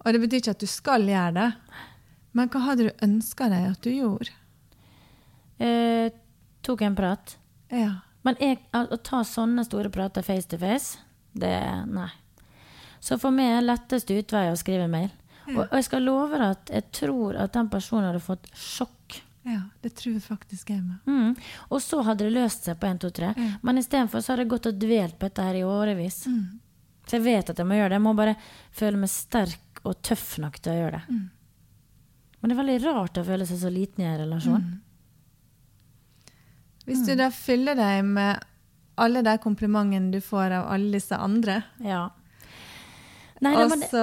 [0.05, 1.49] og det betyr ikke at du skal gjøre det,
[2.39, 4.31] men hva hadde du ønska deg at du gjorde?
[5.59, 6.11] Eh,
[6.63, 7.37] tok en prat.
[7.73, 7.97] Ja.
[8.27, 11.01] Men jeg, å ta sånne store prater face to face,
[11.33, 11.57] det
[11.91, 12.11] Nei.
[13.03, 15.11] Så for meg er letteste utvei å skrive mail.
[15.51, 19.17] Og, og jeg skal love deg at jeg tror at den personen hadde fått sjokk.
[19.43, 21.01] ja, det tror jeg faktisk jeg med.
[21.11, 21.33] Mm.
[21.75, 23.33] Og så hadde det løst seg på 1, 2, 3.
[23.35, 23.49] Ja.
[23.67, 26.21] Men istedenfor så hadde jeg gått og dvelt på dette her i årevis.
[26.31, 26.61] Mm.
[27.09, 27.99] Så jeg vet at jeg må gjøre det.
[27.99, 28.37] Jeg må bare
[28.71, 31.19] føle meg sterk og tøff nok til å gjøre det.
[31.19, 31.27] Mm.
[32.39, 34.63] Men det er veldig rart å føle seg så liten i en relasjon.
[36.87, 38.43] Hvis du da fyller deg med
[39.01, 42.09] alle de komplimentene du får av alle disse andre, Ja.
[43.43, 44.03] Nei, og det, så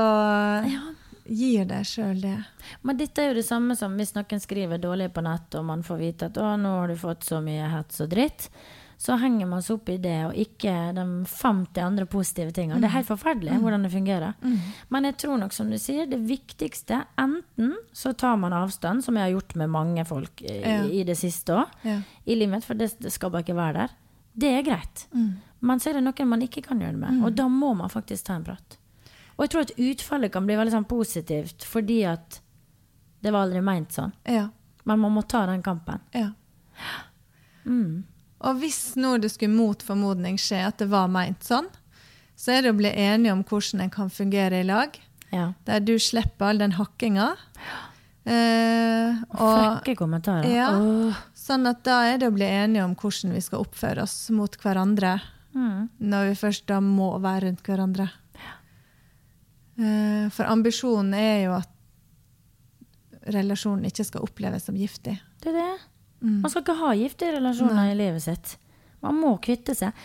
[0.68, 0.82] ja.
[1.24, 2.34] gir deg sjøl det
[2.84, 5.84] men dette er jo det samme som hvis noen skriver dårlig på nett, og man
[5.86, 8.50] får vite at 'å, nå har du fått så mye hets og dritt',
[9.00, 12.82] så henger man seg opp i det, og ikke de 50 andre positive tingene.
[12.84, 14.34] Det er helt forferdelig hvordan det fungerer.
[14.92, 19.16] Men jeg tror nok, som du sier, det viktigste Enten så tar man avstand, som
[19.16, 20.84] jeg har gjort med mange folk i, Ja.
[20.84, 22.02] i det siste òg, Ja.
[22.28, 23.90] i livet for det, det skal bare ikke være der.
[24.38, 25.08] Det er greit.
[25.16, 25.32] Mm.
[25.62, 27.90] Men så er det noen man ikke kan gjøre det med, og da må man
[27.90, 28.78] faktisk ta en prat.
[29.38, 32.42] Og jeg tror at utfallet kan bli veldig sånn positivt, fordi at
[33.22, 34.12] det var aldri meint sånn.
[34.28, 34.50] Ja.
[34.84, 36.00] Men man må ta den kampen.
[36.14, 36.32] ja.
[37.66, 38.04] Mm.
[38.40, 41.68] Og hvis nå det skulle mot formodning skje at det var meint sånn,
[42.40, 44.96] så er det å bli enige om hvordan en kan fungere i lag.
[45.34, 45.52] Ja.
[45.68, 47.34] Der du slipper all den hakkinga.
[48.24, 50.48] Eh, og, Frekke kommentarer.
[50.48, 50.70] Ja.
[50.78, 51.20] oh.
[51.36, 54.56] sånn at da er det å bli enige om hvordan vi skal oppføre oss mot
[54.64, 55.18] hverandre.
[55.52, 55.90] Mm.
[56.00, 58.08] Når vi først da må være rundt hverandre.
[59.80, 61.76] Eh, for ambisjonen er jo at
[63.34, 65.18] relasjonen ikke skal oppleves som giftig.
[65.44, 65.72] Det er det.
[66.22, 66.40] Mm.
[66.44, 68.56] Man skal ikke ha giftige relasjoner i livet sitt.
[69.04, 69.96] Man må kvitte seg.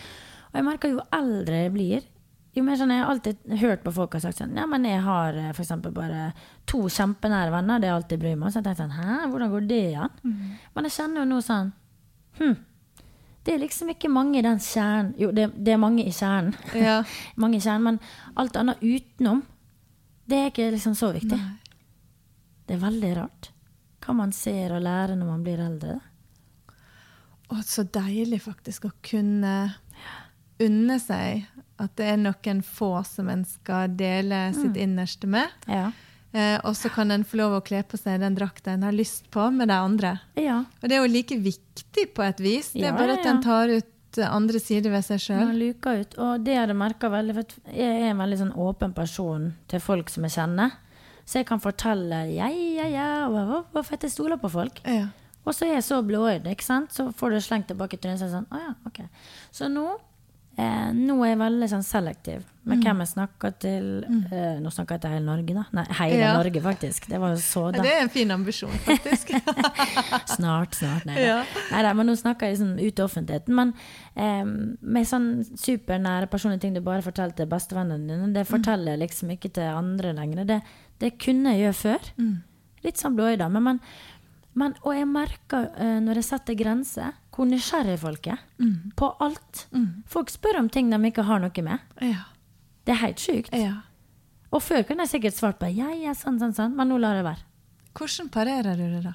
[0.51, 2.11] Og jeg merker jo eldre jeg blir,
[2.55, 5.01] jo mer sånn Jeg har alltid hørt på folk har sagt sånn Ja, men jeg
[5.03, 6.29] har eh, for eksempel bare
[6.71, 7.81] to kjempenære venner.
[7.83, 8.53] Det er alt jeg bryr meg om.
[8.55, 10.15] Så jeg tenkte sånn Hæ, hvordan går det an?
[10.77, 11.73] Men jeg kjenner jo nå sånn
[12.35, 12.55] Hm.
[13.47, 16.55] Det er liksom ikke mange i den kjernen Jo, det, det er mange i kjernen.
[16.75, 17.01] Ja.
[17.43, 19.45] mange i kjernen, men alt annet utenom,
[20.27, 21.39] det er ikke liksom så viktig.
[22.65, 23.54] Det er veldig rart
[24.05, 25.99] hva man ser og lærer når man blir eldre.
[27.53, 29.75] Og så deilig faktisk å kunne
[30.63, 31.45] unne seg
[31.83, 35.51] at det er noen få som en skal dele sitt innerste med.
[35.67, 35.89] Ja.
[36.35, 38.95] Eh, og så kan en få lov å kle på seg den drakta en har
[38.95, 40.17] lyst på med de andre.
[40.35, 40.65] ja.
[40.83, 42.73] Og det er jo like viktig på et vis.
[42.75, 43.91] Det er bare at en tar ut
[44.23, 45.43] andre sider ved seg sjøl.
[45.43, 46.17] Man luker ut.
[46.23, 50.11] Og det jeg merka veldig, for jeg er en veldig sånn åpen person til folk
[50.11, 50.75] som jeg kjenner.
[51.25, 53.07] Så jeg kan fortelle ja, ja, ja,
[53.73, 54.81] hvorfor jeg stoler på folk.
[54.85, 55.09] Ja.
[55.45, 56.93] Og så er jeg så blåøyd, ikke sant?
[56.93, 59.03] så får du slengt tilbake til øynene sånn, å ja, ok.
[59.53, 59.85] Så nå,
[60.57, 63.89] eh, nå er jeg veldig sånn selektiv med hvem jeg snakker til.
[64.09, 65.65] Eh, nå snakker jeg til hele Norge, da.
[65.77, 66.31] Nei, hele Ja.
[66.39, 67.09] Norge, faktisk.
[67.11, 67.83] Det var jo så da.
[67.85, 69.35] Det er en fin ambisjon, faktisk.
[70.37, 71.05] Snart, snart.
[71.05, 71.43] Nei da.
[71.45, 71.93] Ja.
[71.93, 73.59] Men nå snakker jeg liksom ut til offentligheten.
[73.59, 73.75] Men
[74.17, 74.49] eh,
[74.81, 79.37] med sånn supernære personlige ting du bare forteller til bestevennene dine, det forteller jeg liksom
[79.37, 80.49] ikke til andre lenger.
[80.49, 80.63] Det,
[81.05, 82.11] det kunne jeg gjøre før.
[82.85, 83.49] Litt sånn blåøyda.
[83.53, 83.81] Men, man,
[84.57, 88.41] men, og jeg merker uh, når jeg setter grenser, hvor nysgjerrig folk er.
[88.97, 89.67] På alt.
[90.11, 91.91] Folk spør om ting de ikke har noe med.
[92.05, 92.31] ja.
[92.85, 93.55] Det er helt sjukt.
[93.57, 93.79] ja.
[94.55, 97.17] Og før kunne jeg sikkert svart på ja, ja, sånn, sånn, sånn, men nå lar
[97.19, 97.43] jeg være.
[97.99, 99.15] Hvordan parerer du det, da?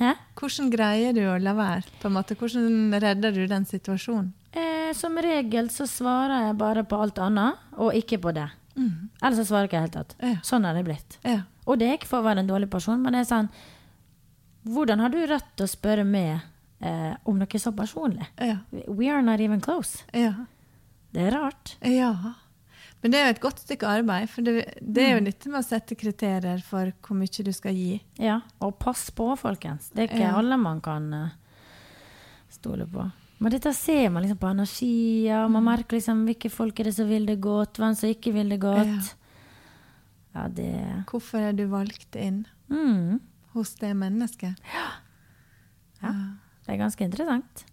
[0.00, 0.14] Hæ?
[0.38, 1.92] Hvordan greier du å la være?
[2.00, 2.34] på en måte?
[2.38, 4.32] Hvordan redder du den situasjonen?
[4.50, 8.48] Eh, som regel så svarer jeg bare på alt annet, og ikke på det.
[8.78, 10.14] Eller så svarer jeg ikke i det hele tatt.
[10.22, 10.36] Ja.
[10.46, 11.18] Sånn er det blitt.
[11.26, 11.40] Ja.
[11.66, 13.50] Og det er ikke for å være en dårlig person, men det er sånn
[14.68, 16.40] Hvordan har du rett til å spørre meg
[16.84, 18.26] eh, om noe så personlig?
[18.36, 18.58] Ja.
[18.88, 20.02] We are not even close.
[20.12, 20.34] Ja.
[21.14, 21.76] Det er rart.
[21.80, 22.12] ja.
[23.00, 25.60] Men det er jo et godt stykke arbeid, for det, det er jo nyttig med
[25.60, 28.00] å sette kriterier for hvor mye du skal gi.
[28.18, 29.92] Ja, Og pass på, folkens.
[29.94, 31.28] Det er ikke alle man kan eh,
[32.50, 33.06] stole på.
[33.38, 36.96] Men dette ser man liksom på energier, og man merker liksom hvilke folk er det
[36.96, 39.12] som vil det godt, hvem som ikke vil det godt.
[40.34, 40.72] Ja, det
[41.10, 43.18] Hvorfor er du valgt inn mm.
[43.54, 44.58] hos det mennesket?
[46.02, 46.12] Ja,
[46.66, 47.64] det er ganske interessant.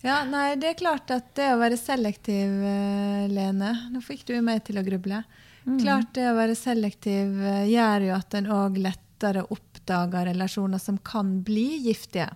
[0.00, 4.38] Ja, nei, det er klart at det å være selektiv, eh, Lene Nå fikk du
[4.44, 5.22] meg til å gruble.
[5.80, 10.96] Klart det å være selektiv eh, gjør jo at en òg lettere oppdager relasjoner som
[11.04, 12.30] kan bli giftige.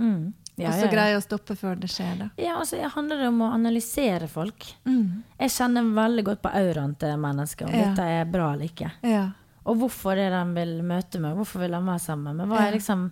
[0.00, 0.32] Mm.
[0.62, 1.18] Ja, og så ja.
[1.18, 2.28] å stoppe før det skjer, da.
[2.40, 4.66] Ja, altså, det handler om å analysere folk.
[4.84, 5.22] Mm.
[5.40, 7.88] Jeg kjenner veldig godt på auraen til mennesker, om Ja.
[7.90, 8.90] dette er bra eller ikke.
[9.02, 9.30] Ja.
[9.64, 12.48] Og hvorfor det de vil møte meg, hvorfor vil de være sammen med.
[12.48, 13.10] Hva er, liksom,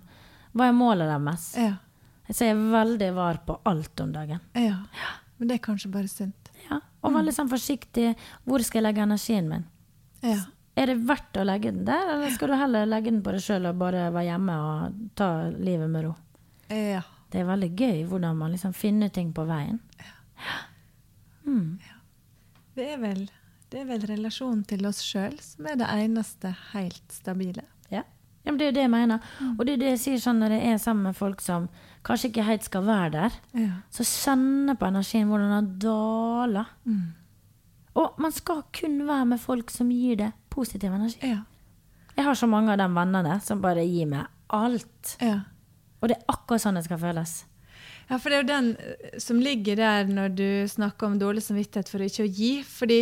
[0.53, 1.49] hva er målet deres?
[1.57, 1.73] Ja.
[2.29, 4.39] Så jeg er veldig var på alt om dagen.
[4.53, 4.77] ja.
[5.39, 6.49] Men det er kanskje bare sunt.
[6.69, 6.81] Ja.
[7.01, 8.09] Og veldig sånn forsiktig.
[8.43, 9.63] Hvor skal jeg legge energien min?
[10.19, 10.41] Ja.
[10.79, 13.43] Er det verdt å legge den der, eller skal du heller legge den på deg
[13.43, 16.13] sjøl og bare være hjemme og ta livet med ro?
[16.71, 17.01] Ja.
[17.29, 19.79] Det er veldig gøy hvordan man liksom finner ting på veien.
[22.75, 23.25] Det er vel,
[23.71, 27.65] det er vel relasjonen til oss sjøl som er det eneste helt stabile.
[27.91, 28.03] Ja.
[28.45, 29.29] ja, men Det er jo det jeg mener.
[29.57, 31.67] Og det er det jeg sier sånn når jeg er sammen med folk som
[32.07, 33.37] kanskje ikke helt skal være der.
[33.57, 33.71] Ja.
[33.93, 36.73] Så kjenne på energien hvordan den daler.
[36.85, 37.07] Mm.
[37.99, 41.19] Og man skal kun være med folk som gir det positiv energi.
[41.25, 41.43] Ja.
[42.15, 45.17] Jeg har så mange av de vennene som bare gir meg alt.
[45.21, 45.39] ja.
[45.99, 47.33] Og det er akkurat sånn det skal føles.
[48.09, 51.43] Ja, for det er jo den eh, som ligger der når du snakker om dårlig
[51.45, 52.51] samvittighet for ikke å gi.
[52.65, 53.01] Fordi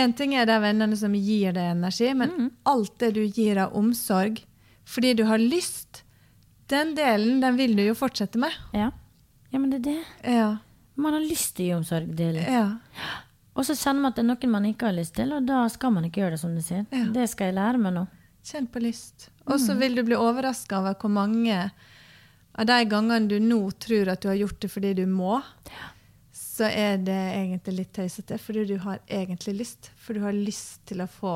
[0.00, 3.76] én ting er de vennene som gir deg energi, men alt det du gir av
[3.78, 4.44] omsorg
[4.90, 6.00] fordi du har lyst,
[6.66, 8.54] den delen den vil du jo fortsette med.
[8.74, 8.88] Ja,
[9.52, 10.32] ja men det er det.
[10.34, 10.48] Ja.
[11.00, 12.42] Man har lyst til å gi omsorg Delen.
[12.42, 12.64] ja.
[13.58, 15.64] Og så kjenner man at det er noen man ikke har lyst til, og da
[15.68, 16.84] skal man ikke gjøre det som du sier.
[16.94, 17.04] Ja.
[17.12, 18.04] Det skal jeg lære meg nå.
[18.46, 19.26] Kjenn på lyst.
[19.50, 21.56] Og så vil du bli overraska over hvor mange
[22.58, 25.40] av de gangene du nå tror at du har gjort det fordi du må,
[26.32, 29.90] så er det egentlig litt tøysete, fordi du har egentlig lyst.
[29.96, 31.34] For du har lyst til å få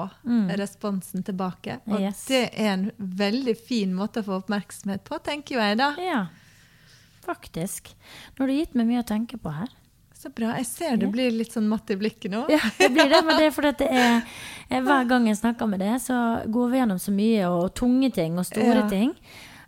[0.59, 1.79] responsen tilbake.
[1.89, 2.27] Og Yes.
[2.29, 5.95] det er en veldig fin måte å få oppmerksomhet på, tenker jeg da.
[5.99, 6.27] Ja.
[7.25, 7.95] faktisk.
[8.37, 9.69] Nå har du gitt meg mye å tenke på her.
[10.15, 10.55] Så bra.
[10.59, 12.43] Jeg ser du blir litt sånn matt i blikket nå.
[12.53, 14.23] Ja, det blir det, men det er fordi det er,
[14.69, 16.19] eh, hver gang jeg snakker med deg, så
[16.53, 18.89] går vi gjennom så mye, og tunge ting og store Ja.
[18.89, 19.15] ting.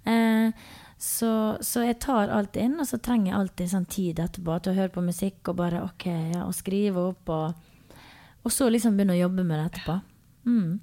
[0.07, 0.53] Eh,
[0.99, 4.73] så, så jeg tar alt inn, og så trenger jeg alltid sånn tid etterpå til
[4.73, 7.99] å høre på musikk og bare ok, ja, og skrive opp, og,
[8.43, 9.99] og så liksom begynne å jobbe med det etterpå.
[10.47, 10.79] Mm.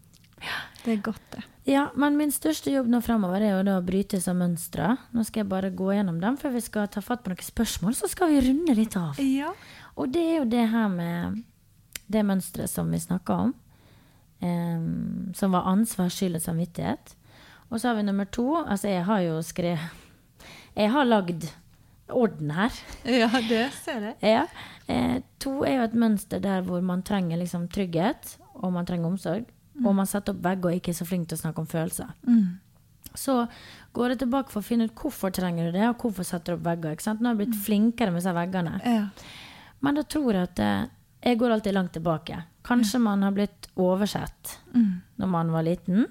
[0.84, 1.44] Det er godt, det.
[1.66, 4.98] Ja, men min største jobb nå fremover er jo da å bryte disse mønstre.
[5.16, 7.96] Nå skal jeg bare gå gjennom dem før vi skal ta fatt på noen spørsmål,
[7.96, 9.22] så skal vi runde litt av.
[9.24, 9.54] Ja.
[9.96, 11.42] Og det er jo det her med
[12.12, 13.54] det mønsteret som vi snakka om,
[14.44, 17.16] em, som var ansvar, skyld og samvittighet.
[17.72, 18.50] Og så har vi nummer to.
[18.60, 20.03] Altså, jeg har jo skrevet
[20.76, 21.48] Jeg har lagd
[22.14, 22.80] orden her.
[23.24, 24.16] ja, det ser jeg.
[24.34, 24.46] Ja.
[24.92, 29.12] Eh, to er jo et mønster der hvor man trenger liksom trygghet, og man trenger
[29.12, 29.48] omsorg.
[29.84, 32.12] Og man setter opp vegger og ikke er så flink til å snakke om følelser.
[33.18, 33.40] Så
[33.94, 36.60] går jeg tilbake for å finne ut hvorfor trenger du det, og hvorfor setter du
[36.60, 37.00] opp vegger.
[37.18, 38.76] Nå har jeg blitt flinkere med disse veggene.
[38.86, 39.08] Ja.
[39.84, 40.86] Men da tror jeg at eh,
[41.26, 42.38] jeg går alltid langt tilbake.
[42.64, 44.54] Kanskje man har blitt oversett
[45.20, 46.06] når man var liten.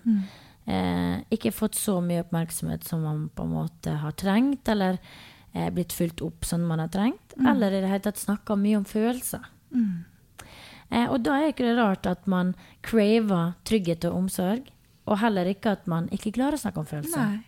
[0.66, 4.98] Eh, ikke fått så mye oppmerksomhet som man på en måte har trengt, eller
[5.52, 7.34] eh, blitt fulgt opp som man har trengt.
[7.40, 9.42] Eller i det hele tatt snakka mye om følelser.
[10.92, 14.70] Eh, og da er ikke det rart at man craver trygghet og omsorg,
[15.08, 17.32] og heller ikke at man ikke klarer å snakke om følelser.
[17.32, 17.42] Nei.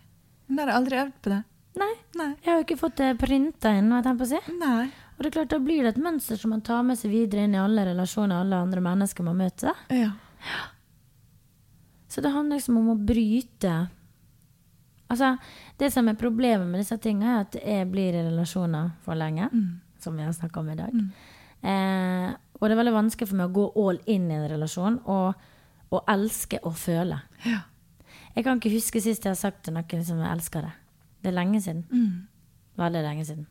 [0.47, 1.41] Men har aldri øvd på det.
[1.79, 1.93] Nei.
[2.15, 2.29] Nei.
[2.43, 3.89] Jeg har jo ikke fått det printa inn.
[3.91, 4.39] hva jeg på å si.
[4.59, 4.85] Nei.
[5.15, 7.45] Og det er klart, Da blir det et mønster som man tar med seg videre
[7.47, 9.75] inn i alle relasjoner alle andre mennesker man møter.
[9.89, 10.11] Ja.
[12.15, 13.75] Så det handler liksom om å bryte
[15.11, 15.35] Altså,
[15.77, 19.49] Det som er problemet med disse tingene, er at jeg blir i relasjoner for lenge.
[20.01, 20.95] Som vi har snakka om i dag.
[21.61, 24.97] Eh, og det er veldig vanskelig for meg å gå all in i en relasjon
[25.05, 25.35] og,
[25.91, 27.19] og elske og føle.
[27.45, 27.59] Ja.
[28.35, 30.73] Jeg kan ikke huske sist jeg har sagt til noen som jeg elsker det.
[31.21, 31.83] Det er lenge siden.
[32.79, 33.45] Veldig lenge siden.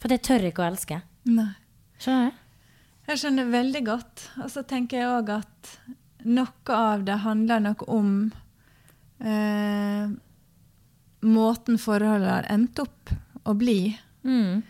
[0.00, 1.02] For jeg tør ikke å elske.
[1.30, 1.50] Nei.
[1.98, 2.38] Skjønner du?
[3.10, 4.28] Jeg skjønner veldig godt.
[4.42, 5.76] Og så tenker jeg òg at
[6.24, 8.12] noe av det handler nok om
[9.20, 10.10] eh,
[11.22, 13.12] måten forholdet har endt opp
[13.44, 13.94] å bli.
[14.24, 14.62] Mm.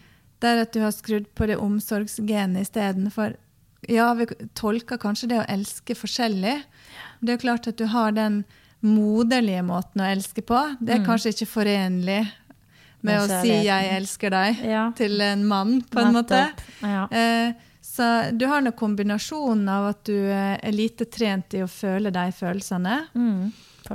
[0.42, 3.36] Der at du har skrudd på det omsorgsgenet istedenfor
[3.90, 6.60] Ja, vi tolker kanskje det å elske forskjellig.
[7.18, 8.44] Det er jo klart at du har den
[8.82, 10.60] moderlige måten å elske på.
[10.78, 12.20] Det er kanskje ikke forenlig
[13.02, 14.92] med å si 'jeg elsker deg' Ja.
[14.94, 16.38] til en mann, på en måte.
[16.38, 16.62] Nettopp.
[16.82, 17.08] Ja.
[17.10, 17.52] Eh,
[17.92, 22.22] så du har nok kombinasjonen av at du er lite trent i å føle de
[22.32, 22.94] følelsene.
[23.12, 23.50] Mm.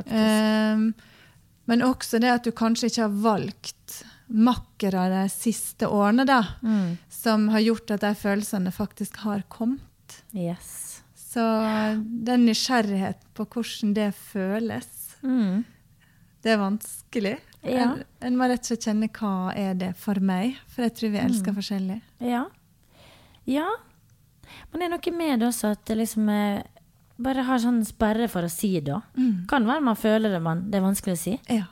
[0.06, 0.84] Eh,
[1.68, 6.42] men også det at du kanskje ikke har valgt makkere de siste årene, da.
[6.62, 6.98] Mm.
[7.10, 10.20] Som har gjort at de følelsene faktisk har kommet.
[10.36, 11.02] Yes.
[11.18, 11.42] Så
[12.28, 14.94] den nysgjerrigheten på hvordan det føles,
[15.24, 15.64] Mm.
[16.44, 17.38] det er vanskelig.
[17.66, 17.88] Ja.
[17.98, 21.10] En, en må rett og slett kjenne hva er det for meg, for jeg tror
[21.16, 21.98] vi elsker forskjellig.
[22.22, 22.46] Ja.
[23.50, 23.66] Ja.
[24.72, 26.64] Men det er noe med det også at det liksom er
[27.20, 28.94] Bare har sånn sperre for å si det.
[29.18, 29.48] Mm.
[29.50, 31.32] Kan være man føler det, men det er vanskelig å si.
[31.50, 31.64] Ja.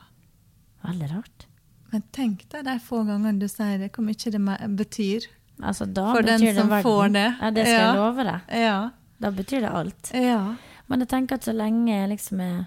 [0.81, 1.45] Veldig rart.
[1.91, 5.27] Men tenk deg de få gangene du sier det, hvor mye det betyr.
[5.61, 6.83] Altså, da For betyr det som verden.
[6.89, 7.27] får det.
[7.41, 7.85] Ja, det skal Ja.
[7.91, 8.41] jeg love deg.
[8.63, 8.79] Ja.
[9.21, 10.11] Da betyr det alt.
[10.17, 10.55] Ja.
[10.89, 12.65] Men jeg tenker at så lenge jeg liksom er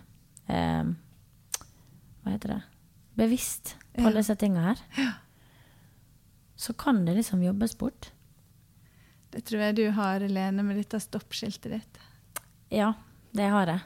[0.48, 0.84] eh,
[2.22, 2.62] Hva heter det?
[3.16, 4.78] Bevisst på alle disse tinga her,
[6.56, 8.12] så kan det liksom jobbes bort.
[9.34, 12.00] Det tror jeg du har, Lene, med dette stoppskiltet ditt.
[12.72, 12.94] Ja,
[13.36, 13.80] det har jeg.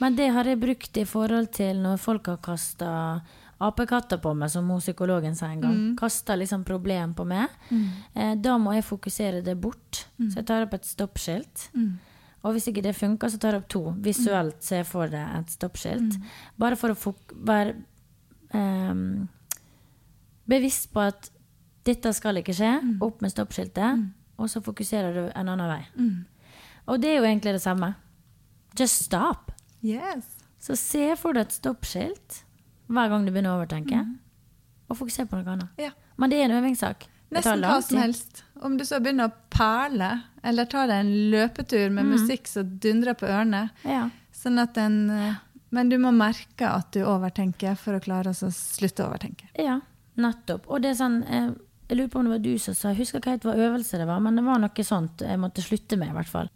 [0.00, 2.90] Men det har jeg brukt i forhold til når folk har kasta
[3.64, 5.76] apekatter på meg, som hun psykologen sa en gang.
[5.96, 7.48] Kasta liksom problem på meg.
[8.12, 10.02] Eh, da må jeg fokusere det bort.
[10.28, 11.70] Så jeg tar opp et stoppskilt.
[12.44, 13.80] Og hvis ikke det funker, så tar jeg opp to.
[14.04, 16.18] Visuelt ser jeg for det et stoppskilt.
[16.60, 17.14] Bare for å
[17.48, 17.72] være
[18.54, 19.24] ehm,
[20.46, 21.30] bevisst på at
[21.88, 22.74] dette skal ikke skje.
[23.02, 24.04] Opp med stoppskiltet.
[24.36, 25.82] Og så fokuserer du en annen vei.
[26.86, 27.94] Og det er jo egentlig det samme.
[28.78, 29.52] Just stop.
[29.82, 30.24] Yes.
[30.60, 32.42] Så se for deg et stoppskilt
[32.86, 34.02] hver gang du begynner å overtenke.
[34.90, 35.80] Og fokuser på noe annet.
[35.80, 35.92] Ja.
[36.16, 37.08] Men det er en øvingssak.
[37.34, 38.44] Nesten hva som helst.
[38.62, 40.10] Om du så begynner å perle,
[40.46, 43.64] eller tar deg en løpetur med musikk som dundrer på ørene.
[43.84, 44.06] Ja.
[44.36, 45.34] Sånn at den, eh,
[45.74, 49.48] men du må merke at du overtenker for å klare å slutte å overtenke.
[49.58, 49.80] ja,
[50.16, 50.68] nettopp.
[50.70, 51.50] Og det er sånn eh,
[51.86, 53.98] Jeg lurer på om det var du som sa Jeg husker ikke helt hva øvelse
[54.00, 56.50] det var, men det var noe sånt jeg måtte slutte med, i hvert fall.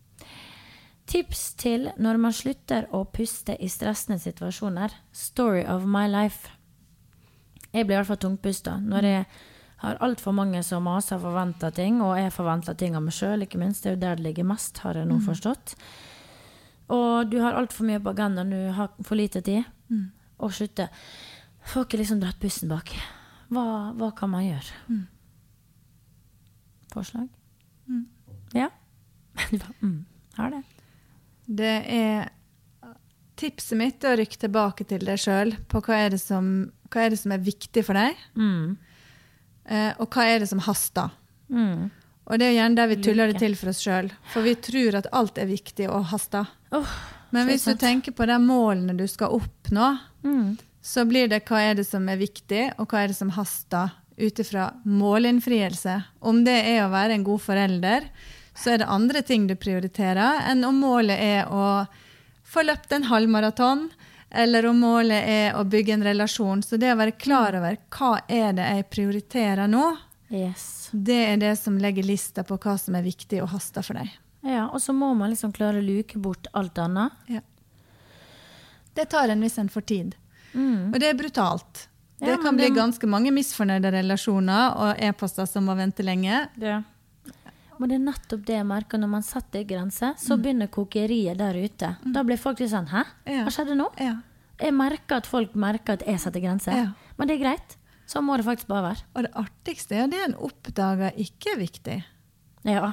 [1.11, 4.93] Tips til når man slutter å puste i stressende situasjoner.
[5.13, 6.51] Story of my life.
[7.71, 9.25] Jeg blir i hvert fall tungpusta når jeg
[9.81, 13.47] har altfor mange som maser og forventer ting, og jeg forventer ting av meg sjøl,
[13.47, 13.83] ikke minst.
[13.83, 15.75] Det er jo der det ligger mest, har jeg nå forstått.
[16.91, 19.65] Og du har altfor mye på agendaen, du har for lite tid.
[20.41, 20.89] Og slutte.
[21.71, 22.93] Får ikke liksom dratt pusten bak.
[23.49, 23.65] hva,
[23.97, 24.77] hva kan man gjøre?
[24.89, 25.07] Mm.
[26.93, 27.29] Forslag?
[28.57, 28.69] Ja?
[29.51, 30.05] Du bare, mm,
[30.37, 30.63] har det.
[31.47, 32.29] Det er
[33.41, 36.49] Tipset mitt er å rykke tilbake til deg sjøl på hva er, det som,
[36.93, 38.75] hva er det som er viktig for deg, Mm.
[39.65, 41.09] eh, og hva er det som haster.
[41.49, 41.87] Mm.
[42.27, 44.99] Og det er gjerne der vi tuller det til for oss sjøl, for vi tror
[45.01, 46.53] at alt er viktig og haster.
[46.77, 46.93] Oh,
[47.33, 49.89] Men hvis du tenker på de målene du skal oppnå,
[50.23, 50.59] mm.
[50.83, 53.97] så blir det hva er det som er viktig, og hva er det som haster,
[54.21, 55.97] ut ifra målinnfrielse.
[56.21, 58.07] Om det er å være en god forelder,
[58.55, 61.87] så er det andre ting du prioriterer, enn om målet er å
[62.51, 63.89] få løpt en halvmaraton,
[64.31, 66.63] eller om målet er å bygge en relasjon.
[66.63, 69.85] Så det å være klar over hva er det jeg prioriterer nå,
[70.31, 70.89] Yes.
[70.93, 74.13] det er det som legger lista på hva som er viktig og haster for deg.
[74.47, 77.13] Ja, og så må man liksom klare å luke bort alt annet.
[77.29, 77.41] Ja.
[78.95, 80.15] Det tar en hvis en får tid.
[80.55, 80.93] Mm.
[80.95, 81.89] Og det er brutalt.
[82.21, 86.49] Det Ja, kan bli det- ganske mange misfornøyde relasjoner og e-poster som må vente lenge.
[86.61, 86.83] Ja.
[87.79, 91.55] Men det er nettopp det jeg merker når man setter grenser, så begynner kokeriet der
[91.55, 91.97] ute.
[92.13, 93.05] Da blir folk litt sånn Hæ?
[93.27, 93.45] Ja.
[93.47, 93.87] Hva skjedde nå?
[93.99, 94.17] Ja.
[94.61, 96.73] Jeg merker at folk merker at jeg setter grenser.
[96.77, 96.93] Ja.
[97.17, 97.77] Men det er greit.
[98.07, 99.03] Så må det faktisk bare være.
[99.17, 102.05] Og det artigste er det en oppdager ikke er viktig.
[102.65, 102.93] Ja.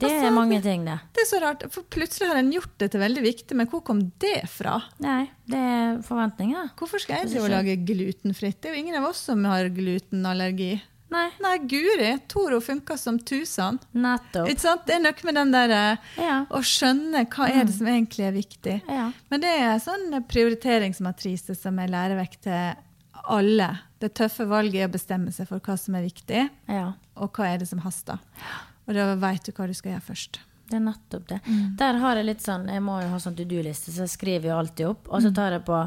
[0.00, 0.98] Det Altså, er mange ting, det.
[1.14, 3.82] Det er så rart, for Plutselig har en gjort det til veldig viktig, men hvor
[3.84, 4.78] kom det fra?
[5.04, 6.70] Nei, det er forventninger.
[6.80, 8.60] Hvorfor skal jeg drive og lage glutenfritt?
[8.62, 10.78] Det er jo ingen av oss som har glutenallergi.
[11.10, 13.80] Nei, Nei, guri, Toro funker som tusen.
[13.98, 14.46] nettopp.
[14.48, 14.84] Ikke sant?
[14.86, 16.36] Det er noe med den der eh, Ja.
[16.54, 18.76] å skjønne hva er det som egentlig er viktig.
[18.86, 19.08] Ja.
[19.28, 22.78] Men det er en sånn prioriteringsmatrise som er lærevekt til
[23.26, 23.72] alle.
[24.00, 26.92] Det tøffe valget er å bestemme seg for hva som er viktig, ja.
[27.18, 28.22] og hva er det som haster.
[28.90, 30.40] Og da veit du hva du skal gjøre først.
[30.70, 31.40] Det er nettopp det.
[31.46, 31.76] Mm.
[31.78, 34.50] Der har jeg litt sånn Jeg må jo ha sånn to do-liste, så jeg skriver
[34.50, 35.08] jo alltid opp.
[35.10, 35.24] Og Mm.
[35.28, 35.78] så tar jeg på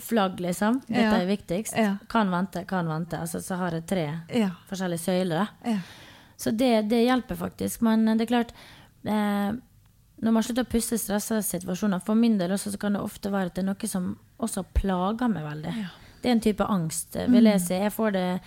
[0.00, 0.80] flagg, liksom.
[0.86, 1.14] Dette Ja.
[1.20, 1.76] er viktigst.
[1.76, 1.96] Ja.
[2.08, 3.18] Kan vente, kan vente.
[3.20, 4.50] Altså, så har jeg tre Ja.
[4.68, 5.48] forskjellige søyler.
[5.64, 5.78] ja.
[6.36, 7.82] Så det, det hjelper faktisk.
[7.82, 8.50] Men det er klart
[9.04, 9.52] eh,
[10.22, 13.30] Når man slutter å pusse stressa situasjoner, for min del også, så kan det ofte
[13.30, 15.74] være at det er noe som også plager meg veldig.
[16.22, 17.32] Det er en type angst, Mm.
[17.32, 17.74] vil jeg si.
[17.74, 18.40] Jeg får det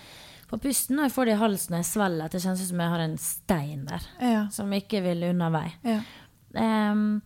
[0.54, 2.26] på pusten, og jeg får det i halsen og jeg svelger.
[2.30, 4.44] At det kjennes ut som jeg har en stein der Ja.
[4.54, 5.68] som ikke vil unna vei.
[5.84, 6.02] ja.
[6.54, 7.22] Um,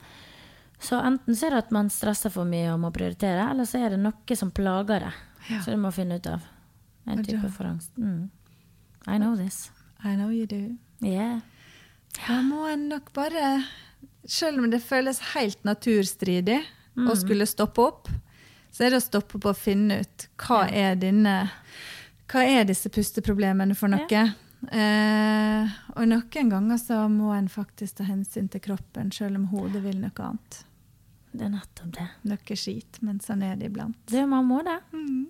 [0.79, 3.79] så enten så er det at man stresser for mye og må prioritere, eller så
[3.83, 5.13] er det noe som plager det.
[5.49, 5.59] Ja.
[5.65, 6.45] Så du må finne ut av.
[7.07, 7.91] En type for angst.
[7.97, 8.29] Mm.
[9.07, 9.71] I know this.
[10.03, 10.77] I know you do.
[11.01, 11.39] Yeah.
[12.27, 13.63] Da må en nok bare
[14.27, 16.57] Selv om det føles helt naturstridig
[16.97, 18.09] å skulle stoppe opp,
[18.71, 21.49] så er det å stoppe opp og finne ut hva er dine
[22.27, 24.23] Hva er disse pusteproblemene for noe?
[24.73, 29.83] Eh, og noen ganger så må en faktisk ta hensyn til kroppen, selv om hodet
[29.85, 30.63] vil noe annet.
[31.31, 32.07] Det er nettopp det.
[32.31, 33.97] Noe skit, men sånn er det iblant.
[34.09, 34.79] Du, man må det.
[34.93, 35.27] Mm.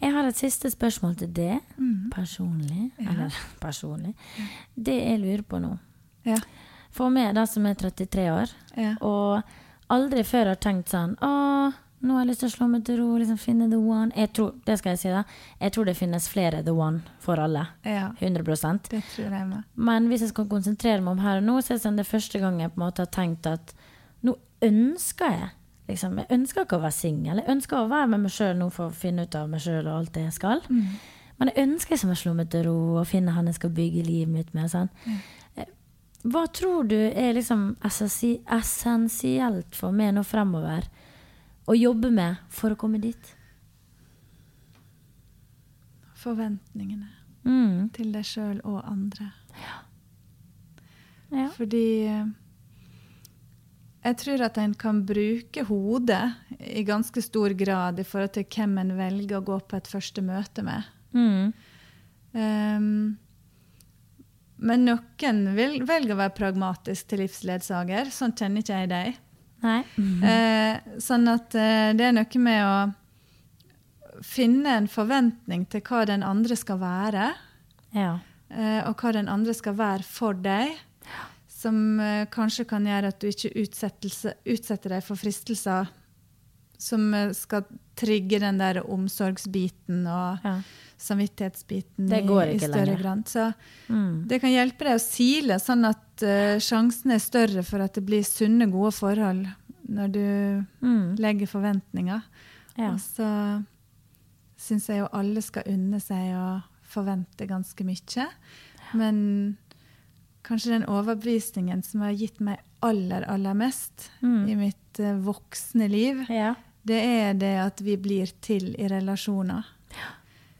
[0.00, 2.10] Jeg har et siste spørsmål til det, Mm.
[2.12, 2.90] personlig.
[2.98, 3.10] Ja.
[3.10, 4.14] Eller personlig.
[4.76, 5.78] Det jeg lurer på nå.
[6.24, 6.36] Ja.
[6.92, 8.94] For meg, da som er 33 år, Ja.
[9.00, 9.42] og
[9.90, 12.98] aldri før har tenkt sånn Å, nå har jeg lyst til å slå meg til
[13.00, 14.12] ro, liksom finne the one.
[14.16, 15.22] Jeg tror, det skal jeg si, da.
[15.62, 17.66] Jeg tror det finnes flere the one for alle.
[17.84, 18.10] ja.
[18.20, 19.64] 100% Det tror jeg med.
[19.74, 22.06] Men hvis jeg skal konsentrere meg om her og nå, så er det sånn det
[22.06, 23.74] første gang jeg på en måte har tenkt at
[24.22, 25.50] nå ønsker jeg
[25.88, 27.38] liksom, Jeg ønsker ikke å være singel.
[27.42, 29.86] Jeg ønsker å være med meg sjøl nå for å finne ut av meg sjøl
[29.86, 30.62] og alt det jeg skal.
[31.38, 34.02] Men jeg ønsker liksom å slå meg til ro og finne han jeg skal bygge
[34.02, 34.70] livet mitt med.
[34.72, 34.88] Sånn.
[35.06, 35.18] Mm.
[36.26, 40.88] Hva tror du er liksom essensielt for meg nå fremover
[41.66, 43.34] å jobbe med for å komme dit?
[46.16, 47.12] Forventningene
[47.46, 47.92] Mm.
[47.94, 49.28] til deg sjøl og andre.
[51.30, 51.44] Ja.
[51.54, 52.26] Fordi eh,
[54.06, 56.24] jeg tror at en kan bruke hodet
[56.58, 60.22] i ganske stor grad i forhold til hvem en velger å gå på et første
[60.26, 60.90] møte med.
[61.14, 61.54] Mm.
[62.36, 63.16] Um,
[64.56, 68.10] men noen vil, velge å være pragmatisk til livsledsager.
[68.14, 69.18] Sånn kjenner ikke jeg deg.
[69.64, 69.80] Nei.
[69.96, 76.24] Eh, sånn at eh, det er noe med å finne en forventning til hva den
[76.26, 77.30] andre skal være.
[77.96, 78.18] Ja.
[78.50, 80.76] eh, og hva den andre skal være for deg.
[81.56, 85.88] Som eh, kanskje kan gjøre at du ikke utsetter deg for fristelser
[86.78, 87.64] som eh, skal
[87.96, 90.58] trigge den der omsorgsbiten og ja.
[90.98, 92.20] Samvittighetsbiten i,
[92.54, 93.02] i større lenger.
[93.02, 93.24] grad.
[93.28, 93.52] Så
[93.88, 94.26] Mm.
[94.28, 98.04] det kan hjelpe deg å sile, sånn at uh, sjansen er større for at det
[98.06, 99.46] blir sunne, gode forhold
[99.88, 101.16] når du Mm.
[101.18, 102.22] legger forventninger.
[102.78, 102.92] Ja.
[102.92, 103.64] Og så
[104.58, 108.26] syns jeg jo alle skal unne seg å forvente ganske mye.
[108.94, 109.56] Men
[110.46, 114.48] kanskje den overbevisningen som har gitt meg aller, aller mest Mm.
[114.48, 116.54] i mitt uh, voksne liv, ja.
[116.84, 119.64] det er det at vi blir til i relasjoner.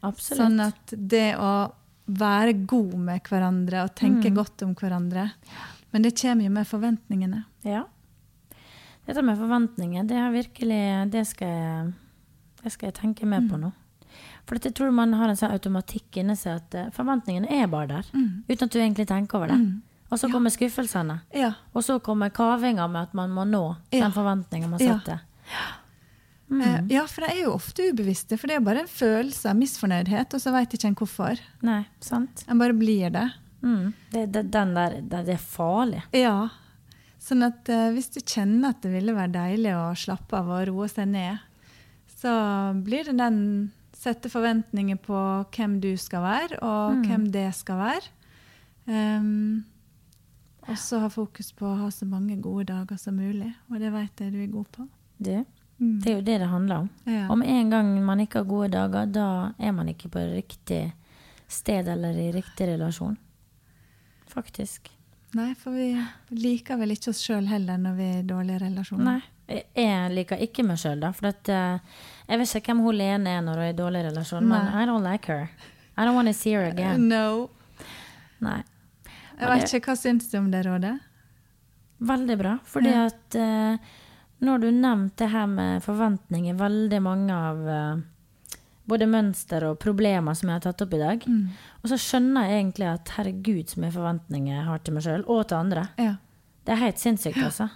[0.06, 0.40] Absolutt.
[0.40, 1.50] Sånn at det å
[2.06, 5.30] være god med hverandre og tenke godt om hverandre
[5.92, 7.44] Men det kommer jo med forventningene.
[7.66, 7.84] Ja.
[9.06, 11.92] Dette med forventninger, det, virkelig, det, skal, jeg,
[12.62, 13.70] det skal jeg tenke mer på nå.
[14.46, 17.88] For jeg tror man har en sånn automatikk inni seg at eh, forventningene er bare
[17.96, 18.10] der.
[18.12, 19.58] Uten at du egentlig tenker over det.
[20.10, 21.20] Og så kommer skuffelsene.
[21.34, 21.52] Ja.
[21.74, 24.04] Og så kommer kavinga med at man må nå Ja.
[24.04, 25.00] den forventninga man Ja.
[26.48, 26.84] Setter.
[26.84, 29.58] Eh, ja, for de er jo ofte ubevisste, for det er bare en følelse av
[29.58, 31.42] misfornøydhet, og så veit ikke en hvorfor.
[31.66, 32.44] Nei, sant?
[32.50, 33.26] En bare blir det.
[33.66, 33.92] Mm.
[34.12, 36.04] Det, det, den der, det, det er farlig.
[36.14, 36.38] Ja.
[37.22, 40.68] Sånn at eh, hvis du kjenner at det ville være deilig å slappe av og
[40.70, 41.42] roe seg ned,
[42.16, 42.32] så
[42.84, 43.40] blir det den
[43.96, 45.18] sette forventninger på
[45.56, 48.12] hvem du skal være, og hvem det skal være.
[48.86, 49.64] Um,
[50.66, 53.90] og så ha fokus på å ha så mange gode dager som mulig, og det
[53.94, 54.86] vet jeg du er god på.
[55.78, 56.88] Du, det er jo det det handler om.
[57.04, 57.26] Ja.
[57.30, 59.26] Om en gang man ikke har gode dager, da
[59.58, 60.92] er man ikke på riktig
[61.48, 63.16] sted eller i riktig relasjon.
[64.32, 64.90] Faktisk.
[65.36, 65.90] Nei, for vi
[66.38, 69.04] liker vel ikke oss sjøl heller når vi er i dårlige relasjoner.
[69.04, 69.58] Nei.
[69.76, 71.12] Jeg- liker ikke meg sjøl, da.
[71.12, 71.78] For at, uh,
[72.28, 74.82] jeg vet ikke hvem hun Lene er når hun er i dårlig relasjon, men Nei.
[74.82, 75.50] I don't like her.
[75.96, 77.06] I don't want to see her again.
[77.08, 77.50] No.
[78.40, 78.62] Nei.
[79.38, 80.98] Jeg vet ikke, Hva syns du om det rådet?
[82.00, 82.58] Veldig bra.
[82.64, 83.06] Fordi Ja.
[83.06, 83.36] at
[84.42, 88.02] eh, har du nevnt det her med forventninger, veldig mange av uh,
[88.86, 91.48] både mønster og problemer som jeg har tatt opp i dag, Mm.
[91.82, 95.24] og så skjønner jeg egentlig at herregud så mye forventninger jeg har til meg sjøl,
[95.26, 95.88] og til andre.
[95.98, 96.16] Ja,
[96.66, 97.68] Det er helt sinnssykt, altså.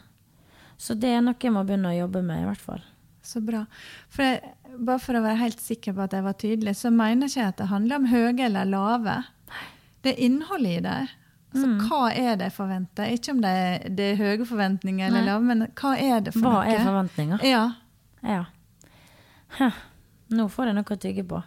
[0.78, 2.81] Så det er noe jeg må begynne å jobbe med, i hvert fall.
[3.23, 3.66] så bra.
[4.09, 4.41] For jeg,
[4.78, 7.49] bare for å være helt sikker på at jeg var tydelig, så mener ikke jeg
[7.49, 9.24] at det handler om høye eller lave.
[10.03, 11.09] Det er innholdet i det.
[11.53, 11.79] Så Mm.
[11.89, 13.11] hva er det jeg forventer?
[13.11, 16.41] Ikke om det er, det er høye forventninger eller lave, men hva er det for
[16.47, 16.75] Hva noe?
[16.75, 17.43] er forventninger?
[17.43, 17.65] Ja.
[18.23, 18.45] Ja.
[19.59, 19.73] Huh.
[20.31, 21.41] Nå får jeg noe å tygge på.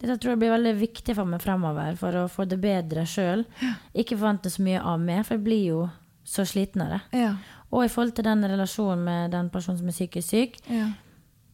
[0.00, 3.46] Dette tror jeg blir veldig viktig for meg fremover for å få det bedre sjøl.
[3.94, 5.80] Ikke forvente så mye av meg, for jeg blir jo
[6.24, 7.00] så sliten av det.
[7.20, 7.34] Ja.
[7.72, 10.86] Og i forhold til den relasjonen med den personen som er psykisk syk, ja.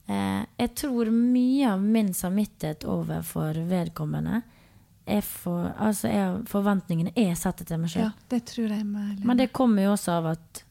[0.08, 4.42] eh, jeg tror mye av min samvittighet overfor vedkommende
[5.22, 8.08] for, altså er forventningene jeg setter til meg sjøl.
[8.08, 8.12] ja.
[8.28, 10.62] Det tror jeg med Men det kommer jo også av at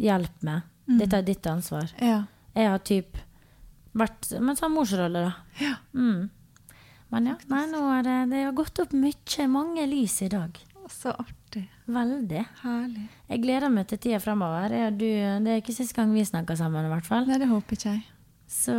[0.00, 0.62] Hjelp meg.
[0.86, 1.90] Dette er ditt ansvar.
[2.00, 2.22] Ja.
[2.56, 3.18] Jeg har typ
[3.92, 5.32] vært Men sånn morsrolle, da.
[5.60, 5.74] ja.
[5.92, 6.30] Mm.
[7.10, 10.60] Men ja, nei, nå er det, det har gått opp mye, mange lys i dag.
[10.90, 11.64] Så artig.
[11.90, 12.44] Veldig.
[12.62, 13.08] Herlig.
[13.30, 14.20] Jeg gleder meg til tida
[14.94, 15.06] du,
[15.44, 17.26] det er ikke sist gang vi snakker sammen, i hvert fall.
[17.26, 18.04] Nei, det håper ikke jeg.
[18.50, 18.76] Så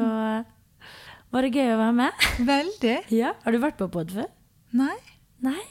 [1.32, 2.26] var det gøy å være med.
[2.48, 2.96] Veldig.
[3.22, 3.34] Ja.
[3.44, 4.30] Har du vært på pod før?
[4.78, 4.96] Nei,
[5.42, 5.62] Nei?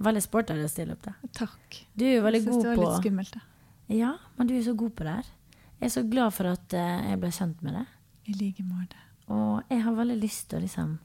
[0.00, 1.12] Veldig sport av deg å stille opp, da.
[1.36, 1.76] takk.
[1.92, 3.42] Du er jo veldig Jeg syns det var litt skummelt, da.
[3.92, 5.26] Ja, men du er så god på det her.
[5.80, 7.84] Jeg er så glad for at eh, jeg ble kjent med det.
[8.30, 9.02] I like måte.
[9.30, 10.98] Og jeg har veldig lyst til å liksom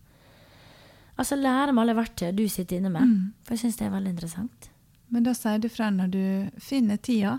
[1.16, 3.08] Altså lære meg alle verktøy du sitter inne med.
[3.08, 3.28] Mm.
[3.46, 4.70] For jeg syns det er veldig interessant.
[5.16, 6.24] Men da sier du fra når du
[6.60, 7.38] finner tida,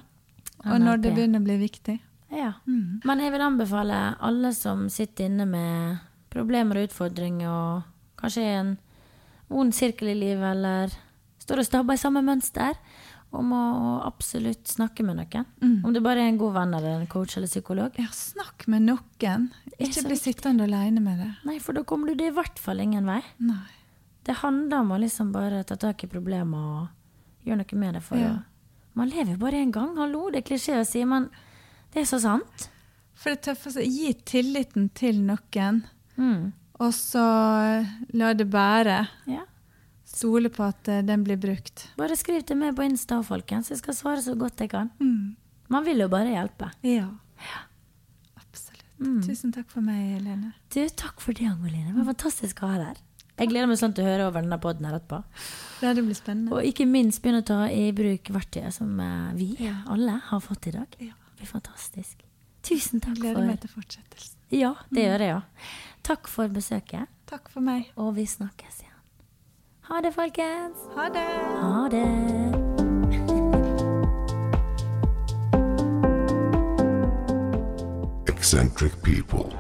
[0.65, 1.97] og når det begynner å bli viktig.
[2.33, 2.55] Ja.
[2.65, 3.03] Mm.
[3.05, 6.06] Men jeg vil anbefale alle som sitter inne med
[6.37, 8.75] problemer og utfordringer, og kanskje er en
[9.51, 10.95] vond sirkel i livet, eller
[11.43, 12.77] står og stabber i samme mønster,
[13.37, 13.63] om å
[14.07, 15.45] absolutt snakke med noen.
[15.61, 15.81] Mm.
[15.85, 17.97] Om det bare er en god venn eller en coach eller psykolog.
[18.01, 19.49] Ja, snakk med noen.
[19.83, 21.31] Ikke bli sittende alene med det.
[21.45, 23.19] Nei, for da kommer du det i hvert fall ingen vei.
[23.45, 23.65] Nei.
[24.27, 28.03] Det handler om å liksom bare ta tak i problemer og gjøre noe med det.
[28.07, 28.31] For Ja.
[28.95, 29.93] man lever jo bare én gang.
[29.99, 31.29] Hallo, det er klisjé å si, men
[31.93, 32.69] det er så sant.
[33.15, 35.85] For det tøffeste gi tilliten til noen,
[36.17, 36.53] Mm.
[36.81, 37.25] og så
[38.17, 38.99] la det bære.
[39.31, 39.45] Ja.
[40.07, 41.89] Stole på at eh, den blir brukt.
[41.99, 43.71] Bare skriv til meg på Insta, folkens.
[43.73, 44.91] Jeg skal svare så godt jeg kan.
[45.01, 45.35] Mm.
[45.69, 46.71] Man vil jo bare hjelpe.
[46.87, 47.09] Ja.
[48.39, 48.85] Absolutt.
[49.01, 49.19] Mm.
[49.27, 50.53] Tusen takk for meg, Helene.
[50.73, 51.91] Du, takk for det, Angoline.
[51.91, 53.03] Det var fantastisk å ha deg her.
[53.37, 55.19] Jeg gleder meg sånn til å høre over denne poden her etterpå.
[55.85, 56.55] Ja, det blir spennende.
[56.57, 58.95] Og ikke minst begynne å ta i bruk verktøyet som
[59.37, 60.97] vi vi alle har fått i dag.
[61.03, 61.13] Ja.
[61.13, 62.23] Det blir fantastisk.
[62.65, 64.39] Tusen takk Jeg gleder for meg til fortsettelsen.
[64.57, 65.69] Ja, det gjør jeg òg.
[66.07, 67.91] Takk for besøket, Takk for meg.
[67.97, 68.93] og vi snakkes igjen.
[69.91, 70.79] Ha det, folkens.
[70.95, 71.27] Ha det!
[71.63, 73.57] Ha det.
[78.29, 79.51] Eccentric people